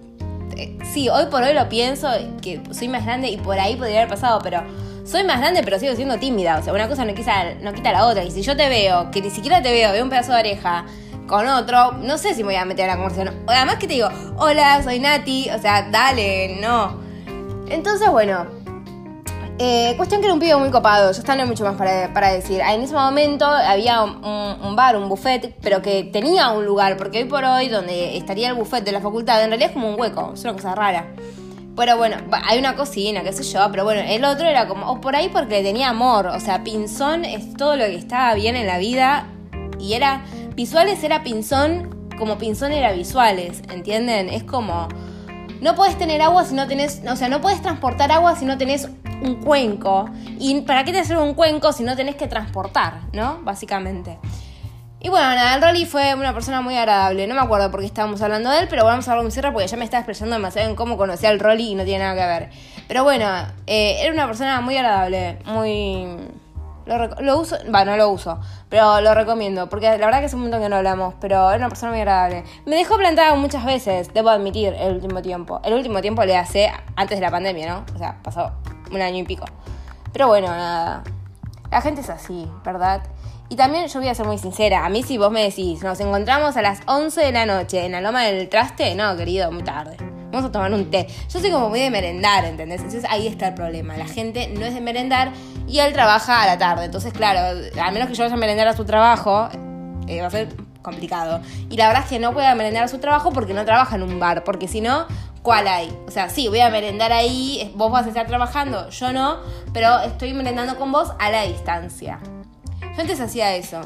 sí, 0.93 1.09
hoy 1.09 1.25
por 1.29 1.43
hoy 1.43 1.53
lo 1.53 1.67
pienso, 1.69 2.09
que 2.41 2.61
soy 2.71 2.87
más 2.87 3.05
grande 3.05 3.29
y 3.29 3.37
por 3.37 3.59
ahí 3.59 3.75
podría 3.75 3.99
haber 3.99 4.09
pasado, 4.09 4.39
pero 4.43 4.61
soy 5.05 5.23
más 5.23 5.39
grande 5.39 5.61
pero 5.63 5.79
sigo 5.79 5.95
siendo 5.95 6.17
tímida. 6.17 6.59
O 6.59 6.63
sea, 6.63 6.73
una 6.73 6.87
cosa 6.87 7.05
no 7.05 7.13
quita, 7.13 7.55
no 7.61 7.73
quita 7.73 7.91
la 7.91 8.05
otra. 8.05 8.23
Y 8.23 8.31
si 8.31 8.41
yo 8.41 8.55
te 8.55 8.69
veo, 8.69 9.11
que 9.11 9.21
ni 9.21 9.29
siquiera 9.29 9.61
te 9.61 9.71
veo, 9.71 9.91
veo 9.91 10.03
un 10.03 10.09
pedazo 10.09 10.33
de 10.33 10.39
oreja 10.39 10.85
con 11.27 11.47
otro, 11.47 11.93
no 11.93 12.17
sé 12.17 12.33
si 12.33 12.41
me 12.41 12.47
voy 12.47 12.55
a 12.55 12.65
meter 12.65 12.89
a 12.89 12.93
la 12.93 13.01
conversación. 13.01 13.43
Además 13.47 13.75
que 13.75 13.87
te 13.87 13.93
digo, 13.93 14.09
hola, 14.37 14.81
soy 14.83 14.99
Nati, 14.99 15.49
o 15.51 15.59
sea, 15.59 15.89
dale, 15.89 16.57
no. 16.59 16.99
Entonces, 17.69 18.09
bueno, 18.09 18.47
Eh, 19.61 19.93
cuestión 19.97 20.21
que 20.21 20.27
era 20.27 20.33
un 20.33 20.39
pibe 20.39 20.55
muy 20.55 20.71
copado, 20.71 21.11
yo 21.11 21.21
no 21.21 21.41
hay 21.41 21.45
mucho 21.45 21.65
más 21.65 21.75
para, 21.75 22.31
decir. 22.31 22.61
En 22.61 22.81
ese 22.81 22.93
momento 22.93 23.45
había 23.45 24.01
un, 24.03 24.75
bar, 24.77 24.95
un 24.95 25.09
buffet, 25.09 25.53
pero 25.61 25.81
que 25.81 26.05
tenía 26.05 26.51
un 26.51 26.65
lugar, 26.65 26.95
porque 26.95 27.17
hoy 27.17 27.25
por 27.25 27.43
hoy, 27.43 27.67
donde 27.67 28.15
estaría 28.15 28.47
el 28.47 28.55
buffet 28.55 28.85
de 28.85 28.93
la 28.93 29.01
facultad, 29.01 29.43
en 29.43 29.49
realidad 29.49 29.71
es 29.71 29.73
como 29.73 29.89
un 29.89 29.99
hueco, 29.99 30.31
es 30.33 30.43
una 30.45 30.53
cosa 30.53 30.75
rara. 30.75 31.13
Pero 31.75 31.97
bueno, 31.97 32.15
hay 32.31 32.57
una 32.57 32.77
cocina, 32.77 33.21
qué 33.21 33.33
sé 33.33 33.43
yo, 33.43 33.67
pero 33.69 33.83
bueno, 33.83 33.99
el 33.99 34.23
otro 34.23 34.47
era 34.47 34.65
como, 34.65 34.89
o 34.89 35.01
por 35.01 35.17
ahí 35.17 35.27
porque 35.27 35.61
tenía 35.61 35.89
amor, 35.89 36.27
o 36.27 36.39
sea, 36.39 36.63
Pinzón 36.63 37.25
es 37.25 37.53
todo 37.55 37.75
lo 37.75 37.83
que 37.83 37.95
estaba 37.95 38.35
bien 38.35 38.55
en 38.55 38.65
la 38.65 38.77
vida 38.77 39.27
y 39.77 39.93
era, 39.93 40.23
visuales 40.55 41.03
era 41.03 41.21
Pinzón 41.21 42.09
como 42.17 42.37
Pinzón 42.37 42.71
era 42.71 42.93
visuales, 42.93 43.61
¿entienden? 43.69 44.29
Es 44.29 44.43
como, 44.43 44.87
no 45.61 45.75
puedes 45.75 45.97
tener 45.97 46.21
agua 46.21 46.45
si 46.45 46.55
no 46.55 46.67
tenés, 46.67 47.01
o 47.07 47.15
sea, 47.15 47.29
no 47.29 47.41
puedes 47.41 47.61
transportar 47.61 48.11
agua 48.11 48.35
si 48.35 48.45
no 48.45 48.57
tenés 48.57 48.89
un 49.21 49.35
cuenco. 49.35 50.09
¿Y 50.39 50.61
para 50.61 50.83
qué 50.83 50.91
te 50.91 50.99
hacer 50.99 51.17
un 51.17 51.33
cuenco 51.33 51.73
si 51.73 51.83
no 51.83 51.95
tenés 51.95 52.15
que 52.15 52.27
transportar, 52.27 53.01
no? 53.13 53.39
Básicamente. 53.43 54.17
Y 55.01 55.07
bueno, 55.07 55.27
nada, 55.27 55.55
el 55.55 55.61
Rolly 55.61 55.85
fue 55.85 56.13
una 56.13 56.33
persona 56.33 56.61
muy 56.61 56.75
agradable. 56.75 57.25
No 57.25 57.33
me 57.33 57.41
acuerdo 57.41 57.71
por 57.71 57.79
qué 57.79 57.85
estábamos 57.85 58.21
hablando 58.21 58.49
de 58.49 58.59
él, 58.59 58.67
pero 58.69 58.83
vamos 58.83 59.07
a 59.07 59.11
hablar 59.11 59.23
muy 59.23 59.31
cerra 59.31 59.53
porque 59.53 59.67
ya 59.67 59.77
me 59.77 59.85
estaba 59.85 60.01
expresando 60.01 60.35
demasiado 60.35 60.69
en 60.69 60.75
cómo 60.75 60.97
conocía 60.97 61.29
al 61.29 61.39
Rolly 61.39 61.71
y 61.71 61.75
no 61.75 61.85
tiene 61.85 62.03
nada 62.03 62.15
que 62.15 62.27
ver. 62.27 62.49
Pero 62.87 63.03
bueno, 63.03 63.25
eh, 63.65 63.97
era 64.01 64.11
una 64.11 64.25
persona 64.25 64.59
muy 64.59 64.75
agradable, 64.75 65.39
muy... 65.45 66.05
Lo, 67.19 67.39
uso, 67.39 67.55
bueno, 67.69 67.91
no 67.91 67.97
lo 67.97 68.09
uso, 68.09 68.39
pero 68.67 68.99
lo 69.01 69.13
recomiendo, 69.13 69.69
porque 69.69 69.85
la 69.85 70.05
verdad 70.05 70.21
que 70.21 70.25
es 70.25 70.33
un 70.33 70.41
montón 70.41 70.61
que 70.61 70.69
no 70.69 70.77
hablamos, 70.77 71.13
pero 71.21 71.49
era 71.49 71.57
una 71.57 71.69
persona 71.69 71.91
muy 71.91 72.01
agradable. 72.01 72.43
Me 72.65 72.75
dejó 72.77 72.97
plantada 72.97 73.35
muchas 73.35 73.63
veces, 73.63 74.11
debo 74.13 74.29
admitir, 74.29 74.73
el 74.73 74.95
último 74.95 75.21
tiempo. 75.21 75.61
El 75.63 75.73
último 75.73 76.01
tiempo 76.01 76.25
le 76.25 76.35
hace 76.35 76.71
antes 76.95 77.19
de 77.19 77.21
la 77.21 77.29
pandemia, 77.29 77.73
¿no? 77.73 77.85
O 77.93 77.97
sea, 77.97 78.17
pasó 78.23 78.51
un 78.91 79.01
año 79.01 79.19
y 79.19 79.23
pico. 79.23 79.45
Pero 80.11 80.27
bueno, 80.27 80.47
nada. 80.47 81.03
La 81.69 81.81
gente 81.81 82.01
es 82.01 82.09
así, 82.09 82.49
¿verdad? 82.65 83.03
Y 83.49 83.55
también 83.55 83.87
yo 83.87 83.99
voy 83.99 84.09
a 84.09 84.15
ser 84.15 84.25
muy 84.25 84.37
sincera. 84.37 84.85
A 84.85 84.89
mí 84.89 85.03
si 85.03 85.17
vos 85.17 85.31
me 85.31 85.43
decís, 85.43 85.83
nos 85.83 85.99
encontramos 85.99 86.57
a 86.57 86.61
las 86.61 86.81
11 86.87 87.21
de 87.21 87.31
la 87.31 87.45
noche 87.45 87.85
en 87.85 87.91
la 87.91 88.01
loma 88.01 88.23
del 88.23 88.49
traste, 88.49 88.95
no, 88.95 89.15
querido, 89.15 89.51
muy 89.51 89.63
tarde. 89.63 89.97
Vamos 90.31 90.49
a 90.49 90.51
tomar 90.51 90.71
un 90.71 90.91
té. 90.91 91.07
Yo 91.29 91.39
soy 91.39 91.49
como 91.49 91.69
muy 91.69 91.79
de 91.79 91.89
merendar, 91.89 92.45
¿entendés? 92.45 92.81
Entonces 92.81 93.09
ahí 93.09 93.25
está 93.25 93.47
el 93.47 93.53
problema. 93.55 93.97
La 93.97 94.05
gente 94.05 94.47
no 94.55 94.65
es 94.65 94.75
de 94.75 94.81
merendar 94.81 95.31
y 95.69 95.79
él 95.79 95.93
trabaja 95.93 96.41
a 96.41 96.47
la 96.47 96.57
tarde. 96.57 96.85
Entonces, 96.85 97.13
claro, 97.13 97.59
a 97.81 97.91
menos 97.91 98.09
que 98.09 98.15
yo 98.15 98.23
vaya 98.23 98.33
a 98.33 98.37
merendar 98.37 98.67
a 98.67 98.75
su 98.75 98.85
trabajo, 98.85 99.49
eh, 100.07 100.21
va 100.21 100.27
a 100.27 100.31
ser 100.31 100.49
complicado. 100.81 101.41
Y 101.69 101.77
la 101.77 101.87
verdad 101.87 102.03
es 102.03 102.09
que 102.09 102.19
no 102.19 102.33
puede 102.33 102.53
merendar 102.55 102.83
a 102.83 102.87
su 102.87 102.97
trabajo 102.97 103.31
porque 103.31 103.53
no 103.53 103.63
trabaja 103.65 103.95
en 103.95 104.03
un 104.03 104.19
bar. 104.19 104.43
Porque 104.43 104.67
si 104.67 104.81
no, 104.81 105.05
¿cuál 105.43 105.67
hay? 105.67 105.95
O 106.07 106.11
sea, 106.11 106.29
sí, 106.29 106.47
voy 106.47 106.61
a 106.61 106.69
merendar 106.69 107.13
ahí, 107.13 107.71
vos 107.75 107.91
vas 107.91 108.05
a 108.05 108.09
estar 108.09 108.25
trabajando, 108.27 108.89
yo 108.89 109.13
no, 109.13 109.37
pero 109.73 109.99
estoy 109.99 110.33
merendando 110.33 110.75
con 110.77 110.91
vos 110.91 111.11
a 111.19 111.29
la 111.29 111.43
distancia. 111.43 112.19
Yo 112.81 113.01
antes 113.01 113.21
hacía 113.21 113.55
eso. 113.55 113.81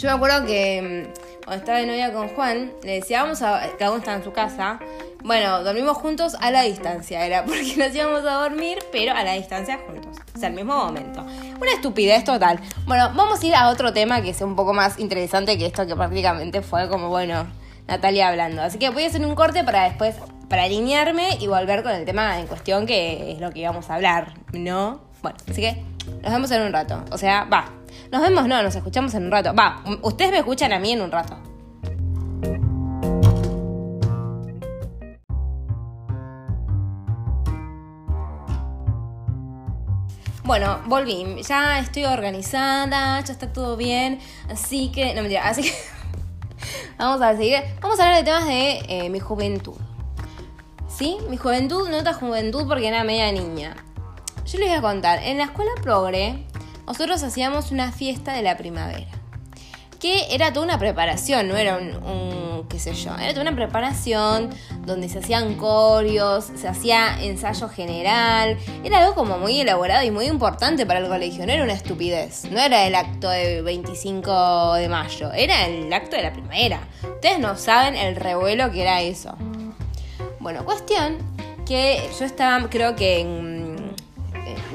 Yo 0.00 0.08
me 0.08 0.14
acuerdo 0.14 0.46
que 0.46 0.80
mm, 1.12 1.44
cuando 1.44 1.60
estaba 1.60 1.78
de 1.78 1.86
novia 1.86 2.10
con 2.10 2.28
Juan, 2.28 2.72
le 2.82 2.92
decía, 2.92 3.22
vamos 3.22 3.42
a. 3.42 3.60
Cada 3.78 3.90
uno 3.90 3.98
estaba 3.98 4.16
en 4.16 4.24
su 4.24 4.32
casa. 4.32 4.80
Bueno, 5.22 5.62
dormimos 5.62 5.98
juntos 5.98 6.36
a 6.40 6.50
la 6.50 6.62
distancia. 6.62 7.26
Era 7.26 7.44
porque 7.44 7.76
nos 7.76 7.94
íbamos 7.94 8.24
a 8.24 8.32
dormir, 8.48 8.78
pero 8.92 9.14
a 9.14 9.22
la 9.24 9.34
distancia 9.34 9.78
juntos. 9.86 10.16
O 10.34 10.38
sea, 10.38 10.48
al 10.48 10.54
mismo 10.54 10.74
momento. 10.74 11.20
Una 11.60 11.72
estupidez 11.72 12.24
total. 12.24 12.58
Bueno, 12.86 13.12
vamos 13.14 13.42
a 13.42 13.46
ir 13.46 13.54
a 13.54 13.68
otro 13.68 13.92
tema 13.92 14.22
que 14.22 14.32
sea 14.32 14.46
un 14.46 14.56
poco 14.56 14.72
más 14.72 14.98
interesante 14.98 15.58
que 15.58 15.66
esto, 15.66 15.86
que 15.86 15.94
prácticamente 15.94 16.62
fue 16.62 16.88
como, 16.88 17.10
bueno, 17.10 17.46
Natalia 17.86 18.28
hablando. 18.28 18.62
Así 18.62 18.78
que 18.78 18.88
voy 18.88 19.04
a 19.04 19.08
hacer 19.08 19.22
un 19.22 19.34
corte 19.34 19.64
para 19.64 19.84
después 19.84 20.16
para 20.48 20.62
alinearme 20.62 21.36
y 21.40 21.46
volver 21.46 21.82
con 21.82 21.92
el 21.92 22.06
tema 22.06 22.40
en 22.40 22.46
cuestión 22.46 22.86
que 22.86 23.32
es 23.32 23.38
lo 23.38 23.50
que 23.50 23.60
íbamos 23.60 23.90
a 23.90 23.96
hablar, 23.96 24.32
¿no? 24.52 25.00
Bueno, 25.22 25.36
así 25.48 25.60
que 25.60 25.82
nos 26.22 26.32
vemos 26.32 26.50
en 26.50 26.62
un 26.62 26.72
rato. 26.72 27.04
O 27.10 27.18
sea, 27.18 27.44
va. 27.44 27.79
Nos 28.10 28.22
vemos, 28.22 28.48
no, 28.48 28.62
nos 28.62 28.74
escuchamos 28.74 29.14
en 29.14 29.26
un 29.26 29.30
rato. 29.30 29.54
Va, 29.54 29.82
ustedes 30.02 30.32
me 30.32 30.38
escuchan 30.38 30.72
a 30.72 30.78
mí 30.78 30.92
en 30.92 31.02
un 31.02 31.12
rato. 31.12 31.38
Bueno, 40.44 40.80
volví. 40.86 41.40
Ya 41.42 41.78
estoy 41.78 42.04
organizada, 42.06 43.20
ya 43.20 43.32
está 43.32 43.52
todo 43.52 43.76
bien. 43.76 44.18
Así 44.50 44.90
que. 44.90 45.14
No 45.14 45.22
mentira, 45.22 45.48
así 45.48 45.62
que. 45.62 45.72
vamos 46.98 47.22
a 47.22 47.36
seguir. 47.36 47.62
Vamos 47.80 48.00
a 48.00 48.04
hablar 48.04 48.18
de 48.18 48.24
temas 48.24 48.46
de 48.46 48.82
eh, 48.88 49.08
mi 49.10 49.20
juventud. 49.20 49.76
¿sí? 51.00 51.16
Mi 51.30 51.38
juventud, 51.38 51.88
no 51.88 51.98
nota 51.98 52.12
juventud 52.12 52.66
porque 52.68 52.88
era 52.88 53.04
media 53.04 53.32
niña. 53.32 53.74
Yo 54.44 54.58
les 54.58 54.68
voy 54.68 54.78
a 54.78 54.82
contar, 54.82 55.22
en 55.22 55.38
la 55.38 55.44
escuela 55.44 55.70
Progre, 55.80 56.44
nosotros 56.90 57.22
hacíamos 57.22 57.70
una 57.70 57.92
fiesta 57.92 58.32
de 58.32 58.42
la 58.42 58.56
primavera. 58.56 59.06
Que 60.00 60.34
era 60.34 60.52
toda 60.52 60.66
una 60.66 60.76
preparación, 60.76 61.46
no 61.46 61.56
era 61.56 61.76
un, 61.76 62.66
qué 62.68 62.80
sé 62.80 62.94
yo, 62.94 63.14
era 63.16 63.30
toda 63.30 63.42
una 63.42 63.54
preparación 63.54 64.50
donde 64.86 65.08
se 65.08 65.20
hacían 65.20 65.54
corios, 65.54 66.50
se 66.56 66.66
hacía 66.66 67.22
ensayo 67.22 67.68
general, 67.68 68.58
era 68.82 69.04
algo 69.04 69.14
como 69.14 69.38
muy 69.38 69.60
elaborado 69.60 70.04
y 70.04 70.10
muy 70.10 70.26
importante 70.26 70.84
para 70.84 70.98
el 70.98 71.06
colegio, 71.06 71.46
no 71.46 71.52
era 71.52 71.62
una 71.62 71.74
estupidez, 71.74 72.46
no 72.50 72.58
era 72.58 72.84
el 72.88 72.96
acto 72.96 73.30
de 73.30 73.62
25 73.62 74.74
de 74.74 74.88
mayo, 74.88 75.32
era 75.32 75.66
el 75.66 75.92
acto 75.92 76.16
de 76.16 76.22
la 76.22 76.32
primavera. 76.32 76.80
Ustedes 77.04 77.38
no 77.38 77.56
saben 77.56 77.94
el 77.94 78.16
revuelo 78.16 78.72
que 78.72 78.82
era 78.82 79.00
eso. 79.00 79.36
Bueno, 80.40 80.64
cuestión 80.64 81.18
que 81.70 82.10
yo 82.18 82.24
estaba, 82.24 82.68
creo 82.68 82.96
que 82.96 83.20
en, 83.20 83.49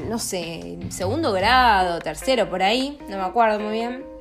no 0.08 0.18
sé, 0.18 0.78
segundo 0.90 1.32
grado, 1.32 1.98
tercero, 2.00 2.48
por 2.48 2.62
ahí, 2.62 2.98
no 3.08 3.16
me 3.16 3.24
acuerdo 3.24 3.60
muy 3.60 3.72
bien. 3.72 4.16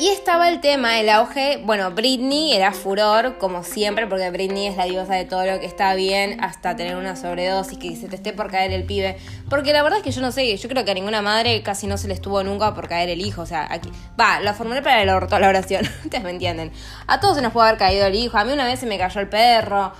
Y 0.00 0.08
estaba 0.08 0.48
el 0.48 0.62
tema, 0.62 0.98
el 0.98 1.10
auge, 1.10 1.60
bueno, 1.62 1.90
Britney 1.90 2.54
era 2.54 2.72
furor, 2.72 3.36
como 3.36 3.62
siempre, 3.62 4.06
porque 4.06 4.30
Britney 4.30 4.66
es 4.68 4.76
la 4.78 4.86
diosa 4.86 5.14
de 5.14 5.26
todo 5.26 5.44
lo 5.44 5.60
que 5.60 5.66
está 5.66 5.94
bien, 5.94 6.42
hasta 6.42 6.74
tener 6.74 6.96
una 6.96 7.16
sobredosis, 7.16 7.76
que 7.76 7.94
se 7.96 8.08
te 8.08 8.16
esté 8.16 8.32
por 8.32 8.50
caer 8.50 8.72
el 8.72 8.84
pibe. 8.84 9.18
Porque 9.50 9.74
la 9.74 9.82
verdad 9.82 9.98
es 9.98 10.04
que 10.04 10.10
yo 10.10 10.22
no 10.22 10.32
sé, 10.32 10.56
yo 10.56 10.68
creo 10.70 10.86
que 10.86 10.92
a 10.92 10.94
ninguna 10.94 11.20
madre 11.20 11.62
casi 11.62 11.86
no 11.86 11.98
se 11.98 12.08
le 12.08 12.14
estuvo 12.14 12.42
nunca 12.42 12.72
por 12.72 12.88
caer 12.88 13.10
el 13.10 13.20
hijo. 13.20 13.42
O 13.42 13.46
sea, 13.46 13.66
aquí, 13.70 13.90
va, 14.18 14.40
la 14.40 14.54
formulé 14.54 14.80
para 14.80 15.02
el 15.02 15.10
orto, 15.10 15.38
la 15.38 15.48
oración, 15.48 15.84
ustedes 16.04 16.24
me 16.24 16.30
entienden. 16.30 16.72
A 17.06 17.20
todos 17.20 17.36
se 17.36 17.42
nos 17.42 17.52
puede 17.52 17.68
haber 17.68 17.78
caído 17.78 18.06
el 18.06 18.14
hijo, 18.14 18.38
a 18.38 18.44
mí 18.44 18.54
una 18.54 18.64
vez 18.64 18.80
se 18.80 18.86
me 18.86 18.96
cayó 18.96 19.20
el 19.20 19.28
perro, 19.28 19.92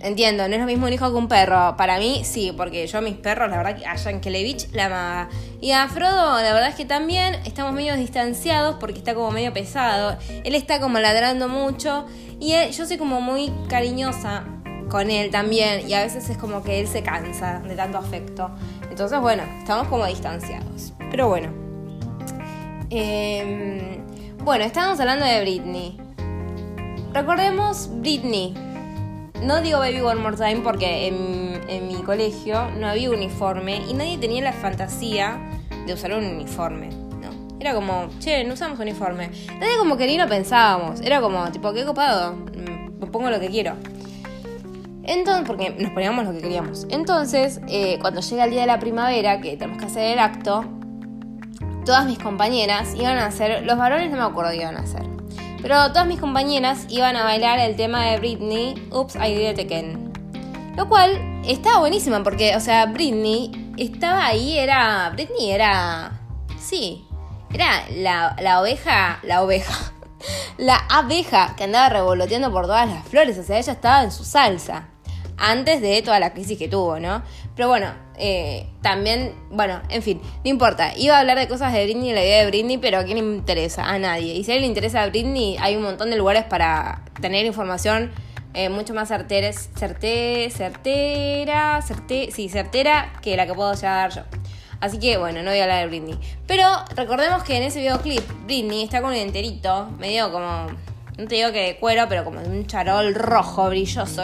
Entiendo, 0.00 0.46
no 0.46 0.54
es 0.54 0.60
lo 0.60 0.66
mismo 0.66 0.86
un 0.86 0.92
hijo 0.92 1.10
que 1.10 1.16
un 1.16 1.28
perro. 1.28 1.76
Para 1.76 1.98
mí, 1.98 2.22
sí, 2.24 2.52
porque 2.56 2.86
yo 2.86 3.00
mis 3.00 3.14
perros, 3.14 3.48
la 3.50 3.56
verdad, 3.56 3.82
a 3.86 3.96
Yankelevich 3.96 4.70
la 4.72 4.86
amaba. 4.86 5.28
Y 5.60 5.72
a 5.72 5.88
Frodo, 5.88 6.36
la 6.36 6.52
verdad 6.52 6.68
es 6.68 6.74
que 6.74 6.84
también 6.84 7.34
estamos 7.44 7.72
medio 7.72 7.96
distanciados 7.96 8.76
porque 8.78 8.98
está 8.98 9.14
como 9.14 9.30
medio 9.30 9.52
pesado. 9.52 10.18
Él 10.44 10.54
está 10.54 10.80
como 10.80 10.98
ladrando 10.98 11.48
mucho. 11.48 12.06
Y 12.38 12.52
yo 12.70 12.86
soy 12.86 12.98
como 12.98 13.22
muy 13.22 13.50
cariñosa 13.68 14.44
con 14.90 15.10
él 15.10 15.30
también. 15.30 15.88
Y 15.88 15.94
a 15.94 16.02
veces 16.02 16.28
es 16.28 16.36
como 16.36 16.62
que 16.62 16.80
él 16.80 16.88
se 16.88 17.02
cansa 17.02 17.60
de 17.60 17.74
tanto 17.74 17.96
afecto. 17.96 18.50
Entonces, 18.90 19.18
bueno, 19.20 19.44
estamos 19.58 19.88
como 19.88 20.04
distanciados. 20.06 20.92
Pero 21.10 21.28
bueno. 21.28 21.48
Em, 22.90 24.04
bueno, 24.44 24.64
estábamos 24.64 25.00
hablando 25.00 25.24
de 25.24 25.40
Britney. 25.40 25.98
Recordemos 27.14 27.88
Britney 27.90 28.65
no 29.42 29.60
digo 29.60 29.78
Baby 29.78 30.00
One 30.00 30.20
More 30.20 30.36
Time 30.36 30.60
porque 30.62 31.08
en, 31.08 31.88
mi 31.88 32.02
colegio 32.02 32.70
no 32.78 32.88
había 32.88 33.10
uniforme 33.10 33.82
y 33.88 33.94
nadie 33.94 34.18
tenía 34.18 34.42
la 34.42 34.52
fantasía 34.52 35.38
de 35.86 35.92
usar 35.92 36.12
un 36.12 36.24
uniforme. 36.24 36.88
¿no? 36.88 37.58
Era 37.60 37.74
como, 37.74 38.08
che, 38.18 38.44
no 38.44 38.54
usamos 38.54 38.78
uniforme. 38.78 39.30
Nadie 39.58 39.76
como 39.78 39.96
que 39.96 40.06
ni 40.06 40.16
lo 40.16 40.28
pensábamos. 40.28 41.00
Era 41.00 41.20
como, 41.20 41.50
tipo, 41.50 41.72
qué 41.72 41.84
copado. 41.84 42.32
Mm, 42.34 43.00
me 43.00 43.06
pongo 43.06 43.30
lo 43.30 43.40
que 43.40 43.48
quiero. 43.48 43.74
Entonces, 45.04 45.44
porque 45.46 45.70
nos 45.70 45.92
poníamos 45.92 46.24
lo 46.24 46.32
que 46.32 46.40
queríamos. 46.40 46.86
Entonces, 46.90 47.60
eh, 47.68 47.98
cuando 48.00 48.20
llega 48.20 48.44
el 48.44 48.50
día 48.50 48.62
de 48.62 48.66
la 48.66 48.80
primavera, 48.80 49.40
que 49.40 49.56
tenemos 49.56 49.78
que 49.78 49.86
hacer 49.86 50.12
el 50.12 50.18
acto, 50.18 50.64
todas 51.84 52.06
mis 52.06 52.18
compañeras 52.18 52.94
iban 52.96 53.16
a 53.18 53.26
hacer, 53.26 53.64
los 53.64 53.78
varones 53.78 54.10
no 54.10 54.16
me 54.16 54.24
acuerdo 54.24 54.50
qué 54.50 54.58
iban 54.58 54.76
a 54.76 54.80
hacer. 54.80 55.15
Pero 55.66 55.88
todas 55.88 56.06
mis 56.06 56.20
compañeras 56.20 56.86
iban 56.90 57.16
a 57.16 57.24
bailar 57.24 57.58
el 57.58 57.74
tema 57.74 58.04
de 58.04 58.18
Britney, 58.18 58.88
Oops, 58.92 59.16
I 59.16 59.34
Did 59.34 59.50
It 59.50 59.58
Again. 59.58 60.12
Lo 60.76 60.88
cual 60.88 61.42
estaba 61.44 61.80
buenísima 61.80 62.22
porque, 62.22 62.54
o 62.54 62.60
sea, 62.60 62.86
Britney 62.86 63.74
estaba 63.76 64.26
ahí, 64.26 64.58
era. 64.58 65.10
Britney 65.10 65.50
era. 65.50 66.20
Sí, 66.60 67.04
era 67.52 67.82
la, 67.90 68.36
la 68.40 68.60
oveja. 68.60 69.18
La 69.24 69.42
oveja. 69.42 69.74
La 70.56 70.76
abeja 70.88 71.56
que 71.56 71.64
andaba 71.64 71.88
revoloteando 71.88 72.52
por 72.52 72.66
todas 72.66 72.88
las 72.88 73.04
flores. 73.08 73.36
O 73.36 73.42
sea, 73.42 73.58
ella 73.58 73.72
estaba 73.72 74.04
en 74.04 74.12
su 74.12 74.22
salsa. 74.22 74.86
Antes 75.36 75.80
de 75.80 76.00
toda 76.00 76.20
la 76.20 76.32
crisis 76.32 76.56
que 76.56 76.68
tuvo, 76.68 77.00
¿no? 77.00 77.22
Pero 77.56 77.66
bueno, 77.66 77.88
eh, 78.18 78.66
también, 78.82 79.34
bueno, 79.50 79.80
en 79.88 80.02
fin, 80.02 80.20
no 80.44 80.50
importa. 80.50 80.96
Iba 80.96 81.16
a 81.16 81.20
hablar 81.20 81.38
de 81.38 81.48
cosas 81.48 81.72
de 81.72 81.84
Britney, 81.84 82.12
la 82.12 82.22
idea 82.22 82.44
de 82.44 82.46
Britney, 82.46 82.78
pero 82.78 82.98
¿a 82.98 83.04
quién 83.04 83.18
le 83.18 83.24
interesa? 83.24 83.84
A 83.84 83.98
nadie. 83.98 84.34
Y 84.34 84.44
si 84.44 84.52
a 84.52 84.54
él 84.54 84.62
le 84.62 84.66
interesa 84.66 85.02
a 85.02 85.08
Britney, 85.08 85.56
hay 85.60 85.76
un 85.76 85.82
montón 85.82 86.10
de 86.10 86.16
lugares 86.16 86.44
para 86.44 87.02
tener 87.20 87.44
información 87.44 88.12
eh, 88.54 88.70
mucho 88.70 88.94
más 88.94 89.08
certera, 89.08 89.52
certe, 89.52 90.48
certera, 90.50 91.82
certe, 91.82 92.30
sí, 92.32 92.48
certera 92.48 93.12
que 93.20 93.36
la 93.36 93.46
que 93.46 93.52
puedo 93.52 93.74
ya 93.74 93.94
dar 93.96 94.14
yo. 94.14 94.22
Así 94.80 94.98
que 94.98 95.18
bueno, 95.18 95.42
no 95.42 95.50
voy 95.50 95.58
a 95.58 95.64
hablar 95.64 95.82
de 95.82 95.86
Britney. 95.88 96.18
Pero 96.46 96.64
recordemos 96.94 97.42
que 97.42 97.56
en 97.56 97.64
ese 97.64 97.80
videoclip 97.80 98.22
Britney 98.46 98.82
está 98.82 99.00
con 99.00 99.10
un 99.10 99.16
enterito, 99.16 99.90
medio 99.98 100.32
como, 100.32 100.68
no 101.18 101.26
te 101.26 101.36
digo 101.36 101.52
que 101.52 101.62
de 101.62 101.76
cuero, 101.78 102.06
pero 102.08 102.24
como 102.24 102.40
de 102.40 102.48
un 102.48 102.66
charol 102.66 103.14
rojo, 103.14 103.68
brilloso. 103.68 104.22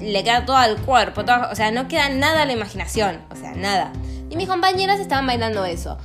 Le 0.00 0.22
queda 0.22 0.44
todo 0.44 0.56
al 0.56 0.76
cuerpo, 0.78 1.22
o 1.50 1.54
sea, 1.54 1.70
no 1.70 1.88
queda 1.88 2.08
nada 2.08 2.42
a 2.42 2.46
la 2.46 2.52
imaginación, 2.52 3.20
o 3.30 3.36
sea, 3.36 3.52
nada. 3.52 3.92
Y 4.30 4.36
mis 4.36 4.48
compañeras 4.48 5.00
estaban 5.00 5.26
bailando 5.26 5.64
eso. 5.64 5.96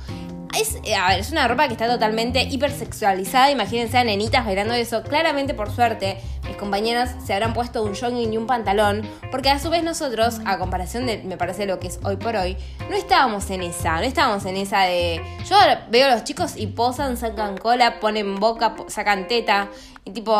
Es, 0.58 0.78
eh, 0.84 0.94
a 0.94 1.08
ver, 1.08 1.18
es 1.18 1.32
una 1.32 1.48
ropa 1.48 1.66
que 1.66 1.72
está 1.72 1.88
totalmente 1.88 2.44
hipersexualizada. 2.44 3.50
Imagínense 3.50 3.98
a 3.98 4.04
nenitas 4.04 4.44
bailando 4.44 4.72
eso. 4.72 5.02
Claramente, 5.02 5.52
por 5.52 5.70
suerte, 5.72 6.18
mis 6.46 6.56
compañeras 6.56 7.16
se 7.26 7.34
habrán 7.34 7.54
puesto 7.54 7.82
un 7.82 7.96
jogging 7.96 8.32
y 8.32 8.36
un 8.36 8.46
pantalón. 8.46 9.02
Porque 9.32 9.50
a 9.50 9.58
su 9.58 9.68
vez 9.68 9.82
nosotros, 9.82 10.40
a 10.44 10.58
comparación 10.58 11.06
de, 11.06 11.18
me 11.24 11.36
parece, 11.36 11.66
lo 11.66 11.80
que 11.80 11.88
es 11.88 11.98
hoy 12.04 12.16
por 12.16 12.36
hoy, 12.36 12.56
no 12.88 12.94
estábamos 12.94 13.50
en 13.50 13.62
esa. 13.62 13.96
No 13.96 14.02
estábamos 14.02 14.44
en 14.46 14.56
esa 14.56 14.82
de. 14.82 15.20
Yo 15.44 15.56
veo 15.90 16.06
a 16.06 16.14
los 16.14 16.22
chicos 16.22 16.56
y 16.56 16.68
posan, 16.68 17.16
sacan 17.16 17.58
cola, 17.58 17.98
ponen 17.98 18.36
boca, 18.36 18.76
sacan 18.86 19.26
teta. 19.26 19.68
Y 20.04 20.10
tipo. 20.10 20.34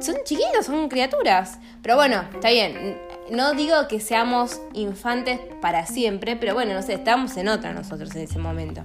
Son 0.00 0.16
chiquitos, 0.24 0.66
son 0.66 0.88
criaturas. 0.88 1.58
Pero 1.82 1.96
bueno, 1.96 2.24
está 2.34 2.50
bien 2.50 2.98
no 3.30 3.54
digo 3.54 3.88
que 3.88 4.00
seamos 4.00 4.60
infantes 4.72 5.40
para 5.60 5.86
siempre, 5.86 6.36
pero 6.36 6.54
bueno, 6.54 6.74
no 6.74 6.82
sé, 6.82 6.94
estamos 6.94 7.36
en 7.36 7.48
otra 7.48 7.72
nosotros 7.72 8.14
en 8.14 8.22
ese 8.22 8.38
momento. 8.38 8.84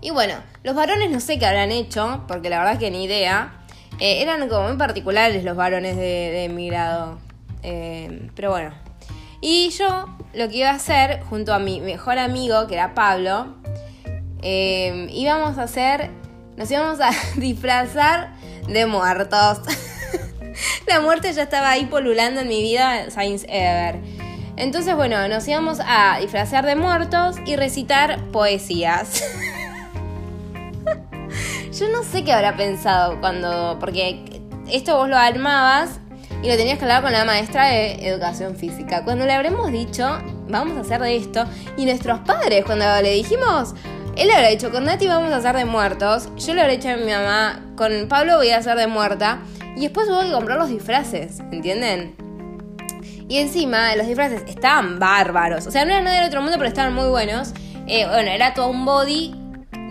Y 0.00 0.10
bueno, 0.10 0.34
los 0.62 0.74
varones 0.74 1.10
no 1.10 1.20
sé 1.20 1.38
qué 1.38 1.46
habrán 1.46 1.72
hecho, 1.72 2.24
porque 2.26 2.48
la 2.48 2.58
verdad 2.58 2.74
es 2.74 2.78
que 2.78 2.90
ni 2.90 3.04
idea. 3.04 3.56
Eh, 3.98 4.22
eran 4.22 4.48
como 4.48 4.68
muy 4.68 4.78
particulares 4.78 5.44
los 5.44 5.56
varones 5.56 5.96
de, 5.96 6.50
mi 6.54 6.68
grado. 6.68 7.18
Eh, 7.62 8.30
pero 8.34 8.50
bueno. 8.50 8.72
Y 9.42 9.70
yo 9.70 10.06
lo 10.32 10.48
que 10.48 10.58
iba 10.58 10.70
a 10.70 10.74
hacer, 10.74 11.22
junto 11.28 11.52
a 11.52 11.58
mi 11.58 11.80
mejor 11.80 12.18
amigo, 12.18 12.66
que 12.66 12.74
era 12.74 12.94
Pablo, 12.94 13.54
eh, 14.42 15.08
íbamos 15.10 15.58
a 15.58 15.64
hacer, 15.64 16.10
nos 16.56 16.70
íbamos 16.70 17.00
a 17.00 17.10
disfrazar 17.36 18.32
de 18.72 18.86
muertos. 18.86 19.60
la 20.86 21.00
muerte 21.00 21.32
ya 21.32 21.42
estaba 21.42 21.70
ahí 21.70 21.86
polulando 21.86 22.40
en 22.40 22.48
mi 22.48 22.62
vida, 22.62 23.10
Science 23.10 23.46
Ever. 23.48 24.00
Entonces, 24.56 24.94
bueno, 24.94 25.26
nos 25.28 25.46
íbamos 25.48 25.80
a 25.84 26.18
disfrazar 26.20 26.66
de 26.66 26.76
muertos 26.76 27.36
y 27.46 27.56
recitar 27.56 28.20
poesías. 28.30 29.22
Yo 31.78 31.88
no 31.88 32.02
sé 32.02 32.24
qué 32.24 32.32
habrá 32.32 32.56
pensado 32.56 33.20
cuando. 33.20 33.78
Porque 33.78 34.42
esto 34.70 34.96
vos 34.96 35.08
lo 35.08 35.16
armabas 35.16 36.00
y 36.42 36.48
lo 36.48 36.56
tenías 36.56 36.78
que 36.78 36.84
hablar 36.84 37.02
con 37.02 37.12
la 37.12 37.24
maestra 37.24 37.66
de 37.66 38.08
educación 38.08 38.56
física. 38.56 39.04
Cuando 39.04 39.26
le 39.26 39.32
habremos 39.32 39.70
dicho, 39.70 40.18
vamos 40.48 40.76
a 40.76 40.80
hacer 40.80 41.00
de 41.00 41.16
esto, 41.16 41.44
y 41.76 41.84
nuestros 41.84 42.20
padres, 42.20 42.64
cuando 42.64 42.84
le 43.02 43.12
dijimos, 43.12 43.74
él 44.16 44.28
le 44.28 44.34
habrá 44.34 44.48
dicho, 44.48 44.70
con 44.70 44.84
Nati 44.84 45.06
vamos 45.06 45.32
a 45.32 45.36
hacer 45.36 45.56
de 45.56 45.64
muertos, 45.64 46.28
yo 46.36 46.54
le 46.54 46.60
habré 46.60 46.76
dicho 46.76 46.88
a 46.88 46.96
mi 46.96 47.10
mamá, 47.10 47.62
con 47.76 48.08
Pablo 48.08 48.36
voy 48.36 48.50
a 48.50 48.58
hacer 48.58 48.76
de 48.76 48.86
muerta. 48.86 49.40
Y 49.76 49.82
después 49.82 50.08
hubo 50.08 50.20
que 50.20 50.32
comprar 50.32 50.58
los 50.58 50.68
disfraces, 50.68 51.40
¿entienden? 51.52 52.14
Y 53.28 53.38
encima 53.38 53.94
los 53.94 54.06
disfraces 54.06 54.42
estaban 54.46 54.98
bárbaros. 54.98 55.66
O 55.66 55.70
sea, 55.70 55.84
no 55.84 55.92
eran 55.92 56.04
nada 56.04 56.18
del 56.18 56.26
otro 56.26 56.42
mundo, 56.42 56.56
pero 56.58 56.68
estaban 56.68 56.92
muy 56.92 57.08
buenos. 57.08 57.54
Eh, 57.86 58.04
bueno, 58.06 58.30
era 58.30 58.52
todo 58.52 58.68
un 58.68 58.84
body 58.84 59.34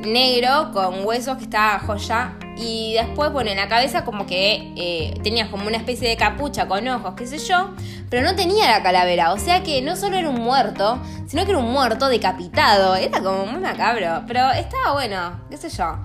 negro 0.02 0.72
con 0.74 1.06
huesos 1.06 1.38
que 1.38 1.46
estaba 1.46 1.80
joya. 1.80 2.34
Y 2.60 2.94
después, 2.94 3.32
bueno, 3.32 3.52
en 3.52 3.58
la 3.58 3.70
cabeza 3.70 4.04
como 4.04 4.26
que 4.26 4.74
eh, 4.76 5.18
tenías 5.24 5.48
como 5.48 5.66
una 5.68 5.78
especie 5.78 6.10
de 6.10 6.18
capucha 6.18 6.68
con 6.68 6.86
ojos, 6.88 7.14
qué 7.16 7.26
sé 7.26 7.38
yo. 7.38 7.74
Pero 8.10 8.24
no 8.24 8.36
tenía 8.36 8.70
la 8.70 8.84
calavera. 8.84 9.32
O 9.32 9.38
sea 9.38 9.64
que 9.64 9.82
no 9.82 9.96
solo 9.96 10.18
era 10.18 10.30
un 10.30 10.42
muerto, 10.42 11.00
sino 11.28 11.46
que 11.46 11.52
era 11.52 11.60
un 11.60 11.72
muerto 11.72 12.10
decapitado. 12.10 12.96
Era 12.96 13.22
como 13.22 13.46
muy 13.46 13.62
macabro. 13.62 14.24
Pero 14.28 14.52
estaba 14.52 14.94
bueno, 14.94 15.40
qué 15.50 15.56
sé 15.58 15.70
yo. 15.70 16.00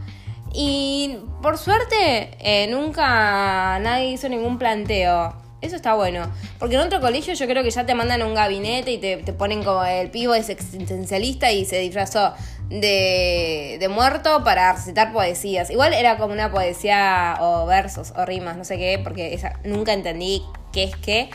Y 0.52 1.18
por 1.42 1.58
suerte, 1.58 2.36
eh, 2.38 2.68
nunca 2.68 3.78
nadie 3.80 4.10
hizo 4.10 4.28
ningún 4.28 4.56
planteo. 4.56 5.34
Eso 5.64 5.76
está 5.76 5.94
bueno. 5.94 6.30
Porque 6.58 6.74
en 6.74 6.82
otro 6.82 7.00
colegio 7.00 7.32
yo 7.32 7.46
creo 7.46 7.62
que 7.62 7.70
ya 7.70 7.86
te 7.86 7.94
mandan 7.94 8.20
a 8.20 8.26
un 8.26 8.34
gabinete 8.34 8.92
y 8.92 8.98
te, 8.98 9.16
ponen 9.32 9.64
como 9.64 9.82
el 9.82 10.10
pivo 10.10 10.34
es 10.34 10.50
existencialista 10.50 11.50
y 11.50 11.64
se 11.64 11.78
disfrazó 11.78 12.34
de, 12.80 13.86
muerto 13.90 14.44
para 14.44 14.72
recitar 14.72 15.12
poesías. 15.12 15.70
Igual 15.70 15.94
era 15.94 16.16
como 16.16 16.32
una 16.32 16.50
poesía 16.50 17.36
o 17.40 17.66
versos 17.66 18.12
o 18.16 18.24
rimas, 18.24 18.56
no 18.56 18.64
sé 18.64 18.78
qué, 18.78 19.00
porque 19.02 19.34
esa, 19.34 19.60
nunca 19.64 19.92
entendí 19.92 20.42
qué 20.72 20.84
es 20.84 20.96
qué. 20.96 21.30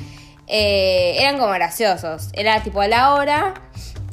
Eh, 0.48 1.18
eran 1.20 1.38
como 1.38 1.52
graciosos. 1.52 2.30
Era 2.34 2.62
tipo 2.64 2.82
a 2.82 2.88
la 2.88 3.14
hora 3.14 3.54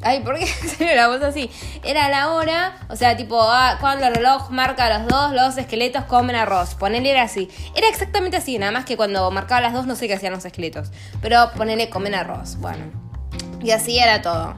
Ay, 0.03 0.21
¿por 0.21 0.39
qué 0.39 0.47
se 0.79 0.95
la 0.95 1.09
voz 1.09 1.23
así? 1.23 1.51
Era 1.83 2.09
la 2.09 2.33
hora, 2.33 2.77
o 2.89 2.97
sea, 2.97 3.17
tipo, 3.17 3.41
ah, 3.41 3.79
cuando 3.81 4.07
el 4.07 4.15
reloj 4.15 4.51
marca 4.51 4.89
las 4.89 5.07
dos, 5.09 5.33
los 5.33 5.57
esqueletos 5.59 6.05
comen 6.05 6.37
arroz. 6.37 6.75
Ponele 6.75 7.11
era 7.11 7.23
así. 7.23 7.49
Era 7.75 7.89
exactamente 7.89 8.37
así, 8.37 8.59
nada 8.59 8.73
más 8.73 8.85
que 8.85 8.97
cuando 8.97 9.29
marcaba 9.31 9.61
las 9.61 9.73
dos 9.73 9.87
no 9.87 9.97
sé 9.97 10.07
qué 10.07 10.15
hacían 10.15 10.33
los 10.33 10.45
esqueletos. 10.45 10.91
Pero 11.23 11.51
ponele 11.57 11.89
comen 11.91 12.15
arroz, 12.15 12.57
bueno. 12.59 12.85
Y 13.61 13.71
así 13.71 13.99
era 13.99 14.23
todo. 14.23 14.55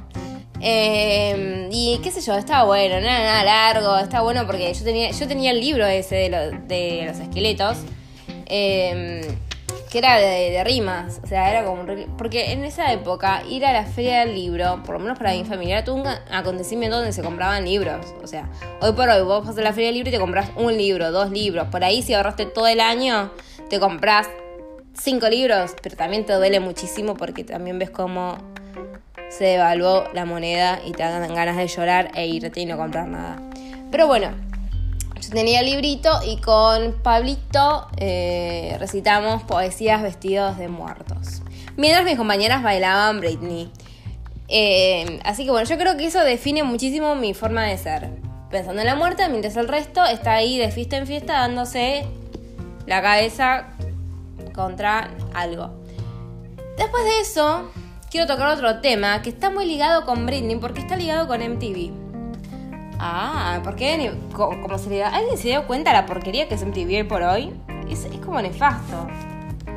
Em, 0.60 1.68
y 1.70 1.98
qué 2.02 2.10
sé 2.10 2.20
yo, 2.20 2.34
estaba 2.36 2.64
bueno, 2.64 3.00
no 3.00 3.06
era 3.06 3.18
nada 3.18 3.44
largo, 3.44 3.98
estaba 3.98 4.24
bueno 4.24 4.46
porque 4.46 4.72
yo 4.72 4.84
tenía, 4.84 5.10
yo 5.10 5.28
tenía 5.28 5.50
el 5.52 5.60
libro 5.60 5.86
ese 5.86 6.16
de, 6.68 7.06
los 7.06 7.18
esqueletos. 7.20 7.78
Eh, 8.46 9.38
que 9.90 9.98
era 9.98 10.18
de, 10.18 10.62
rimas, 10.64 11.20
o 11.24 11.26
sea, 11.26 11.50
era 11.50 11.64
como 11.64 11.80
un... 11.80 12.14
Porque 12.18 12.52
en 12.52 12.64
esa 12.64 12.92
época 12.92 13.42
ir 13.48 13.64
a 13.64 13.72
la 13.72 13.84
feria 13.84 14.20
del 14.20 14.34
libro, 14.34 14.82
por 14.84 14.94
lo 14.94 15.00
menos 15.00 15.18
para 15.18 15.32
mi 15.32 15.44
familia, 15.44 15.78
era 15.78 15.92
un 15.92 16.06
acontecimiento 16.06 16.96
donde 16.96 17.12
se 17.12 17.22
compraban 17.22 17.64
libros. 17.64 18.06
O 18.22 18.26
sea, 18.26 18.50
hoy 18.80 18.92
por 18.92 19.08
hoy 19.08 19.22
vos 19.22 19.46
vas 19.46 19.56
a 19.56 19.62
la 19.62 19.72
feria 19.72 19.86
del 19.86 19.94
libro 19.94 20.10
y 20.10 20.12
te 20.12 20.18
compras 20.18 20.50
un 20.56 20.76
libro, 20.76 21.10
dos 21.10 21.30
libros. 21.30 21.68
Por 21.68 21.84
ahí 21.84 22.02
si 22.02 22.14
ahorraste 22.14 22.46
todo 22.46 22.66
el 22.66 22.80
año, 22.80 23.32
te 23.70 23.80
compras 23.80 24.28
cinco 24.92 25.28
libros, 25.28 25.74
pero 25.82 25.96
también 25.96 26.26
te 26.26 26.34
duele 26.34 26.60
muchísimo 26.60 27.14
porque 27.14 27.44
también 27.44 27.78
ves 27.78 27.90
cómo 27.90 28.36
se 29.30 29.44
devaluó 29.44 30.04
la 30.12 30.24
moneda 30.24 30.80
y 30.84 30.92
te 30.92 31.02
dan 31.02 31.34
ganas 31.34 31.56
de 31.56 31.66
llorar 31.66 32.10
e 32.14 32.26
irte 32.26 32.60
y 32.60 32.66
no 32.66 32.76
comprar 32.76 33.08
nada. 33.08 33.40
Pero 33.90 34.06
bueno, 34.06 34.30
yo 35.20 35.30
tenía 35.30 35.60
el 35.60 35.66
librito 35.66 36.10
y 36.26 36.40
con 36.40 36.94
Pablito 37.02 37.88
eh, 37.96 38.76
recitamos 38.78 39.42
poesías 39.42 40.02
vestidos 40.02 40.58
de 40.58 40.68
muertos. 40.68 41.42
Mientras 41.76 42.04
mis 42.04 42.16
compañeras 42.16 42.62
bailaban 42.62 43.20
Britney. 43.20 43.70
Eh, 44.48 45.20
así 45.24 45.44
que 45.44 45.50
bueno, 45.50 45.68
yo 45.68 45.76
creo 45.76 45.96
que 45.96 46.06
eso 46.06 46.20
define 46.20 46.62
muchísimo 46.62 47.14
mi 47.14 47.34
forma 47.34 47.64
de 47.64 47.76
ser. 47.78 48.08
Pensando 48.50 48.80
en 48.80 48.86
la 48.86 48.94
muerte, 48.94 49.28
mientras 49.28 49.56
el 49.56 49.68
resto 49.68 50.04
está 50.06 50.34
ahí 50.34 50.58
de 50.58 50.70
fiesta 50.70 50.96
en 50.96 51.06
fiesta 51.06 51.34
dándose 51.34 52.06
la 52.86 53.02
cabeza 53.02 53.66
contra 54.54 55.10
algo. 55.34 55.70
Después 56.78 57.04
de 57.04 57.20
eso, 57.20 57.70
quiero 58.10 58.26
tocar 58.26 58.48
otro 58.48 58.80
tema 58.80 59.22
que 59.22 59.30
está 59.30 59.50
muy 59.50 59.66
ligado 59.66 60.04
con 60.04 60.26
Britney 60.26 60.56
porque 60.56 60.80
está 60.80 60.96
ligado 60.96 61.26
con 61.26 61.40
MTV. 61.40 61.90
Ah, 62.98 63.60
¿por 63.62 63.76
qué? 63.76 64.12
Como 64.32 64.78
se 64.78 64.90
le 64.90 64.98
da, 64.98 65.08
¿Alguien 65.08 65.38
se 65.38 65.48
dio 65.48 65.66
cuenta 65.66 65.90
de 65.90 65.98
la 65.98 66.06
porquería 66.06 66.48
que 66.48 66.54
es 66.54 66.64
MTV 66.64 67.06
por 67.06 67.22
hoy? 67.22 67.52
Es, 67.88 68.04
es 68.06 68.18
como 68.18 68.40
nefasto. 68.42 69.06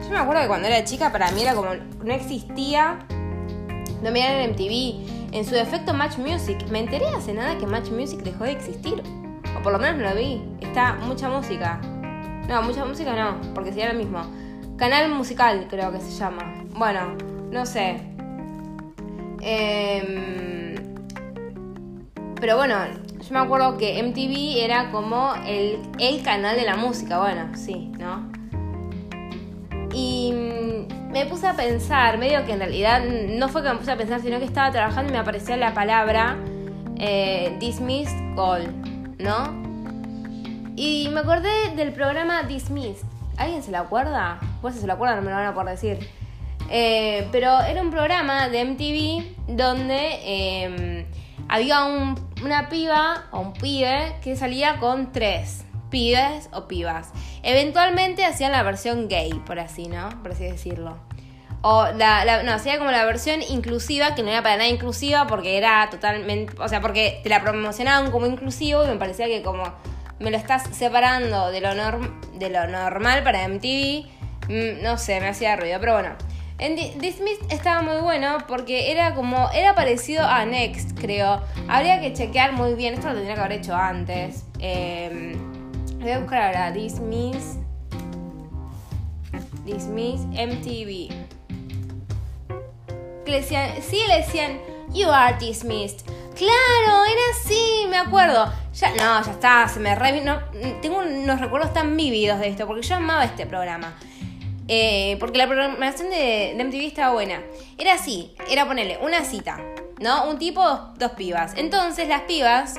Yo 0.04 0.10
me 0.10 0.18
acuerdo 0.18 0.42
que 0.42 0.48
cuando 0.48 0.68
era 0.68 0.84
chica 0.84 1.12
para 1.12 1.32
mí 1.32 1.42
era 1.42 1.54
como 1.54 1.70
no 2.04 2.14
existía 2.14 2.98
no 4.02 4.12
mirar 4.12 4.32
en 4.40 4.52
MTV. 4.52 5.12
En 5.34 5.46
su 5.46 5.56
defecto 5.56 5.94
Match 5.94 6.18
Music. 6.18 6.58
Me 6.70 6.80
enteré 6.80 7.08
hace 7.08 7.34
nada 7.34 7.58
que 7.58 7.66
Match 7.66 7.90
Music 7.90 8.22
dejó 8.22 8.46
de 8.46 8.52
existir. 8.52 9.02
O 9.58 9.62
por 9.62 9.72
lo 9.72 9.80
menos 9.80 10.02
no 10.02 10.10
lo 10.10 10.16
vi. 10.16 10.42
Está 10.60 10.96
mucha 10.96 11.30
música. 11.30 11.80
No, 12.50 12.62
mucha 12.64 12.84
música 12.84 13.14
no, 13.14 13.40
porque 13.54 13.70
sería 13.70 13.94
lo 13.94 14.00
mismo. 14.00 14.20
Canal 14.78 15.10
musical 15.12 15.68
creo 15.70 15.92
que 15.92 16.02
se 16.02 16.12
llama. 16.12 16.66
Bueno, 16.76 17.16
no 17.52 17.66
sé. 17.66 18.11
Eh, 19.42 20.76
pero 22.40 22.58
bueno, 22.58 22.76
yo 23.20 23.34
me 23.34 23.40
acuerdo 23.40 23.78
que 23.78 24.02
MTV 24.02 24.64
era 24.64 24.92
como 24.92 25.34
el, 25.46 25.80
el 26.00 26.24
canal 26.24 26.56
de 26.56 26.66
la 26.66 26.76
música, 26.76 27.20
bueno, 27.20 27.56
sí, 27.56 27.92
¿no? 28.00 28.32
Y 29.94 30.34
me 31.12 31.26
puse 31.26 31.48
a 31.48 31.54
pensar, 31.54 32.18
medio 32.18 32.46
que 32.46 32.54
en 32.54 32.60
realidad 32.60 33.04
no 33.04 33.50
fue 33.50 33.62
que 33.62 33.70
me 33.70 33.76
puse 33.76 33.92
a 33.92 33.98
pensar, 33.98 34.22
sino 34.22 34.40
que 34.40 34.46
estaba 34.46 34.72
trabajando 34.72 35.10
y 35.10 35.14
me 35.14 35.20
aparecía 35.20 35.58
la 35.58 35.74
palabra 35.74 36.38
eh, 36.98 37.58
Dismissed 37.60 38.36
Call, 38.36 38.74
¿no? 39.20 39.62
Y 40.76 41.10
me 41.10 41.20
acordé 41.20 41.76
del 41.76 41.92
programa 41.94 42.44
Dismissed. 42.44 43.06
¿Alguien 43.38 43.62
se 43.62 43.72
lo 43.72 43.80
acuerda? 43.80 44.40
Pues 44.62 44.76
si 44.76 44.82
se 44.82 44.88
lo 44.88 44.94
acuerdan, 44.94 45.18
no 45.18 45.24
me 45.24 45.32
lo 45.32 45.38
van 45.38 45.48
a 45.48 45.54
poder 45.54 45.70
decir. 45.70 46.10
Eh, 46.74 47.28
pero 47.34 47.60
era 47.60 47.82
un 47.82 47.92
programa 47.92 48.48
de 48.48 48.64
MTV 48.64 49.56
donde 49.58 50.64
em, 50.64 51.06
había 51.50 51.84
un, 51.84 52.16
una 52.42 52.70
piba 52.70 53.26
o 53.32 53.42
un 53.42 53.52
pibe 53.54 54.16
que 54.24 54.38
salía 54.38 54.78
con 54.78 55.12
tres. 55.12 55.66
pibes 55.90 56.48
o 56.54 56.70
pibas. 56.70 57.10
Eventualmente 57.44 58.24
hacían 58.24 58.54
la 58.54 58.64
versión 58.64 59.10
gay, 59.10 59.34
por 59.46 59.60
así, 59.60 59.88
¿no? 59.88 60.08
Por 60.24 60.32
así 60.32 60.46
decirlo. 60.46 60.98
O 61.62 61.86
la, 61.94 62.42
no, 62.44 62.54
hacía 62.54 62.78
como 62.78 62.90
la 62.90 63.04
versión 63.04 63.42
inclusiva, 63.42 64.16
que 64.16 64.24
no 64.24 64.30
era 64.30 64.42
para 64.42 64.56
nada 64.56 64.70
inclusiva 64.70 65.28
porque 65.28 65.58
era 65.58 65.90
totalmente, 65.92 66.54
o 66.58 66.68
sea, 66.70 66.80
porque 66.80 67.20
te 67.22 67.30
la 67.30 67.42
promocionaban 67.42 68.10
como 68.12 68.26
inclusivo 68.26 68.86
y 68.86 68.88
me 68.88 68.96
parecía 68.96 69.28
que 69.28 69.44
como 69.44 69.64
me 70.20 70.32
lo 70.32 70.38
estás 70.38 70.64
separando 70.72 71.52
de 71.52 71.60
lo, 71.60 71.76
de 71.76 72.50
lo 72.50 72.68
normal 72.68 73.24
para 73.24 73.46
MTV, 73.48 74.08
mm, 74.48 74.82
no 74.82 74.98
sé, 74.98 75.20
me 75.20 75.28
hacía 75.28 75.58
ruido, 75.58 75.78
pero 75.82 75.94
bueno. 75.94 76.16
En 76.62 76.76
Dismissed 76.76 77.52
estaba 77.52 77.82
muy 77.82 78.02
bueno 78.02 78.38
porque 78.48 78.92
era 78.92 79.16
como, 79.16 79.50
era 79.52 79.74
parecido 79.74 80.24
a 80.24 80.46
Next, 80.46 80.96
creo. 80.96 81.42
Habría 81.68 82.00
que 82.00 82.14
chequear 82.14 82.54
muy 82.54 82.76
bien, 82.76 82.94
esto 82.94 83.08
lo 83.08 83.16
tendría 83.16 83.34
que 83.34 83.42
haber 83.42 83.54
hecho 83.54 83.76
antes. 83.76 84.46
Eh, 84.60 85.36
voy 86.00 86.12
a 86.12 86.20
buscar 86.20 86.44
ahora, 86.44 86.72
Dismiss. 86.72 87.58
Dismiss 89.66 90.22
MTV. 90.22 91.10
Le 93.26 93.42
decían, 93.42 93.72
sí, 93.82 94.00
le 94.08 94.18
decían, 94.18 94.60
You 94.94 95.10
are 95.10 95.36
dismissed. 95.40 96.06
Claro, 96.36 97.06
era 97.06 97.22
así, 97.34 97.88
me 97.90 97.98
acuerdo. 97.98 98.54
Ya, 98.76 98.90
no, 98.92 99.26
ya 99.26 99.32
está, 99.32 99.68
se 99.68 99.80
me 99.80 99.96
re... 99.96 100.24
tengo 100.80 101.00
unos 101.00 101.40
recuerdos 101.40 101.74
tan 101.74 101.98
vívidos 101.98 102.40
de 102.40 102.50
esto, 102.50 102.68
porque 102.68 102.84
yo 102.84 102.98
amaba 102.98 103.26
este 103.26 103.48
programa. 103.48 103.96
Eh, 104.74 105.18
porque 105.20 105.38
la 105.38 105.48
programación 105.48 106.10
de, 106.10 106.56
MTV 106.58 106.88
estaba 106.88 107.12
buena. 107.12 107.42
Era 107.78 107.96
así, 107.96 108.34
era 108.50 108.66
ponerle 108.66 109.00
una 109.02 109.26
cita, 109.26 109.60
¿no? 110.00 110.30
Un 110.30 110.40
tipo, 110.40 110.64
dos, 110.98 111.12
pibas. 111.12 111.56
Entonces 111.58 112.08
las 112.08 112.22
pibas 112.22 112.76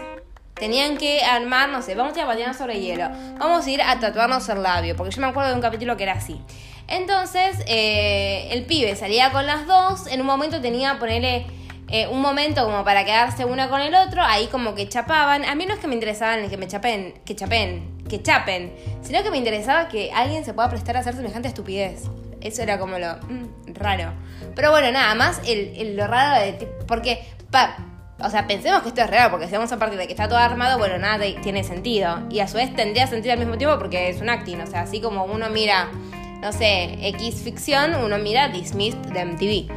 tenían 0.54 0.96
que 0.96 1.22
armar, 1.22 1.68
no 1.68 1.82
sé, 1.82 1.94
vamos 1.94 2.16
a 2.16 2.20
ir 2.20 2.24
a 2.24 2.26
patinar 2.28 2.54
sobre 2.54 2.80
hielo, 2.80 3.10
vamos 3.38 3.66
a 3.66 3.70
ir 3.70 3.82
a 3.82 4.00
tatuarnos 4.00 4.48
el 4.48 4.62
labio, 4.62 4.96
porque 4.96 5.14
yo 5.14 5.20
me 5.20 5.26
acuerdo 5.26 5.50
de 5.50 5.56
un 5.56 5.60
capítulo 5.60 5.98
que 5.98 6.04
era 6.04 6.14
así. 6.14 6.40
Entonces, 6.88 7.58
eh, 7.66 8.48
el 8.52 8.64
pibe 8.64 8.96
salía 8.96 9.30
con 9.30 9.44
las 9.44 9.66
dos, 9.66 10.06
en 10.06 10.22
un 10.22 10.26
momento 10.26 10.62
tenía, 10.62 10.98
ponerle 10.98 11.44
eh, 11.88 12.06
un 12.06 12.22
momento 12.22 12.64
como 12.64 12.84
para 12.84 13.04
quedarse 13.04 13.44
una 13.44 13.68
con 13.68 13.82
el 13.82 13.94
otro, 13.94 14.22
ahí 14.22 14.46
como 14.46 14.74
que 14.74 14.88
chapaban. 14.88 15.44
A 15.44 15.54
mí 15.54 15.66
no 15.66 15.74
es 15.74 15.80
que 15.80 15.88
me 15.88 15.94
interesaban 15.94 16.48
que 16.48 16.56
me 16.56 16.66
chapen, 16.68 17.20
que 17.26 17.36
chapen, 17.36 17.91
que 18.12 18.22
chapen, 18.22 18.74
sino 19.00 19.22
que 19.22 19.30
me 19.30 19.38
interesaba 19.38 19.88
que 19.88 20.12
alguien 20.12 20.44
se 20.44 20.52
pueda 20.52 20.68
prestar 20.68 20.98
a 20.98 21.00
hacer 21.00 21.14
semejante 21.14 21.48
estupidez. 21.48 22.02
Eso 22.42 22.62
era 22.62 22.78
como 22.78 22.98
lo 22.98 23.14
mm, 23.16 23.72
raro. 23.72 24.12
Pero 24.54 24.70
bueno, 24.70 24.92
nada 24.92 25.14
más 25.14 25.40
el, 25.46 25.96
lo 25.96 26.06
raro 26.06 26.38
de... 26.38 26.68
Porque, 26.86 27.24
o 28.18 28.28
sea, 28.28 28.46
pensemos 28.46 28.82
que 28.82 28.88
esto 28.88 29.00
es 29.00 29.08
real, 29.08 29.30
porque 29.30 29.46
si 29.46 29.54
vamos 29.54 29.72
a 29.72 29.78
partir 29.78 29.98
de 29.98 30.06
que 30.06 30.12
está 30.12 30.28
todo 30.28 30.38
armado, 30.38 30.76
bueno, 30.76 30.98
nada 30.98 31.24
tiene 31.42 31.64
sentido. 31.64 32.18
Y 32.28 32.40
a 32.40 32.48
su 32.48 32.58
vez 32.58 32.74
tendría 32.76 33.06
sentido 33.06 33.32
al 33.32 33.38
mismo 33.38 33.56
tiempo 33.56 33.78
porque 33.78 34.10
es 34.10 34.20
un 34.20 34.28
acting. 34.28 34.60
O 34.60 34.66
sea, 34.66 34.82
así 34.82 35.00
como 35.00 35.24
uno 35.24 35.48
mira, 35.48 35.88
no 36.42 36.52
sé, 36.52 36.98
X 37.00 37.36
ficción, 37.42 37.94
uno 37.94 38.18
mira 38.18 38.48
Dismissed 38.48 38.98
de 38.98 39.24
MTV. 39.24 39.72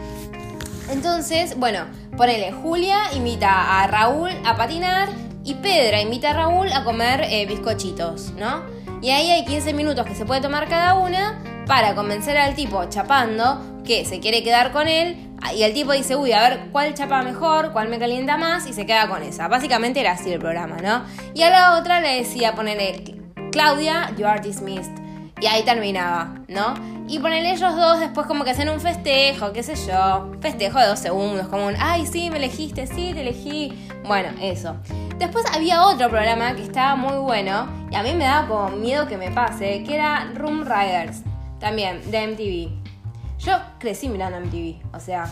Entonces, 0.91 1.57
bueno, 1.57 1.85
ponele, 2.17 2.51
Julia 2.51 2.97
invita 3.15 3.81
a 3.81 3.87
Raúl 3.87 4.31
a 4.43 4.57
patinar 4.57 5.07
y 5.45 5.53
Pedra 5.53 6.01
invita 6.01 6.31
a 6.31 6.33
Raúl 6.33 6.73
a 6.73 6.83
comer 6.83 7.21
eh, 7.29 7.45
bizcochitos, 7.45 8.31
¿no? 8.31 8.63
Y 9.01 9.11
ahí 9.11 9.29
hay 9.29 9.45
15 9.45 9.73
minutos 9.73 10.05
que 10.05 10.15
se 10.15 10.25
puede 10.25 10.41
tomar 10.41 10.67
cada 10.67 10.95
una 10.95 11.39
para 11.67 11.93
convencer 11.93 12.35
al 12.35 12.55
tipo 12.55 12.83
chapando 12.89 13.61
que 13.85 14.03
se 14.05 14.19
quiere 14.19 14.43
quedar 14.43 14.71
con 14.71 14.87
él. 14.87 15.29
Y 15.55 15.61
el 15.61 15.73
tipo 15.73 15.91
dice, 15.91 16.15
uy, 16.15 16.31
a 16.31 16.41
ver 16.49 16.69
cuál 16.71 16.95
chapa 16.95 17.21
mejor, 17.21 17.71
cuál 17.71 17.89
me 17.89 17.99
calienta 17.99 18.35
más, 18.35 18.65
y 18.65 18.73
se 18.73 18.87
queda 18.87 19.07
con 19.07 19.21
esa. 19.21 19.47
Básicamente 19.47 19.99
era 19.99 20.13
así 20.13 20.31
el 20.31 20.39
programa, 20.39 20.77
¿no? 20.77 21.03
Y 21.35 21.43
a 21.43 21.51
la 21.51 21.77
otra 21.77 22.01
le 22.01 22.15
decía, 22.15 22.55
ponerle, 22.55 23.03
Claudia, 23.51 24.11
you 24.17 24.25
are 24.25 24.41
dismissed. 24.41 25.04
Y 25.45 25.47
ahí 25.47 25.61
terminaba, 25.61 26.39
¿no? 26.47 26.73
Y 27.07 27.19
ponerle 27.19 27.51
ellos 27.51 27.75
dos 27.75 27.99
después 27.99 28.25
como 28.25 28.43
que 28.43 28.49
hacen 28.49 28.67
un 28.67 28.79
festejo, 28.79 29.53
qué 29.53 29.61
sé 29.61 29.75
yo. 29.75 30.31
Festejo 30.41 30.79
de 30.79 30.87
dos 30.87 30.97
segundos, 30.97 31.47
como 31.49 31.67
un, 31.67 31.75
ay, 31.77 32.07
sí, 32.07 32.31
me 32.31 32.37
elegiste, 32.37 32.87
sí, 32.87 33.11
te 33.13 33.21
elegí. 33.21 33.87
Bueno, 34.07 34.29
eso. 34.41 34.75
Después 35.19 35.45
había 35.53 35.83
otro 35.83 36.09
programa 36.09 36.55
que 36.55 36.63
estaba 36.63 36.95
muy 36.95 37.17
bueno 37.17 37.67
y 37.91 37.95
a 37.95 38.01
mí 38.01 38.15
me 38.15 38.23
daba 38.23 38.47
como 38.47 38.69
miedo 38.77 39.07
que 39.07 39.17
me 39.17 39.29
pase, 39.29 39.83
que 39.83 39.93
era 39.93 40.31
Room 40.33 40.63
Riders, 40.63 41.21
también, 41.59 42.01
de 42.09 42.25
MTV. 42.25 43.45
Yo 43.45 43.53
crecí 43.77 44.09
mirando 44.09 44.39
MTV, 44.39 44.95
o 44.95 44.99
sea... 44.99 45.31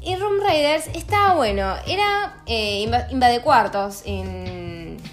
Y 0.00 0.16
Room 0.16 0.40
Riders 0.40 0.86
estaba 0.94 1.34
bueno, 1.34 1.74
era 1.86 2.36
eh, 2.46 2.90
invade 3.10 3.42
cuartos 3.42 4.04
en 4.06 4.71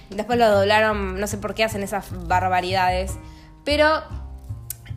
Después 0.09 0.39
lo 0.39 0.49
doblaron, 0.49 1.19
no 1.19 1.27
sé 1.27 1.37
por 1.37 1.53
qué 1.53 1.63
hacen 1.63 1.83
esas 1.83 2.07
barbaridades. 2.27 3.17
Pero 3.63 4.01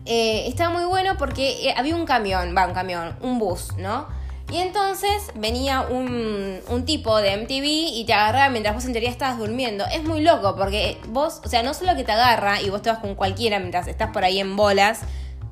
eh, 0.05 0.45
estaba 0.49 0.71
muy 0.71 0.85
bueno 0.85 1.17
porque 1.17 1.69
eh, 1.69 1.75
había 1.77 1.95
un 1.95 2.07
camión, 2.07 2.55
va, 2.57 2.67
un 2.67 2.75
camión, 2.75 3.17
un 3.21 3.39
bus, 3.39 3.77
¿no? 3.77 4.07
Y 4.51 4.59
entonces 4.59 5.31
venía 5.35 5.81
un, 5.81 6.61
un, 6.69 6.85
tipo 6.85 7.17
de 7.23 7.37
MTV 7.37 7.65
y 7.65 8.05
te 8.05 8.13
agarraba 8.13 8.51
mientras 8.51 8.75
vos 8.75 8.85
en 8.85 8.93
teoría 8.93 9.09
estabas 9.09 9.39
durmiendo. 9.39 9.85
Es 9.87 10.05
muy 10.05 10.21
loco 10.21 10.57
porque 10.57 10.99
vos, 11.09 11.41
o 11.45 11.49
sea, 11.49 11.63
no 11.63 11.73
solo 11.73 11.95
que 11.95 12.05
te 12.05 12.13
agarra 12.13 12.61
y 12.61 12.69
vos 12.69 12.83
te 12.83 12.91
vas 12.91 12.99
con 12.99 13.15
cualquiera 13.15 13.59
mientras 13.61 13.87
estás 13.87 14.11
por 14.11 14.25
ahí 14.25 14.41
en 14.41 14.57
bolas 14.57 15.03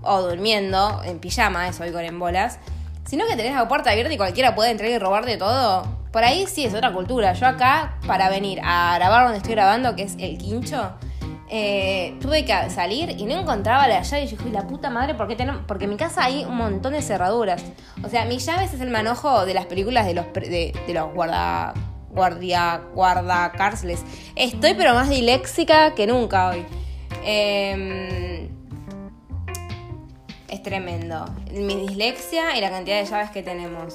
o 0.03 0.21
durmiendo, 0.23 1.01
en 1.05 1.19
pijama, 1.19 1.69
eso 1.69 1.85
hoy 1.85 1.93
con 1.93 2.05
en 2.05 2.19
bolas, 2.19 2.59
sino 3.07 3.27
que 3.27 3.37
tenés 3.37 3.55
la 3.55 3.69
puerta 3.69 3.91
abierta 3.91 4.13
y 4.13 4.17
cualquiera 4.17 4.55
puede 4.55 4.71
entrar 4.71 4.91
y 4.91 4.99
robar 4.99 5.25
de 5.25 5.37
todo. 5.37 6.00
Por 6.13 6.25
ahí 6.25 6.47
sí 6.47 6.65
es 6.65 6.75
otra 6.75 6.93
cultura. 6.93 7.33
Yo 7.35 7.47
acá, 7.47 7.99
para 8.07 8.29
venir 8.29 8.61
a 8.65 8.97
grabar 8.97 9.25
donde 9.25 9.39
estoy 9.39 9.55
grabando, 9.55 9.95
que 9.95 10.03
es 10.03 10.17
el 10.19 10.39
quincho, 10.39 10.93
eh, 11.49 12.17
tuve 12.21 12.45
que 12.45 12.71
salir 12.71 13.11
y 13.19 13.25
no 13.25 13.35
encontraba 13.41 13.87
la 13.87 14.03
llave. 14.03 14.25
Y 14.25 14.27
yo 14.27 14.37
dije, 14.37 14.51
la 14.51 14.67
puta 14.67 14.91
madre, 14.91 15.15
¿por 15.15 15.29
qué 15.29 15.37
tenemos? 15.37 15.63
Porque 15.67 15.85
en 15.85 15.91
mi 15.91 15.97
casa 15.97 16.25
hay 16.25 16.45
un 16.45 16.57
montón 16.57 16.93
de 16.95 17.03
cerraduras. 17.03 17.63
O 18.05 18.09
sea, 18.09 18.25
mis 18.25 18.45
llaves 18.45 18.73
es 18.73 18.81
el 18.81 18.91
manojo 18.91 19.47
de 19.47 19.55
las 19.55 19.67
películas 19.67 20.07
de 20.07 20.15
los, 20.15 20.33
de, 20.33 20.73
los 20.93 21.13
guarda, 21.15 21.75
guardia, 22.11 22.83
guardacárceles. 22.95 24.05
Estoy 24.35 24.75
pero 24.75 24.95
más 24.95 25.09
diléxica 25.09 25.95
que 25.95 26.09
nunca 26.09 26.51
hoy. 26.51 26.65
Em, 27.25 28.49
es 30.49 30.63
tremendo. 30.63 31.25
Mi 31.53 31.77
dislexia 31.77 32.57
y 32.57 32.61
la 32.61 32.71
cantidad 32.71 32.99
de 32.99 33.07
llaves 33.07 33.31
que 33.31 33.45
tenemos. 33.45 33.95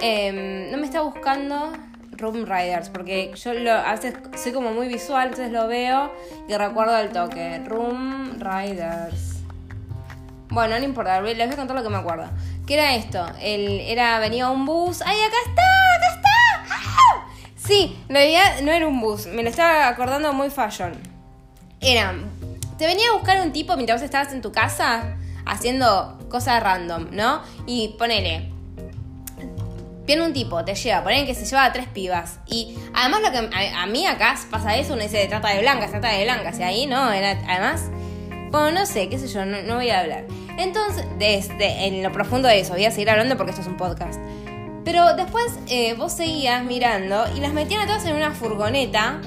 Em, 0.00 0.70
no 0.70 0.78
me 0.78 0.86
está 0.86 1.02
buscando 1.02 1.72
Room 2.12 2.44
Riders, 2.46 2.88
porque 2.88 3.32
yo 3.34 3.54
lo, 3.54 3.72
a 3.72 3.92
veces 3.92 4.14
soy 4.36 4.52
como 4.52 4.72
muy 4.72 4.88
visual, 4.88 5.28
entonces 5.28 5.52
lo 5.52 5.66
veo 5.68 6.12
y 6.48 6.54
recuerdo 6.54 6.98
el 6.98 7.10
toque. 7.10 7.60
Room 7.66 8.38
Riders. 8.38 9.40
Bueno, 10.48 10.78
no 10.78 10.84
importa, 10.84 11.20
les 11.20 11.36
voy 11.36 11.54
a 11.54 11.56
contar 11.56 11.76
lo 11.76 11.82
que 11.82 11.90
me 11.90 11.98
acuerdo. 11.98 12.28
¿Qué 12.66 12.74
era 12.74 12.94
esto? 12.94 13.24
El, 13.40 13.80
era, 13.80 14.18
venía 14.18 14.50
un 14.50 14.64
bus. 14.64 15.02
¡Ay, 15.02 15.18
acá 15.20 15.36
está! 15.46 15.62
¡Acá 15.96 16.06
está! 16.16 16.74
¡Ah! 16.74 17.26
Sí, 17.56 17.96
en 18.08 18.14
realidad 18.14 18.60
no 18.62 18.72
era 18.72 18.86
un 18.86 19.00
bus, 19.00 19.26
me 19.26 19.42
lo 19.42 19.50
estaba 19.50 19.88
acordando 19.88 20.32
muy 20.32 20.50
fashion. 20.50 20.92
Era, 21.80 22.14
te 22.78 22.86
venía 22.86 23.10
a 23.10 23.12
buscar 23.12 23.40
un 23.40 23.52
tipo 23.52 23.76
mientras 23.76 24.02
estabas 24.02 24.32
en 24.32 24.42
tu 24.42 24.50
casa 24.50 25.16
haciendo 25.46 26.18
cosas 26.28 26.62
random, 26.62 27.08
¿no? 27.12 27.42
Y 27.66 27.96
ponele, 27.98 28.50
Viene 30.10 30.24
un 30.24 30.32
tipo, 30.32 30.64
te 30.64 30.74
lleva, 30.74 31.04
ponen 31.04 31.24
que 31.24 31.36
se 31.36 31.44
lleva 31.44 31.66
a 31.66 31.72
tres 31.72 31.86
pibas. 31.86 32.40
Y 32.44 32.76
además 32.94 33.20
lo 33.22 33.30
que 33.30 33.56
a, 33.76 33.86
mí 33.86 34.06
acá 34.06 34.34
pasa 34.50 34.76
eso, 34.76 34.94
uno 34.94 35.04
dice 35.04 35.24
trata 35.28 35.50
de 35.50 35.60
blancas, 35.60 35.92
trata 35.92 36.08
de 36.08 36.24
blancas. 36.24 36.58
Y 36.58 36.64
ahí 36.64 36.86
no, 36.88 36.96
además, 37.00 37.92
bueno, 38.50 38.72
no 38.72 38.86
sé, 38.86 39.08
qué 39.08 39.20
sé 39.20 39.28
yo, 39.28 39.44
no, 39.44 39.76
voy 39.76 39.88
a 39.90 40.00
hablar. 40.00 40.24
Entonces, 40.58 41.06
desde, 41.20 41.86
en 41.86 42.02
lo 42.02 42.10
profundo 42.10 42.48
de 42.48 42.58
eso, 42.58 42.72
voy 42.72 42.86
a 42.86 42.90
seguir 42.90 43.08
hablando 43.08 43.36
porque 43.36 43.50
esto 43.50 43.62
es 43.62 43.68
un 43.68 43.76
podcast. 43.76 44.18
Pero 44.84 45.14
después 45.14 45.60
eh, 45.68 45.94
vos 45.94 46.12
seguías 46.12 46.64
mirando 46.64 47.26
y 47.36 47.38
las 47.38 47.52
metían 47.52 47.82
a 47.82 47.86
todas 47.86 48.04
en 48.04 48.16
una 48.16 48.32
furgoneta, 48.32 49.20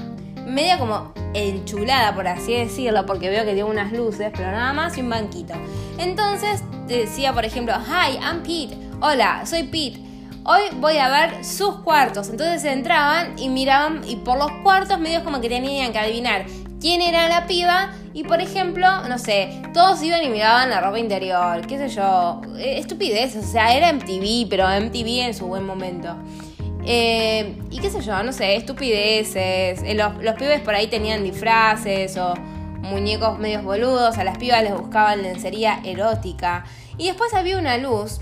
media 0.44 0.78
como 0.78 1.14
enchulada, 1.32 2.14
por 2.14 2.28
así 2.28 2.52
decirlo, 2.52 3.06
porque 3.06 3.30
veo 3.30 3.46
que 3.46 3.54
tiene 3.54 3.64
unas 3.64 3.90
luces, 3.90 4.30
pero 4.36 4.50
nada 4.50 4.74
más 4.74 4.98
y 4.98 5.00
un 5.00 5.08
banquito. 5.08 5.54
Entonces 5.96 6.62
decía, 6.86 7.32
por 7.32 7.46
ejemplo, 7.46 7.72
Hi, 7.74 8.18
I'm 8.18 8.42
Pete. 8.42 8.76
Hola, 9.00 9.46
soy 9.46 9.62
Pete. 9.62 10.12
Hoy 10.46 10.60
voy 10.74 10.98
a 10.98 11.08
ver 11.08 11.42
sus 11.42 11.76
cuartos. 11.76 12.28
Entonces 12.28 12.64
entraban 12.64 13.38
y 13.38 13.48
miraban 13.48 14.02
y 14.06 14.16
por 14.16 14.36
los 14.36 14.50
cuartos 14.62 14.98
medios 14.98 15.22
como 15.22 15.40
que 15.40 15.48
tenían 15.48 15.90
que 15.90 15.98
adivinar 15.98 16.44
quién 16.82 17.00
era 17.00 17.30
la 17.30 17.46
piba 17.46 17.94
y 18.12 18.24
por 18.24 18.42
ejemplo, 18.42 18.86
no 19.08 19.16
sé, 19.16 19.62
todos 19.72 20.02
iban 20.02 20.22
y 20.22 20.28
miraban 20.28 20.68
la 20.68 20.82
ropa 20.82 20.98
interior, 20.98 21.66
qué 21.66 21.78
sé 21.78 21.88
yo, 21.88 22.42
eh, 22.58 22.78
estupidez, 22.78 23.34
o 23.36 23.42
sea, 23.42 23.74
era 23.74 23.90
MTV, 23.90 24.46
pero 24.50 24.66
MTV 24.68 25.22
en 25.22 25.32
su 25.34 25.46
buen 25.46 25.64
momento. 25.64 26.14
Eh, 26.84 27.56
y 27.70 27.78
qué 27.78 27.88
sé 27.88 28.02
yo, 28.02 28.22
no 28.22 28.32
sé, 28.34 28.56
estupideces, 28.56 29.82
eh, 29.82 29.94
los, 29.94 30.22
los 30.22 30.34
pibes 30.34 30.60
por 30.60 30.74
ahí 30.74 30.88
tenían 30.88 31.24
disfraces 31.24 32.18
o 32.18 32.34
muñecos 32.82 33.38
medios 33.38 33.64
boludos, 33.64 34.18
a 34.18 34.24
las 34.24 34.36
pibas 34.36 34.62
les 34.62 34.74
buscaban 34.78 35.22
lencería 35.22 35.80
erótica. 35.84 36.66
Y 36.98 37.06
después 37.06 37.32
había 37.32 37.58
una 37.58 37.78
luz 37.78 38.20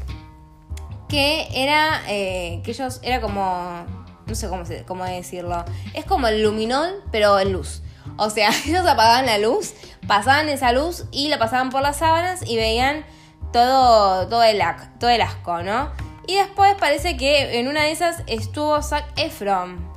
que 1.13 1.47
era 1.53 2.01
eh, 2.09 2.63
que 2.65 2.71
ellos 2.71 3.01
era 3.03 3.21
como 3.21 3.85
no 4.27 4.35
sé 4.35 4.49
cómo, 4.49 4.63
cómo 4.87 5.05
decirlo. 5.05 5.63
Es 5.93 6.07
como 6.07 6.27
el 6.27 6.43
luminol, 6.43 7.03
pero 7.13 7.39
en 7.39 7.53
luz. 7.53 7.83
O 8.17 8.31
sea, 8.31 8.49
ellos 8.67 8.87
apagaban 8.87 9.27
la 9.27 9.37
luz, 9.37 9.75
pasaban 10.07 10.49
esa 10.49 10.73
luz 10.73 11.05
y 11.13 11.29
la 11.29 11.39
pasaban 11.39 11.69
por 11.69 11.83
las 11.83 11.99
sábanas 11.99 12.41
y 12.49 12.57
veían 12.57 13.05
todo, 13.53 14.27
todo, 14.29 14.43
el, 14.43 14.63
todo 14.99 15.11
el 15.11 15.21
asco, 15.21 15.63
¿no? 15.63 15.91
Y 16.27 16.37
después 16.37 16.77
parece 16.81 17.19
que 17.19 17.59
en 17.59 17.69
una 17.69 17.83
de 17.83 17.91
esas 17.91 18.23
estuvo 18.27 18.81
Zac 18.81 19.05
Efron. 19.17 19.93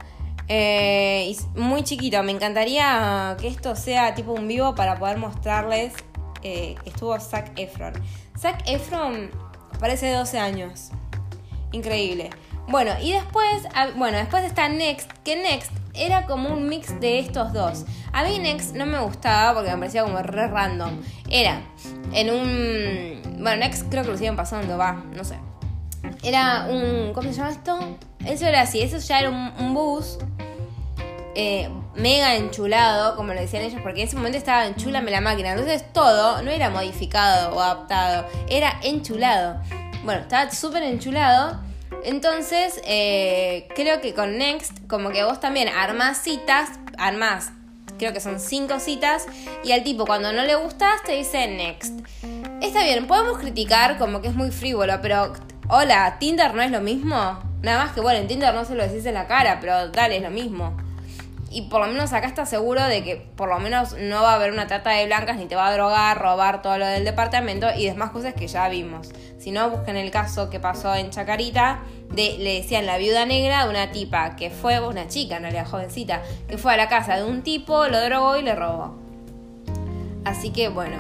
Eh, 0.49 1.33
muy 1.55 1.83
chiquito, 1.83 2.21
me 2.23 2.33
encantaría 2.33 3.37
que 3.39 3.47
esto 3.47 3.77
sea 3.77 4.13
tipo 4.15 4.33
un 4.33 4.49
vivo 4.49 4.75
para 4.75 4.99
poder 4.99 5.17
mostrarles 5.17 5.93
eh, 6.43 6.75
que 6.83 6.89
estuvo 6.89 7.17
Zac 7.21 7.57
Efron. 7.57 7.93
Zac 8.37 8.67
Efron 8.67 9.31
parece 9.79 10.07
de 10.07 10.15
12 10.15 10.39
años. 10.39 10.91
Increíble. 11.75 12.29
Bueno, 12.69 12.93
y 13.01 13.11
después, 13.11 13.63
ah, 13.73 13.89
bueno, 13.95 14.17
después 14.17 14.45
está 14.45 14.69
Next, 14.69 15.11
que 15.25 15.35
Next 15.35 15.71
era 15.93 16.25
como 16.25 16.49
un 16.49 16.69
mix 16.69 16.97
de 17.01 17.19
estos 17.19 17.51
dos. 17.51 17.85
A 18.13 18.23
mí 18.23 18.39
Next 18.39 18.75
no 18.75 18.85
me 18.85 18.97
gustaba 18.99 19.53
porque 19.53 19.71
me 19.71 19.77
parecía 19.77 20.03
como 20.03 20.17
re 20.19 20.47
random. 20.47 21.01
Era 21.29 21.61
en 22.13 22.29
un... 22.29 23.43
Bueno, 23.43 23.57
Next 23.57 23.89
creo 23.89 24.03
que 24.03 24.11
lo 24.11 24.17
siguen 24.17 24.37
pasando, 24.37 24.77
va, 24.77 24.93
no 25.13 25.25
sé. 25.25 25.35
Era 26.23 26.67
un... 26.69 27.11
¿Cómo 27.13 27.27
se 27.29 27.35
llama 27.35 27.49
esto? 27.49 27.77
Eso 28.25 28.47
era 28.47 28.61
así, 28.61 28.81
eso 28.81 28.97
ya 28.99 29.19
era 29.19 29.29
un, 29.29 29.73
bus 29.73 30.17
eh, 31.35 31.69
mega 31.93 32.35
enchulado, 32.35 33.17
como 33.17 33.33
lo 33.33 33.41
decían 33.41 33.63
ellos, 33.63 33.81
porque 33.83 34.01
en 34.01 34.07
ese 34.07 34.15
momento 34.15 34.37
estaba 34.37 34.65
enchulame 34.65 35.11
la 35.11 35.19
máquina. 35.19 35.51
Entonces 35.51 35.83
todo 35.91 36.41
no 36.41 36.51
era 36.51 36.69
modificado 36.69 37.53
o 37.53 37.59
adaptado, 37.59 38.25
era 38.47 38.79
enchulado. 38.81 39.61
Bueno, 40.05 40.21
estaba 40.21 40.49
súper 40.51 40.83
enchulado. 40.83 41.64
Entonces, 42.03 42.81
eh, 42.85 43.67
creo 43.75 44.01
que 44.01 44.13
con 44.13 44.37
Next, 44.37 44.87
como 44.87 45.09
que 45.09 45.23
vos 45.23 45.39
también 45.39 45.69
armás 45.69 46.19
citas, 46.21 46.69
armás, 46.97 47.51
creo 47.97 48.13
que 48.13 48.19
son 48.19 48.39
cinco 48.39 48.79
citas, 48.79 49.25
y 49.63 49.71
al 49.71 49.83
tipo 49.83 50.05
cuando 50.05 50.31
no 50.31 50.43
le 50.43 50.55
gustas 50.55 51.01
te 51.03 51.13
dice 51.13 51.47
Next. 51.47 51.99
Está 52.61 52.83
bien, 52.83 53.07
podemos 53.07 53.39
criticar 53.39 53.97
como 53.97 54.21
que 54.21 54.27
es 54.27 54.35
muy 54.35 54.51
frívolo, 54.51 54.99
pero 55.01 55.33
hola, 55.69 56.17
Tinder 56.19 56.53
no 56.53 56.61
es 56.61 56.71
lo 56.71 56.81
mismo. 56.81 57.39
Nada 57.61 57.85
más 57.85 57.93
que 57.93 58.01
bueno, 58.01 58.19
en 58.19 58.27
Tinder 58.27 58.53
no 58.53 58.65
se 58.65 58.75
lo 58.75 58.87
decís 58.87 59.05
en 59.05 59.15
la 59.15 59.27
cara, 59.27 59.59
pero 59.59 59.89
dale, 59.89 60.17
es 60.17 60.21
lo 60.21 60.29
mismo. 60.29 60.77
Y 61.55 61.61
por 61.61 61.79
lo 61.79 61.87
menos 61.87 62.11
acá 62.11 62.27
estás 62.27 62.49
seguro 62.49 62.83
de 62.83 63.01
que 63.01 63.15
por 63.15 63.47
lo 63.47 63.57
menos 63.59 63.95
no 63.97 64.21
va 64.21 64.33
a 64.33 64.35
haber 64.35 64.51
una 64.51 64.67
trata 64.67 64.89
de 64.89 65.05
blancas 65.05 65.37
ni 65.37 65.45
te 65.45 65.55
va 65.55 65.67
a 65.67 65.73
drogar, 65.73 66.21
robar 66.21 66.61
todo 66.61 66.77
lo 66.77 66.85
del 66.85 67.05
departamento 67.05 67.67
y 67.77 67.85
demás 67.85 68.11
cosas 68.11 68.33
que 68.33 68.45
ya 68.45 68.67
vimos. 68.67 69.13
Si 69.39 69.51
no, 69.51 69.69
busquen 69.69 69.95
el 69.95 70.11
caso 70.11 70.49
que 70.49 70.59
pasó 70.59 70.93
en 70.95 71.11
Chacarita 71.11 71.79
de, 72.09 72.35
le 72.39 72.55
decían 72.55 72.85
la 72.85 72.97
viuda 72.97 73.25
negra 73.25 73.63
de 73.63 73.69
una 73.69 73.89
tipa 73.93 74.35
que 74.35 74.49
fue, 74.49 74.85
una 74.85 75.07
chica 75.07 75.37
en 75.37 75.43
realidad 75.43 75.65
jovencita, 75.65 76.23
que 76.49 76.57
fue 76.57 76.73
a 76.73 76.77
la 76.77 76.89
casa 76.89 77.15
de 77.15 77.23
un 77.23 77.41
tipo, 77.41 77.87
lo 77.87 78.03
drogó 78.03 78.35
y 78.35 78.41
le 78.41 78.53
robó. 78.53 78.97
Así 80.25 80.51
que 80.51 80.67
bueno. 80.67 80.97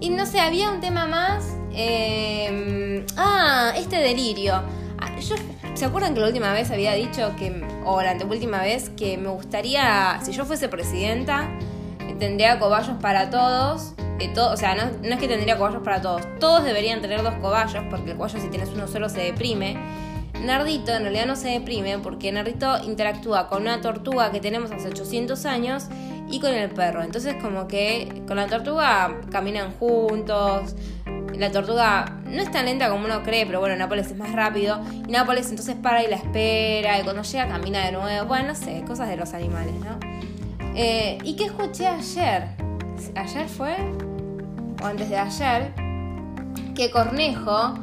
Y 0.00 0.10
no 0.10 0.26
sé, 0.26 0.38
había 0.38 0.70
un 0.70 0.78
tema 0.78 1.08
más. 1.08 1.56
Eh, 1.72 3.04
ah, 3.16 3.72
este 3.76 3.96
delirio. 3.96 4.62
Ah, 5.00 5.18
yo 5.18 5.34
¿Se 5.74 5.84
acuerdan 5.84 6.14
que 6.14 6.20
la 6.20 6.26
última 6.26 6.52
vez 6.52 6.70
había 6.70 6.92
dicho 6.94 7.34
que, 7.36 7.64
o 7.84 8.02
la 8.02 8.10
anteúltima 8.10 8.62
vez, 8.62 8.90
que 8.90 9.16
me 9.16 9.28
gustaría, 9.28 10.18
si 10.22 10.32
yo 10.32 10.44
fuese 10.44 10.68
presidenta, 10.68 11.48
tendría 12.18 12.58
cobayos 12.58 12.96
para 13.00 13.30
todos? 13.30 13.94
todo, 14.34 14.52
o 14.52 14.56
sea, 14.56 14.74
no, 14.74 14.82
es 15.08 15.18
que 15.20 15.28
tendría 15.28 15.56
cobayos 15.56 15.82
para 15.82 16.02
todos, 16.02 16.22
todos 16.40 16.64
deberían 16.64 17.00
tener 17.00 17.22
dos 17.22 17.34
cobayos, 17.34 17.84
porque 17.88 18.10
el 18.10 18.16
cobayo 18.16 18.40
si 18.40 18.48
tienes 18.48 18.70
uno 18.70 18.88
solo 18.88 19.08
se 19.08 19.20
deprime. 19.20 19.76
Nardito 20.44 20.92
en 20.92 21.02
realidad 21.02 21.26
no 21.26 21.36
se 21.36 21.48
deprime 21.48 21.98
porque 21.98 22.30
Nardito 22.30 22.78
interactúa 22.84 23.48
con 23.48 23.62
una 23.62 23.80
tortuga 23.80 24.30
que 24.30 24.40
tenemos 24.40 24.70
hace 24.70 24.88
800 24.88 25.46
años 25.46 25.86
y 26.30 26.40
con 26.40 26.52
el 26.52 26.70
perro. 26.70 27.02
Entonces 27.02 27.36
como 27.40 27.68
que 27.68 28.22
con 28.26 28.36
la 28.36 28.46
tortuga 28.46 29.20
caminan 29.30 29.72
juntos, 29.72 30.74
la 31.38 31.52
tortuga 31.52 32.18
no 32.26 32.42
es 32.42 32.50
tan 32.50 32.64
lenta 32.64 32.90
como 32.90 33.04
uno 33.04 33.22
cree, 33.22 33.46
pero 33.46 33.60
bueno, 33.60 33.76
Nápoles 33.76 34.08
es 34.08 34.16
más 34.16 34.32
rápido. 34.32 34.80
Y 35.06 35.12
Nápoles 35.12 35.48
entonces 35.50 35.76
para 35.76 36.02
y 36.02 36.08
la 36.08 36.16
espera, 36.16 36.98
y 36.98 37.02
cuando 37.04 37.22
llega 37.22 37.48
camina 37.48 37.84
de 37.84 37.92
nuevo. 37.92 38.26
Bueno, 38.26 38.48
no 38.48 38.54
sé, 38.54 38.82
cosas 38.86 39.08
de 39.08 39.16
los 39.16 39.32
animales, 39.34 39.74
¿no? 39.74 39.98
Eh, 40.74 41.18
¿Y 41.24 41.36
qué 41.36 41.44
escuché 41.44 41.86
ayer? 41.86 42.48
¿Ayer 43.14 43.48
fue? 43.48 43.76
O 44.82 44.86
antes 44.86 45.08
de 45.08 45.16
ayer, 45.16 45.72
que 46.74 46.90
Cornejo, 46.90 47.74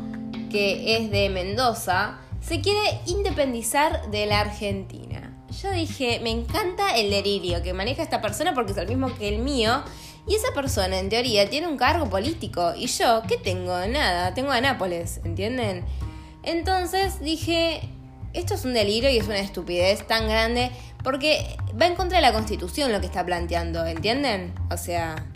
que 0.49 0.97
es 0.97 1.11
de 1.11 1.29
Mendoza, 1.29 2.17
se 2.41 2.61
quiere 2.61 2.99
independizar 3.05 4.09
de 4.11 4.25
la 4.25 4.41
Argentina. 4.41 5.24
Yo 5.61 5.71
dije, 5.71 6.19
me 6.21 6.31
encanta 6.31 6.95
el 6.95 7.09
delirio 7.09 7.63
que 7.63 7.73
maneja 7.73 8.03
esta 8.03 8.21
persona 8.21 8.53
porque 8.53 8.73
es 8.73 8.77
el 8.77 8.87
mismo 8.87 9.15
que 9.15 9.29
el 9.29 9.39
mío 9.39 9.83
y 10.27 10.35
esa 10.35 10.53
persona, 10.53 10.99
en 10.99 11.09
teoría, 11.09 11.49
tiene 11.49 11.67
un 11.67 11.77
cargo 11.77 12.09
político. 12.09 12.73
Y 12.75 12.87
yo, 12.87 13.21
¿qué 13.27 13.37
tengo? 13.37 13.77
Nada, 13.87 14.33
tengo 14.33 14.51
a 14.51 14.59
Nápoles, 14.59 15.21
¿entienden? 15.23 15.85
Entonces 16.43 17.19
dije, 17.21 17.81
esto 18.33 18.55
es 18.55 18.65
un 18.65 18.73
delirio 18.73 19.09
y 19.09 19.17
es 19.17 19.27
una 19.27 19.39
estupidez 19.39 20.05
tan 20.07 20.27
grande 20.27 20.71
porque 21.03 21.55
va 21.79 21.85
en 21.85 21.95
contra 21.95 22.17
de 22.17 22.23
la 22.23 22.33
constitución 22.33 22.91
lo 22.91 22.99
que 22.99 23.05
está 23.05 23.25
planteando, 23.25 23.85
¿entienden? 23.85 24.53
O 24.71 24.77
sea... 24.77 25.27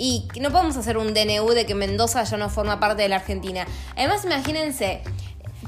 Y 0.00 0.28
no 0.40 0.52
podemos 0.52 0.76
hacer 0.76 0.96
un 0.96 1.12
DNU 1.12 1.48
de 1.54 1.66
que 1.66 1.74
Mendoza 1.74 2.22
ya 2.22 2.36
no 2.36 2.48
forma 2.48 2.78
parte 2.78 3.02
de 3.02 3.08
la 3.08 3.16
Argentina. 3.16 3.66
Además, 3.96 4.24
imagínense, 4.24 5.02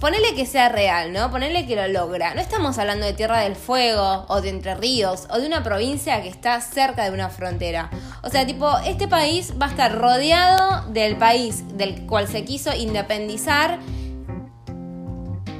Ponele 0.01 0.35
que 0.35 0.47
sea 0.47 0.71
real, 0.71 1.13
¿no? 1.13 1.31
Ponele 1.31 1.67
que 1.67 1.77
lo 1.77 1.87
logra. 1.87 2.35
No 2.35 2.41
estamos 2.41 2.79
hablando 2.79 3.05
de 3.05 3.13
Tierra 3.13 3.41
del 3.41 3.55
Fuego 3.55 4.25
o 4.29 4.41
de 4.41 4.49
Entre 4.49 4.75
Ríos 4.75 5.27
o 5.29 5.39
de 5.39 5.47
una 5.47 5.63
provincia 5.63 6.23
que 6.23 6.29
está 6.29 6.59
cerca 6.63 7.05
de 7.05 7.11
una 7.11 7.29
frontera. 7.29 7.91
O 8.23 8.31
sea, 8.31 8.47
tipo, 8.47 8.79
este 8.87 9.09
país 9.09 9.53
va 9.61 9.67
a 9.67 9.69
estar 9.69 9.95
rodeado 9.95 10.91
del 10.91 11.17
país 11.17 11.77
del 11.77 12.07
cual 12.07 12.29
se 12.29 12.45
quiso 12.47 12.75
independizar. 12.75 13.79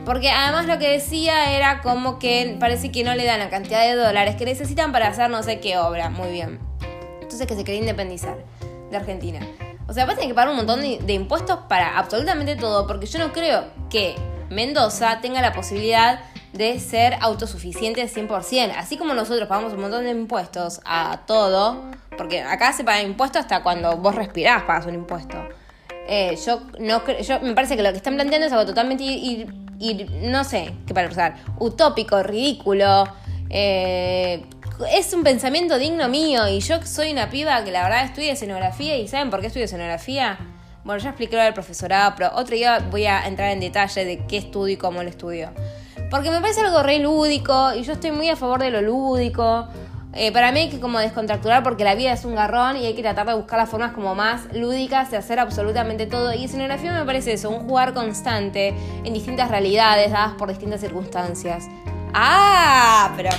Porque 0.07 0.31
además 0.31 0.65
lo 0.65 0.79
que 0.79 0.89
decía 0.89 1.55
era 1.55 1.83
como 1.83 2.19
que 2.19 2.57
parece 2.59 2.91
que 2.91 3.05
no 3.05 3.15
le 3.15 3.27
dan 3.27 3.41
la 3.41 3.51
cantidad 3.51 3.83
de 3.83 3.95
dólares 3.95 4.37
que 4.37 4.47
necesitan 4.47 4.91
para 4.91 5.09
hacer 5.09 5.29
no 5.29 5.43
sé 5.43 5.61
qué 5.61 5.77
obra. 5.77 6.09
Muy 6.09 6.31
bien. 6.31 6.61
Entonces 7.21 7.47
que 7.47 7.55
se 7.55 7.63
quería 7.63 7.81
independizar 7.81 8.39
de 8.91 8.97
Argentina. 8.97 9.41
O 9.91 9.93
sea, 9.93 10.07
va 10.07 10.13
a 10.13 10.15
tener 10.15 10.29
que 10.29 10.35
pagar 10.37 10.51
un 10.51 10.57
montón 10.57 10.83
de, 10.83 11.13
impuestos 11.13 11.59
para 11.69 11.99
absolutamente 11.99 12.55
todo, 12.55 12.87
porque 12.87 13.07
yo 13.07 13.19
no 13.19 13.33
creo 13.33 13.65
que 13.91 14.15
Mendoza 14.49 15.19
tenga 15.21 15.43
la 15.43 15.53
posibilidad 15.53 16.21
de 16.53 16.79
ser 16.79 17.17
autosuficiente 17.21 18.01
100%. 18.09 18.73
Así 18.77 18.97
como 18.97 19.15
nosotros 19.15 19.49
pagamos 19.49 19.73
un 19.73 19.81
montón 19.81 20.05
de 20.05 20.11
impuestos 20.11 20.81
a 20.85 21.23
todo, 21.27 21.87
porque 22.17 22.41
acá 22.41 22.73
se 22.73 22.85
paga 22.85 23.03
impuestos 23.03 23.41
hasta 23.41 23.65
cuando 23.65 23.97
vos 23.97 24.15
respirás 24.15 24.63
pagas 24.63 24.87
un 24.87 24.95
impuesto. 24.95 25.37
Eh, 26.07 26.39
yo 26.47 26.63
no 26.79 27.05
yo 27.21 27.41
me 27.41 27.55
parece 27.55 27.77
que 27.77 27.83
lo 27.83 27.91
que 27.91 27.97
están 27.97 28.15
planteando 28.15 28.47
es 28.47 28.53
algo 28.53 28.67
totalmente 28.67 29.03
ir, 29.03 29.49
no 30.23 30.45
sé 30.45 30.73
qué 30.87 30.95
para 30.95 31.09
usar, 31.09 31.35
utópico, 31.59 32.23
ridículo. 32.23 33.09
Eh, 33.49 34.47
es 34.89 35.13
un 35.13 35.23
pensamiento 35.23 35.79
digno 35.79 36.09
mío 36.09 36.49
y 36.49 36.61
yo 36.61 36.81
soy 36.85 37.13
una 37.13 37.29
piba 37.29 37.63
que 37.65 37.71
la 37.71 37.83
verdad 37.83 38.05
estudia 38.05 38.33
escenografía 38.33 38.97
y 38.97 39.09
¿saben 39.09 39.31
por 39.31 39.41
qué 39.41 39.49
estudio 39.49 39.65
escenografía? 39.65 40.39
Bueno, 40.85 41.03
ya 41.03 41.11
expliqué 41.11 41.37
lo 41.37 41.43
del 41.43 41.53
profesorado, 41.53 42.15
pero 42.17 42.31
otro 42.35 42.55
día 42.55 42.79
voy 42.91 43.05
a 43.05 43.27
entrar 43.27 43.51
en 43.51 43.61
detalle 43.61 44.05
de 44.05 44.25
qué 44.27 44.39
estudio 44.39 44.75
y 44.75 44.77
cómo 44.77 45.03
lo 45.03 45.09
estudio. 45.09 45.51
Porque 46.11 46.31
me 46.31 46.41
parece 46.41 46.61
algo 46.61 46.83
re 46.83 46.99
lúdico 46.99 47.75
y 47.75 47.83
yo 47.83 47.93
estoy 47.93 48.13
muy 48.13 48.29
a 48.29 48.37
favor 48.37 48.61
de 48.61 48.71
lo 48.71 48.81
lúdico. 48.81 49.69
Eh, 50.13 50.33
para 50.33 50.51
mí 50.51 50.61
hay 50.61 50.71
que 50.71 50.81
como 50.81 50.99
descontracturar 50.99 51.63
porque 51.63 51.85
la 51.85 51.95
vida 51.95 52.13
es 52.13 52.25
un 52.25 52.35
garrón 52.35 52.77
y 52.77 52.87
hay 52.87 52.95
que 52.95 53.03
tratar 53.03 53.27
de 53.27 53.35
buscar 53.35 53.61
las 53.61 53.69
formas 53.69 53.93
como 53.93 54.17
más 54.17 54.53
lúdicas 54.53 55.11
de 55.11 55.19
hacer 55.19 55.39
absolutamente 55.39 56.07
todo. 56.07 56.33
Y 56.33 56.45
escenografía 56.45 56.93
me 56.93 57.05
parece 57.05 57.35
eso, 57.35 57.51
un 57.51 57.69
jugar 57.69 57.93
constante 57.93 58.75
en 59.05 59.13
distintas 59.13 59.51
realidades 59.51 60.11
dadas 60.11 60.33
por 60.35 60.49
distintas 60.49 60.81
circunstancias. 60.81 61.67
Ah, 62.13 63.13
pero 63.17 63.31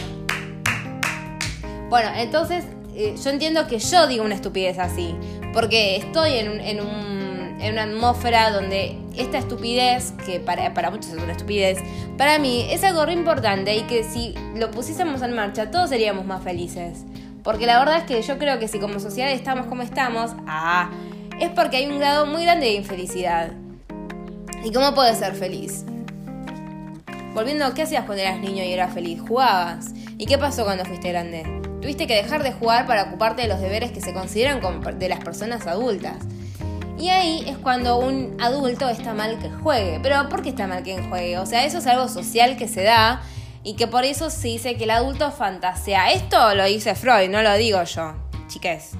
bueno, 1.91 2.09
entonces 2.15 2.63
eh, 2.95 3.15
yo 3.21 3.29
entiendo 3.31 3.67
que 3.67 3.77
yo 3.77 4.07
digo 4.07 4.23
una 4.23 4.33
estupidez 4.33 4.79
así, 4.79 5.13
porque 5.51 5.97
estoy 5.97 6.35
en, 6.35 6.79
una 6.79 7.83
atmósfera 7.83 8.49
donde 8.49 8.97
esta 9.17 9.37
estupidez, 9.37 10.13
que 10.25 10.39
para, 10.39 10.73
para 10.73 10.89
muchos 10.89 11.11
es 11.11 11.21
una 11.21 11.33
estupidez, 11.33 11.79
para 12.17 12.39
mí 12.39 12.65
es 12.69 12.85
algo 12.85 13.05
re 13.05 13.11
importante 13.11 13.75
y 13.75 13.81
que 13.81 14.05
si 14.05 14.33
lo 14.55 14.71
pusiésemos 14.71 15.21
en 15.21 15.35
marcha 15.35 15.69
todos 15.69 15.89
seríamos 15.89 16.25
más 16.25 16.41
felices. 16.41 17.03
Porque 17.43 17.65
la 17.65 17.77
verdad 17.77 17.97
es 17.97 18.03
que 18.05 18.21
yo 18.21 18.37
creo 18.37 18.57
que 18.57 18.69
si 18.69 18.79
como 18.79 19.01
sociedad 19.01 19.29
estamos 19.29 19.65
como 19.65 19.81
estamos, 19.81 20.31
ah, 20.47 20.91
es 21.41 21.49
porque 21.49 21.75
hay 21.75 21.87
un 21.87 21.99
grado 21.99 22.25
muy 22.25 22.43
grande 22.43 22.67
de 22.67 22.73
infelicidad. 22.73 23.51
¿Y 24.63 24.71
cómo 24.71 24.95
puedes 24.95 25.17
ser 25.17 25.35
feliz? 25.35 25.83
Volviendo, 27.33 27.73
¿qué 27.73 27.81
hacías 27.81 28.05
cuando 28.05 28.23
eras 28.23 28.39
niño 28.39 28.63
y 28.63 28.71
eras 28.71 28.93
feliz? 28.93 29.19
¿Jugabas? 29.19 29.91
¿Y 30.17 30.25
qué 30.25 30.37
pasó 30.37 30.63
cuando 30.63 30.85
fuiste 30.85 31.09
grande? 31.09 31.61
Tuviste 31.82 32.05
que 32.05 32.15
dejar 32.15 32.43
de 32.43 32.51
jugar 32.51 32.86
para 32.86 33.03
ocuparte 33.03 33.41
de 33.41 33.47
los 33.47 33.59
deberes 33.59 33.91
que 33.91 34.01
se 34.01 34.13
consideran 34.13 34.61
de 34.99 35.09
las 35.09 35.19
personas 35.19 35.65
adultas. 35.65 36.17
Y 36.99 37.09
ahí 37.09 37.43
es 37.47 37.57
cuando 37.57 37.97
un 37.97 38.38
adulto 38.39 38.88
está 38.88 39.15
mal 39.15 39.39
que 39.39 39.49
juegue. 39.49 39.99
Pero 40.03 40.29
¿por 40.29 40.43
qué 40.43 40.49
está 40.49 40.67
mal 40.67 40.84
que 40.84 41.01
juegue? 41.01 41.39
O 41.39 41.47
sea, 41.47 41.65
eso 41.65 41.79
es 41.79 41.88
algo 41.88 42.07
social 42.07 42.57
que 42.57 42.67
se 42.67 42.84
da 42.84 43.23
Y 43.63 43.75
que 43.75 43.88
por 43.88 44.05
eso 44.05 44.29
se 44.29 44.49
dice 44.49 44.75
que 44.75 44.84
el 44.84 44.91
adulto 44.91 45.32
fantasea. 45.32 46.11
Esto 46.11 46.53
lo 46.53 46.65
dice 46.65 46.93
Freud, 46.93 47.29
no 47.29 47.41
lo 47.41 47.53
digo 47.55 47.82
yo, 47.84 48.13
chiques. 48.47 48.91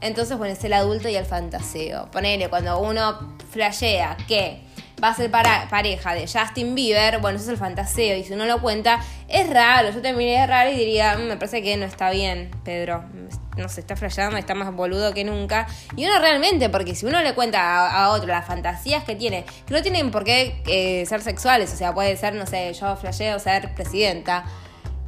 Entonces, 0.00 0.38
bueno, 0.38 0.54
es 0.54 0.64
el 0.64 0.72
adulto 0.72 1.08
y 1.08 1.16
el 1.16 1.24
fantaseo. 1.24 2.10
Ponele, 2.10 2.48
cuando 2.48 2.80
uno 2.80 3.36
flashea 3.50 4.16
que 4.26 4.60
va 5.02 5.08
a 5.08 5.14
ser 5.14 5.30
pareja 5.30 6.14
de 6.14 6.26
Justin 6.26 6.74
Bieber, 6.74 7.18
bueno, 7.20 7.36
eso 7.36 7.46
es 7.46 7.50
el 7.50 7.56
fantaseo. 7.56 8.16
Y 8.16 8.24
si 8.24 8.32
uno 8.32 8.46
lo 8.46 8.60
cuenta, 8.60 9.00
es 9.28 9.48
raro. 9.50 9.90
Yo 9.90 10.00
te 10.00 10.12
miraría 10.12 10.46
raro 10.46 10.70
y 10.70 10.74
diría, 10.74 11.16
mm, 11.16 11.22
me 11.22 11.36
parece 11.36 11.62
que 11.62 11.76
no 11.76 11.86
está 11.86 12.10
bien, 12.10 12.50
Pedro. 12.64 13.04
No 13.56 13.68
se 13.68 13.80
está 13.80 13.96
flasheando, 13.96 14.36
está 14.36 14.54
más 14.54 14.72
boludo 14.74 15.12
que 15.12 15.24
nunca. 15.24 15.66
Y 15.96 16.04
uno 16.06 16.18
realmente, 16.18 16.68
porque 16.68 16.94
si 16.94 17.06
uno 17.06 17.20
le 17.22 17.34
cuenta 17.34 17.90
a, 17.90 18.10
otro 18.10 18.28
las 18.28 18.46
fantasías 18.46 19.04
que 19.04 19.16
tiene, 19.16 19.44
que 19.66 19.74
no 19.74 19.82
tienen 19.82 20.10
por 20.10 20.24
qué 20.24 20.62
eh, 20.66 21.04
ser 21.06 21.20
sexuales, 21.22 21.72
o 21.72 21.76
sea, 21.76 21.92
puede 21.92 22.16
ser, 22.16 22.34
no 22.34 22.46
sé, 22.46 22.72
yo 22.72 22.96
flasheo 22.96 23.38
ser 23.38 23.74
presidenta. 23.74 24.44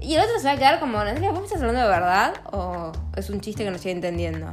Y 0.01 0.15
el 0.15 0.21
otro 0.23 0.39
se 0.39 0.47
va 0.47 0.53
a 0.53 0.57
quedar 0.57 0.81
como, 0.81 0.99
¿vos 0.99 1.05
me 1.21 1.45
estás 1.45 1.61
hablando 1.61 1.81
de 1.81 1.89
verdad? 1.89 2.35
¿O 2.51 2.93
es 3.17 3.31
un 3.31 3.41
chiste 3.41 3.63
que 3.65 3.71
no 3.71 3.77
estoy 3.77 3.93
entendiendo? 3.93 4.51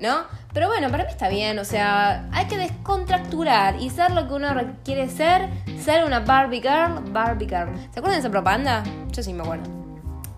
¿No? 0.00 0.24
Pero 0.52 0.66
bueno, 0.68 0.90
para 0.90 1.04
mí 1.04 1.10
está 1.10 1.28
bien, 1.28 1.58
o 1.58 1.64
sea, 1.64 2.28
hay 2.32 2.46
que 2.46 2.56
descontracturar 2.56 3.80
y 3.80 3.90
ser 3.90 4.10
lo 4.12 4.26
que 4.26 4.34
uno 4.34 4.48
quiere 4.84 5.08
ser, 5.08 5.48
ser 5.82 6.04
una 6.04 6.20
Barbie 6.20 6.60
Girl, 6.60 7.12
Barbie 7.12 7.46
Girl. 7.46 7.68
¿Se 7.92 8.00
acuerdan 8.00 8.12
de 8.12 8.18
esa 8.18 8.30
propaganda? 8.30 8.82
Yo 9.12 9.22
sí 9.22 9.32
me 9.32 9.42
acuerdo. 9.42 9.80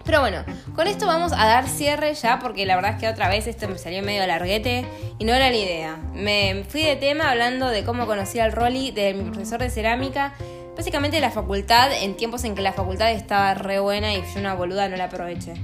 Pero 0.04 0.20
bueno, 0.20 0.44
con 0.74 0.88
esto 0.88 1.06
vamos 1.06 1.32
a 1.32 1.46
dar 1.46 1.68
cierre 1.68 2.14
ya 2.14 2.40
porque 2.40 2.66
la 2.66 2.74
verdad 2.74 2.92
es 2.92 3.00
que 3.00 3.08
otra 3.08 3.28
vez 3.28 3.46
esto 3.46 3.68
me 3.68 3.78
salió 3.78 4.02
medio 4.02 4.26
larguete 4.26 4.84
y 5.18 5.24
no 5.24 5.32
era 5.32 5.48
ni 5.50 5.62
idea. 5.62 5.96
Me 6.12 6.64
fui 6.68 6.82
de 6.82 6.96
tema 6.96 7.30
hablando 7.30 7.68
de 7.68 7.84
cómo 7.84 8.06
conocí 8.06 8.40
al 8.40 8.52
Rolly 8.52 8.90
de 8.90 9.14
mi 9.14 9.30
profesor 9.30 9.60
de 9.60 9.70
cerámica, 9.70 10.34
básicamente 10.76 11.18
de 11.18 11.20
la 11.20 11.30
facultad, 11.30 11.92
en 11.92 12.16
tiempos 12.16 12.42
en 12.44 12.56
que 12.56 12.62
la 12.62 12.72
facultad 12.72 13.12
estaba 13.12 13.54
re 13.54 13.78
buena 13.78 14.12
y 14.12 14.22
yo 14.22 14.40
una 14.40 14.54
boluda 14.54 14.88
no 14.88 14.96
la 14.96 15.04
aproveché. 15.04 15.54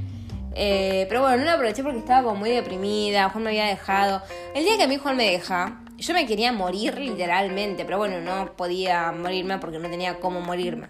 Eh, 0.61 1.07
pero 1.09 1.23
bueno, 1.23 1.37
no 1.37 1.45
la 1.45 1.53
aproveché 1.53 1.85
porque 1.85 2.01
estaba 2.01 2.25
como 2.25 2.41
muy 2.41 2.51
deprimida, 2.51 3.29
Juan 3.31 3.45
me 3.45 3.51
había 3.51 3.67
dejado. 3.67 4.21
El 4.57 4.65
día 4.65 4.77
que 4.77 4.83
a 4.83 4.89
mí 4.89 4.97
Juan 4.97 5.17
me 5.17 5.31
deja, 5.31 5.81
yo 5.97 6.15
me 6.15 6.27
quería 6.27 6.53
morir 6.53 6.99
literalmente, 6.99 7.85
pero 7.85 7.99
bueno, 7.99 8.21
no 8.21 8.57
podía 8.57 9.13
morirme 9.13 9.59
porque 9.59 9.79
no 9.79 9.89
tenía 9.89 10.19
cómo 10.19 10.41
morirme. 10.41 10.89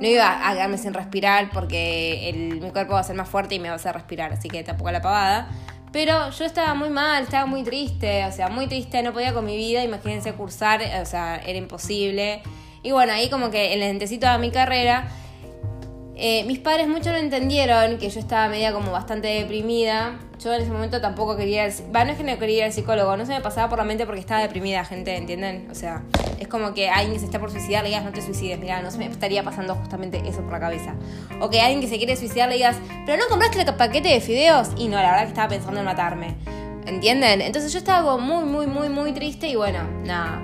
No 0.00 0.08
iba 0.08 0.48
a 0.48 0.52
quedarme 0.52 0.76
sin 0.76 0.92
respirar 0.92 1.50
porque 1.52 2.32
mi 2.60 2.70
cuerpo 2.72 2.94
va 2.94 3.00
a 3.00 3.04
ser 3.04 3.14
más 3.14 3.28
fuerte 3.28 3.54
y 3.54 3.60
me 3.60 3.68
va 3.68 3.74
a 3.74 3.76
hacer 3.76 3.94
respirar, 3.94 4.32
así 4.32 4.48
que 4.48 4.64
tampoco 4.64 4.90
la 4.90 5.00
pavada. 5.00 5.50
Pero 5.92 6.30
yo 6.30 6.44
estaba 6.44 6.74
muy 6.74 6.90
mal, 6.90 7.22
estaba 7.22 7.46
muy 7.46 7.62
triste, 7.62 8.24
o 8.24 8.32
sea, 8.32 8.48
muy 8.48 8.66
triste, 8.66 9.04
no 9.04 9.12
podía 9.12 9.32
con 9.32 9.44
mi 9.44 9.56
vida, 9.56 9.84
imagínense 9.84 10.32
cursar, 10.32 10.82
o 11.00 11.06
sea, 11.06 11.36
era 11.36 11.56
imposible. 11.56 12.42
Y 12.82 12.90
bueno, 12.90 13.12
ahí 13.12 13.30
como 13.30 13.50
que 13.50 13.72
el 13.72 13.80
lentecito 13.80 14.28
de 14.28 14.38
mi 14.38 14.50
carrera 14.50 15.08
eh, 16.18 16.44
mis 16.44 16.58
padres 16.58 16.88
mucho 16.88 17.12
no 17.12 17.18
entendieron 17.18 17.98
que 17.98 18.08
yo 18.08 18.20
estaba 18.20 18.48
media 18.48 18.72
como 18.72 18.90
bastante 18.90 19.28
deprimida. 19.28 20.18
Yo 20.42 20.54
en 20.54 20.62
ese 20.62 20.70
momento 20.70 21.00
tampoco 21.00 21.36
quería 21.36 21.66
ir 21.66 21.74
no 21.92 22.00
es 22.00 22.16
que 22.16 22.24
no 22.24 22.38
quería 22.38 22.56
ir 22.58 22.64
al 22.64 22.72
psicólogo, 22.72 23.16
no 23.18 23.26
se 23.26 23.32
me 23.32 23.40
pasaba 23.42 23.68
por 23.68 23.78
la 23.78 23.84
mente 23.84 24.06
porque 24.06 24.20
estaba 24.20 24.40
deprimida, 24.40 24.84
gente, 24.84 25.14
¿entienden? 25.14 25.68
O 25.70 25.74
sea, 25.74 26.02
es 26.38 26.48
como 26.48 26.72
que 26.72 26.88
alguien 26.88 27.12
que 27.12 27.18
se 27.18 27.26
está 27.26 27.38
por 27.38 27.50
suicidar 27.50 27.82
le 27.82 27.90
digas 27.90 28.04
no 28.04 28.12
te 28.12 28.22
suicides, 28.22 28.58
mira, 28.58 28.80
no 28.80 28.90
se 28.90 28.98
me 28.98 29.06
estaría 29.06 29.42
pasando 29.42 29.74
justamente 29.74 30.22
eso 30.26 30.40
por 30.40 30.52
la 30.52 30.60
cabeza. 30.60 30.94
O 31.40 31.50
que 31.50 31.60
alguien 31.60 31.80
que 31.82 31.88
se 31.88 31.98
quiere 31.98 32.16
suicidar 32.16 32.48
le 32.48 32.54
digas, 32.54 32.76
pero 33.04 33.18
no 33.18 33.28
compraste 33.28 33.60
el 33.60 33.74
paquete 33.74 34.08
de 34.08 34.20
fideos. 34.20 34.70
Y 34.78 34.88
no, 34.88 34.96
la 34.96 35.10
verdad 35.10 35.22
que 35.22 35.28
estaba 35.28 35.48
pensando 35.48 35.80
en 35.80 35.86
matarme. 35.86 36.34
¿Entienden? 36.86 37.42
Entonces 37.42 37.72
yo 37.72 37.78
estaba 37.78 38.16
muy, 38.16 38.44
muy, 38.44 38.66
muy, 38.66 38.88
muy 38.88 39.12
triste 39.12 39.48
y 39.48 39.56
bueno, 39.56 39.82
nada 40.04 40.42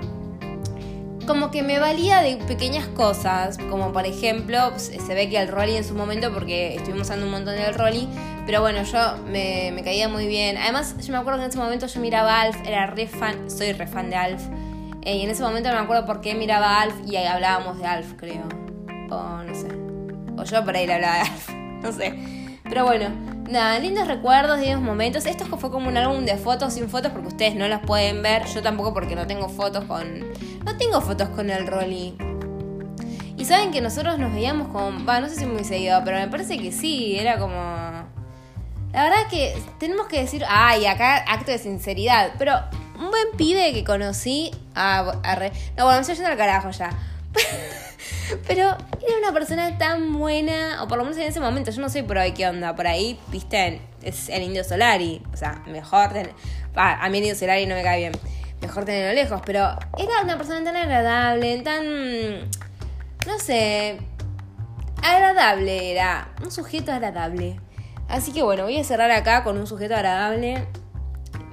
como 1.25 1.51
que 1.51 1.63
me 1.63 1.79
valía 1.79 2.21
de 2.21 2.37
pequeñas 2.37 2.87
cosas, 2.87 3.57
como 3.69 3.91
por 3.91 4.05
ejemplo, 4.05 4.73
se 4.77 5.13
ve 5.13 5.29
que 5.29 5.37
el 5.37 5.47
Rolly 5.47 5.75
en 5.77 5.83
su 5.83 5.93
momento, 5.93 6.33
porque 6.33 6.75
estuvimos 6.75 7.03
usando 7.03 7.25
un 7.25 7.31
montón 7.31 7.55
del 7.55 7.73
Rolly, 7.73 8.07
pero 8.45 8.61
bueno, 8.61 8.83
yo 8.83 9.17
me, 9.25 9.81
caía 9.83 10.07
muy 10.07 10.27
bien. 10.27 10.57
Además, 10.57 10.95
yo 10.99 11.11
me 11.11 11.19
acuerdo 11.19 11.39
que 11.39 11.45
en 11.45 11.49
ese 11.49 11.59
momento 11.59 11.87
yo 11.87 11.99
miraba 11.99 12.41
Alf, 12.41 12.57
era 12.65 12.87
re 12.87 13.07
fan, 13.07 13.49
soy 13.49 13.73
re 13.73 13.87
fan 13.87 14.09
de 14.09 14.15
Alf, 14.15 14.41
eh, 15.03 15.17
y 15.17 15.21
en 15.23 15.29
ese 15.29 15.43
momento 15.43 15.69
me 15.69 15.77
acuerdo 15.77 16.05
por 16.05 16.21
qué 16.21 16.35
miraba 16.35 16.77
a 16.77 16.81
Alf 16.83 16.95
y 17.05 17.15
hablábamos 17.15 17.79
de 17.79 17.85
Alf, 17.85 18.13
creo. 18.17 18.43
O 19.09 19.43
no 19.43 19.55
sé. 19.55 19.67
O 20.37 20.43
yo 20.43 20.63
por 20.63 20.75
ahí 20.75 20.87
le 20.87 20.93
hablaba 20.93 21.15
de 21.15 21.21
Alf, 21.21 21.49
no 21.83 21.91
sé. 21.91 22.13
Pero 22.63 22.85
bueno, 22.85 23.32
nada, 23.49 23.79
lindos 23.79 24.07
recuerdos, 24.07 24.59
lindos 24.59 24.81
momentos. 24.81 25.25
Esto 25.25 25.45
fue 25.45 25.71
como 25.71 25.87
un 25.89 25.97
álbum 25.97 26.25
de 26.25 26.37
fotos 26.37 26.73
sin 26.73 26.89
fotos 26.89 27.11
porque 27.11 27.29
ustedes 27.29 27.55
no 27.55 27.67
las 27.67 27.81
pueden 27.81 28.21
ver. 28.21 28.45
Yo 28.47 28.61
tampoco 28.61 28.93
porque 28.93 29.15
no 29.15 29.27
tengo 29.27 29.49
fotos 29.49 29.85
con 29.85 30.31
no 30.65 30.77
tengo 30.77 31.01
fotos 31.01 31.29
con 31.29 31.49
el 31.49 31.67
Rolly. 31.67 32.15
Y 33.37 33.45
saben 33.45 33.71
que 33.71 33.81
nosotros 33.81 34.17
nos 34.19 34.33
veíamos 34.33 34.69
con. 34.69 35.07
Va, 35.07 35.19
no 35.19 35.27
sé 35.27 35.35
si 35.35 35.45
muy 35.45 35.63
seguido, 35.63 36.01
pero 36.05 36.17
me 36.17 36.27
parece 36.27 36.57
que 36.57 36.71
sí, 36.71 37.17
era 37.17 37.37
como. 37.37 37.53
La 38.93 39.03
verdad 39.03 39.27
que 39.29 39.61
tenemos 39.79 40.07
que 40.07 40.19
decir. 40.19 40.45
Ay, 40.47 40.85
acá 40.85 41.17
acto 41.17 41.51
de 41.51 41.57
sinceridad. 41.57 42.31
Pero 42.37 42.53
un 42.99 43.09
buen 43.09 43.35
pibe 43.35 43.73
que 43.73 43.83
conocí. 43.83 44.51
Ah, 44.75 45.03
no, 45.77 45.85
bueno, 45.85 45.95
me 45.95 45.99
estoy 45.99 46.15
yendo 46.15 46.29
al 46.29 46.37
carajo 46.37 46.69
ya. 46.71 46.91
pero 48.47 48.61
era 48.61 49.17
una 49.19 49.33
persona 49.33 49.77
tan 49.77 50.13
buena, 50.13 50.83
o 50.83 50.87
por 50.87 50.97
lo 50.97 51.03
menos 51.03 51.17
en 51.17 51.23
ese 51.23 51.39
momento, 51.39 51.71
yo 51.71 51.81
no 51.81 51.89
sé 51.89 52.03
por 52.03 52.17
ahí 52.17 52.33
qué 52.33 52.47
onda. 52.47 52.75
Por 52.75 52.87
ahí, 52.87 53.19
viste, 53.27 53.81
es 54.01 54.29
el 54.29 54.43
Indio 54.43 54.63
Solari. 54.63 55.21
O 55.33 55.37
sea, 55.37 55.61
mejor. 55.67 56.11
a 56.75 57.09
mí 57.09 57.17
el 57.17 57.23
Indio 57.23 57.35
Solari 57.35 57.65
no 57.65 57.75
me 57.75 57.83
cae 57.83 57.99
bien 57.99 58.13
mejor 58.63 58.85
tenerlo 58.85 59.13
lejos, 59.13 59.41
pero 59.45 59.77
era 59.97 60.21
una 60.23 60.37
persona 60.37 60.63
tan 60.63 60.75
agradable, 60.75 61.61
tan, 61.61 62.49
no 63.27 63.39
sé, 63.39 63.99
agradable 65.01 65.91
era, 65.91 66.29
un 66.41 66.51
sujeto 66.51 66.91
agradable. 66.91 67.59
Así 68.07 68.31
que 68.31 68.41
bueno, 68.41 68.63
voy 68.63 68.77
a 68.79 68.83
cerrar 68.83 69.11
acá 69.11 69.43
con 69.43 69.57
un 69.57 69.67
sujeto 69.67 69.95
agradable. 69.95 70.65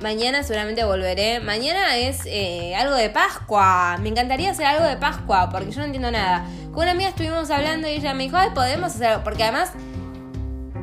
Mañana 0.00 0.42
seguramente 0.42 0.82
volveré. 0.84 1.40
Mañana 1.40 1.98
es 1.98 2.20
eh, 2.24 2.74
algo 2.74 2.94
de 2.94 3.10
Pascua. 3.10 3.98
Me 4.00 4.08
encantaría 4.08 4.50
hacer 4.50 4.64
algo 4.64 4.86
de 4.86 4.96
Pascua 4.96 5.50
porque 5.50 5.70
yo 5.70 5.80
no 5.80 5.86
entiendo 5.86 6.10
nada. 6.10 6.46
Con 6.72 6.84
una 6.84 6.92
amiga 6.92 7.10
estuvimos 7.10 7.50
hablando 7.50 7.86
y 7.86 7.92
ella 7.92 8.14
me 8.14 8.24
dijo, 8.24 8.36
ay, 8.36 8.50
podemos 8.54 8.94
hacer 8.94 9.22
Porque 9.22 9.42
además 9.42 9.72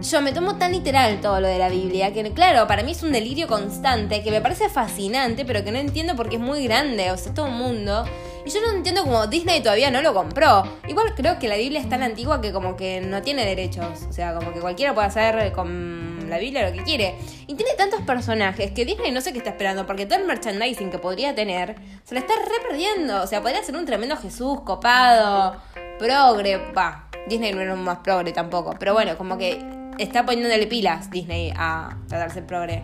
yo 0.02 0.22
me 0.22 0.32
tomo 0.34 0.58
tan 0.58 0.72
literal 0.72 1.20
todo 1.20 1.40
lo 1.42 1.48
de 1.48 1.58
la 1.58 1.70
Biblia 1.70 2.14
que, 2.14 2.32
claro, 2.32 2.68
para 2.68 2.84
mí 2.84 2.92
es 2.92 3.02
un 3.02 3.12
delirio 3.12 3.48
constante 3.48 4.22
que 4.22 4.30
me 4.30 4.42
parece 4.42 4.70
fascinante, 4.70 5.46
pero 5.46 5.64
que 5.64 5.72
no 5.72 5.80
entiendo 5.80 6.16
porque 6.16 6.36
es 6.36 6.42
muy 6.42 6.64
grande, 6.66 7.10
o 7.10 7.18
sea, 7.18 7.34
todo 7.34 7.48
un 7.48 7.58
mundo. 7.58 8.06
Y 8.46 8.52
yo 8.52 8.62
no 8.62 8.72
entiendo 8.72 9.04
cómo 9.04 9.26
Disney 9.26 9.62
todavía 9.62 9.90
no 9.90 10.04
lo 10.04 10.14
compró. 10.14 10.64
Igual 10.88 11.16
creo 11.16 11.40
que 11.40 11.48
la 11.48 11.56
Biblia 11.56 11.82
es 11.82 11.90
tan 11.90 12.04
antigua 12.04 12.40
que 12.40 12.54
como 12.54 12.78
que 12.78 13.02
no 13.02 13.24
tiene 13.24 13.46
derechos. 13.46 14.04
O 14.08 14.14
sea, 14.14 14.36
como 14.36 14.54
que 14.54 14.60
cualquiera 14.60 14.94
puede 14.94 15.08
hacer 15.08 15.52
con 15.54 16.07
la 16.30 16.38
Biblia 16.38 16.70
lo 16.70 16.76
que 16.76 16.84
quiere. 16.84 17.16
Y 17.48 17.56
tiene 17.56 17.74
tantos 17.78 18.02
personajes 18.02 18.72
que 18.72 18.86
Disney 18.86 19.12
no 19.12 19.22
sé 19.22 19.32
qué 19.32 19.40
está 19.40 19.52
esperando, 19.52 19.86
porque 19.86 20.06
todo 20.06 20.20
el 20.20 20.26
merchandising 20.26 20.90
que 20.92 21.00
podría 21.00 21.36
tener 21.36 21.76
se 22.04 22.16
lo 22.16 22.22
está 22.22 22.34
re 22.36 22.70
perdiendo. 22.70 23.24
O 23.24 23.28
sea, 23.28 23.42
podría 23.42 23.64
ser 23.64 23.76
un 23.76 23.86
tremendo 23.86 24.16
Jesús 24.18 24.62
copado, 24.62 25.62
progre. 26.00 26.58
Va, 26.74 27.10
Disney 27.28 27.54
no 27.54 27.62
era 27.62 27.74
un 27.74 27.84
más 27.84 28.00
progre 28.00 28.32
tampoco. 28.32 28.76
Pero 28.80 28.94
bueno, 28.94 29.18
como 29.18 29.38
que 29.38 29.64
está 29.98 30.26
poniéndole 30.26 30.68
pilas 30.68 31.10
Disney 31.10 31.54
a 31.56 31.98
tratarse 32.08 32.42
progre. 32.42 32.84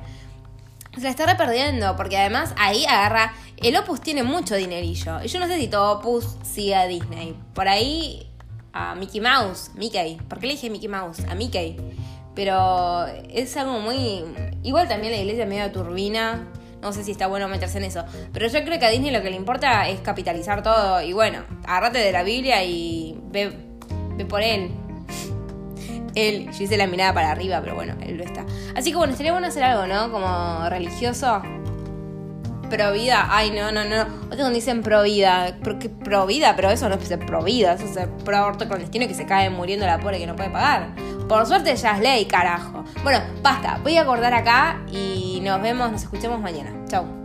Se 0.96 1.02
la 1.02 1.10
está 1.10 1.26
reperdiendo, 1.26 1.96
porque 1.96 2.18
además 2.18 2.54
ahí 2.58 2.86
agarra. 2.86 3.34
El 3.58 3.76
Opus 3.78 4.02
tiene 4.02 4.24
mucho 4.24 4.56
dinerillo. 4.56 5.24
Y 5.24 5.28
yo 5.28 5.40
no 5.40 5.48
sé 5.48 5.60
si 5.60 5.68
todo 5.68 6.00
Opus 6.00 6.38
sigue 6.44 6.76
a 6.76 6.86
Disney. 6.86 7.36
Por 7.54 7.68
ahí 7.68 8.30
a 8.74 8.96
Mickey 8.96 9.22
Mouse, 9.22 9.72
Mickey. 9.76 10.18
¿Por 10.28 10.40
qué 10.40 10.48
le 10.48 10.54
dije 10.54 10.70
Mickey 10.70 10.90
Mouse? 10.90 11.24
A 11.30 11.36
Mickey. 11.36 11.78
Pero 12.36 13.06
es 13.30 13.56
algo 13.58 13.80
muy. 13.80 14.24
Igual 14.64 14.88
también 14.88 15.14
la 15.14 15.20
iglesia 15.20 15.46
medio 15.46 15.72
turbina. 15.72 16.48
No 16.82 16.92
sé 16.92 17.04
si 17.04 17.12
está 17.12 17.28
bueno 17.28 17.48
meterse 17.48 17.78
en 17.78 17.86
eso. 17.86 18.04
Pero 18.34 18.48
yo 18.48 18.64
creo 18.64 18.78
que 18.78 18.86
a 18.86 18.90
Disney 18.90 19.12
lo 19.12 19.22
que 19.22 19.30
le 19.30 19.38
importa 19.38 19.88
es 19.88 20.02
capitalizar 20.02 20.64
todo. 20.64 21.02
Y 21.02 21.14
bueno, 21.14 21.44
agárrate 21.66 22.00
de 22.00 22.12
la 22.12 22.24
Biblia 22.24 22.64
y 22.64 23.18
ve, 23.32 23.54
ve 24.18 24.26
por 24.26 24.42
él 24.42 24.72
él, 26.16 26.50
yo 26.52 26.64
hice 26.64 26.78
la 26.78 26.88
mirada 26.88 27.14
para 27.14 27.32
arriba, 27.32 27.60
pero 27.62 27.76
bueno, 27.76 27.96
él 28.02 28.18
lo 28.18 28.24
está. 28.24 28.46
Así 28.76 28.92
que 28.92 28.98
bueno, 28.98 29.12
estaría 29.14 29.32
bueno 29.32 29.48
hacer 29.48 29.64
algo, 29.64 29.88
¿no? 29.88 30.12
Como 30.12 30.70
religioso. 30.70 31.42
Pro 32.70 32.92
vida, 32.92 33.28
ay, 33.30 33.52
no, 33.52 33.72
no, 33.72 33.84
no. 33.84 34.02
Otros 34.32 34.52
dicen 34.52 34.82
pro 34.82 35.04
vida. 35.04 35.58
¿Pro, 35.62 35.78
qué, 35.80 35.90
pro 35.90 36.26
vida? 36.26 36.56
Pero 36.56 36.72
eso 36.72 36.90
no 36.90 36.96
es 36.96 37.18
pro 37.26 37.44
vida, 37.44 37.74
eso 37.74 37.86
es 37.86 38.08
pro 38.24 38.38
aborto 38.38 38.68
clandestino 38.68 39.08
que 39.08 39.14
se 39.14 39.26
cae 39.26 39.50
muriendo 39.50 39.86
la 39.86 40.00
pobre 40.00 40.18
que 40.18 40.26
no 40.26 40.36
puede 40.36 40.50
pagar. 40.50 40.96
Por 41.28 41.46
suerte 41.46 41.76
ya 41.76 41.96
es 41.96 42.02
ley, 42.02 42.26
carajo. 42.26 42.84
Bueno, 43.04 43.20
basta, 43.42 43.80
voy 43.84 43.98
a 43.98 44.02
acordar 44.02 44.34
acá 44.34 44.82
y 44.92 45.40
nos 45.44 45.62
vemos, 45.62 45.92
nos 45.92 46.04
escuchemos 46.04 46.40
mañana. 46.40 46.72
Chau. 46.88 47.23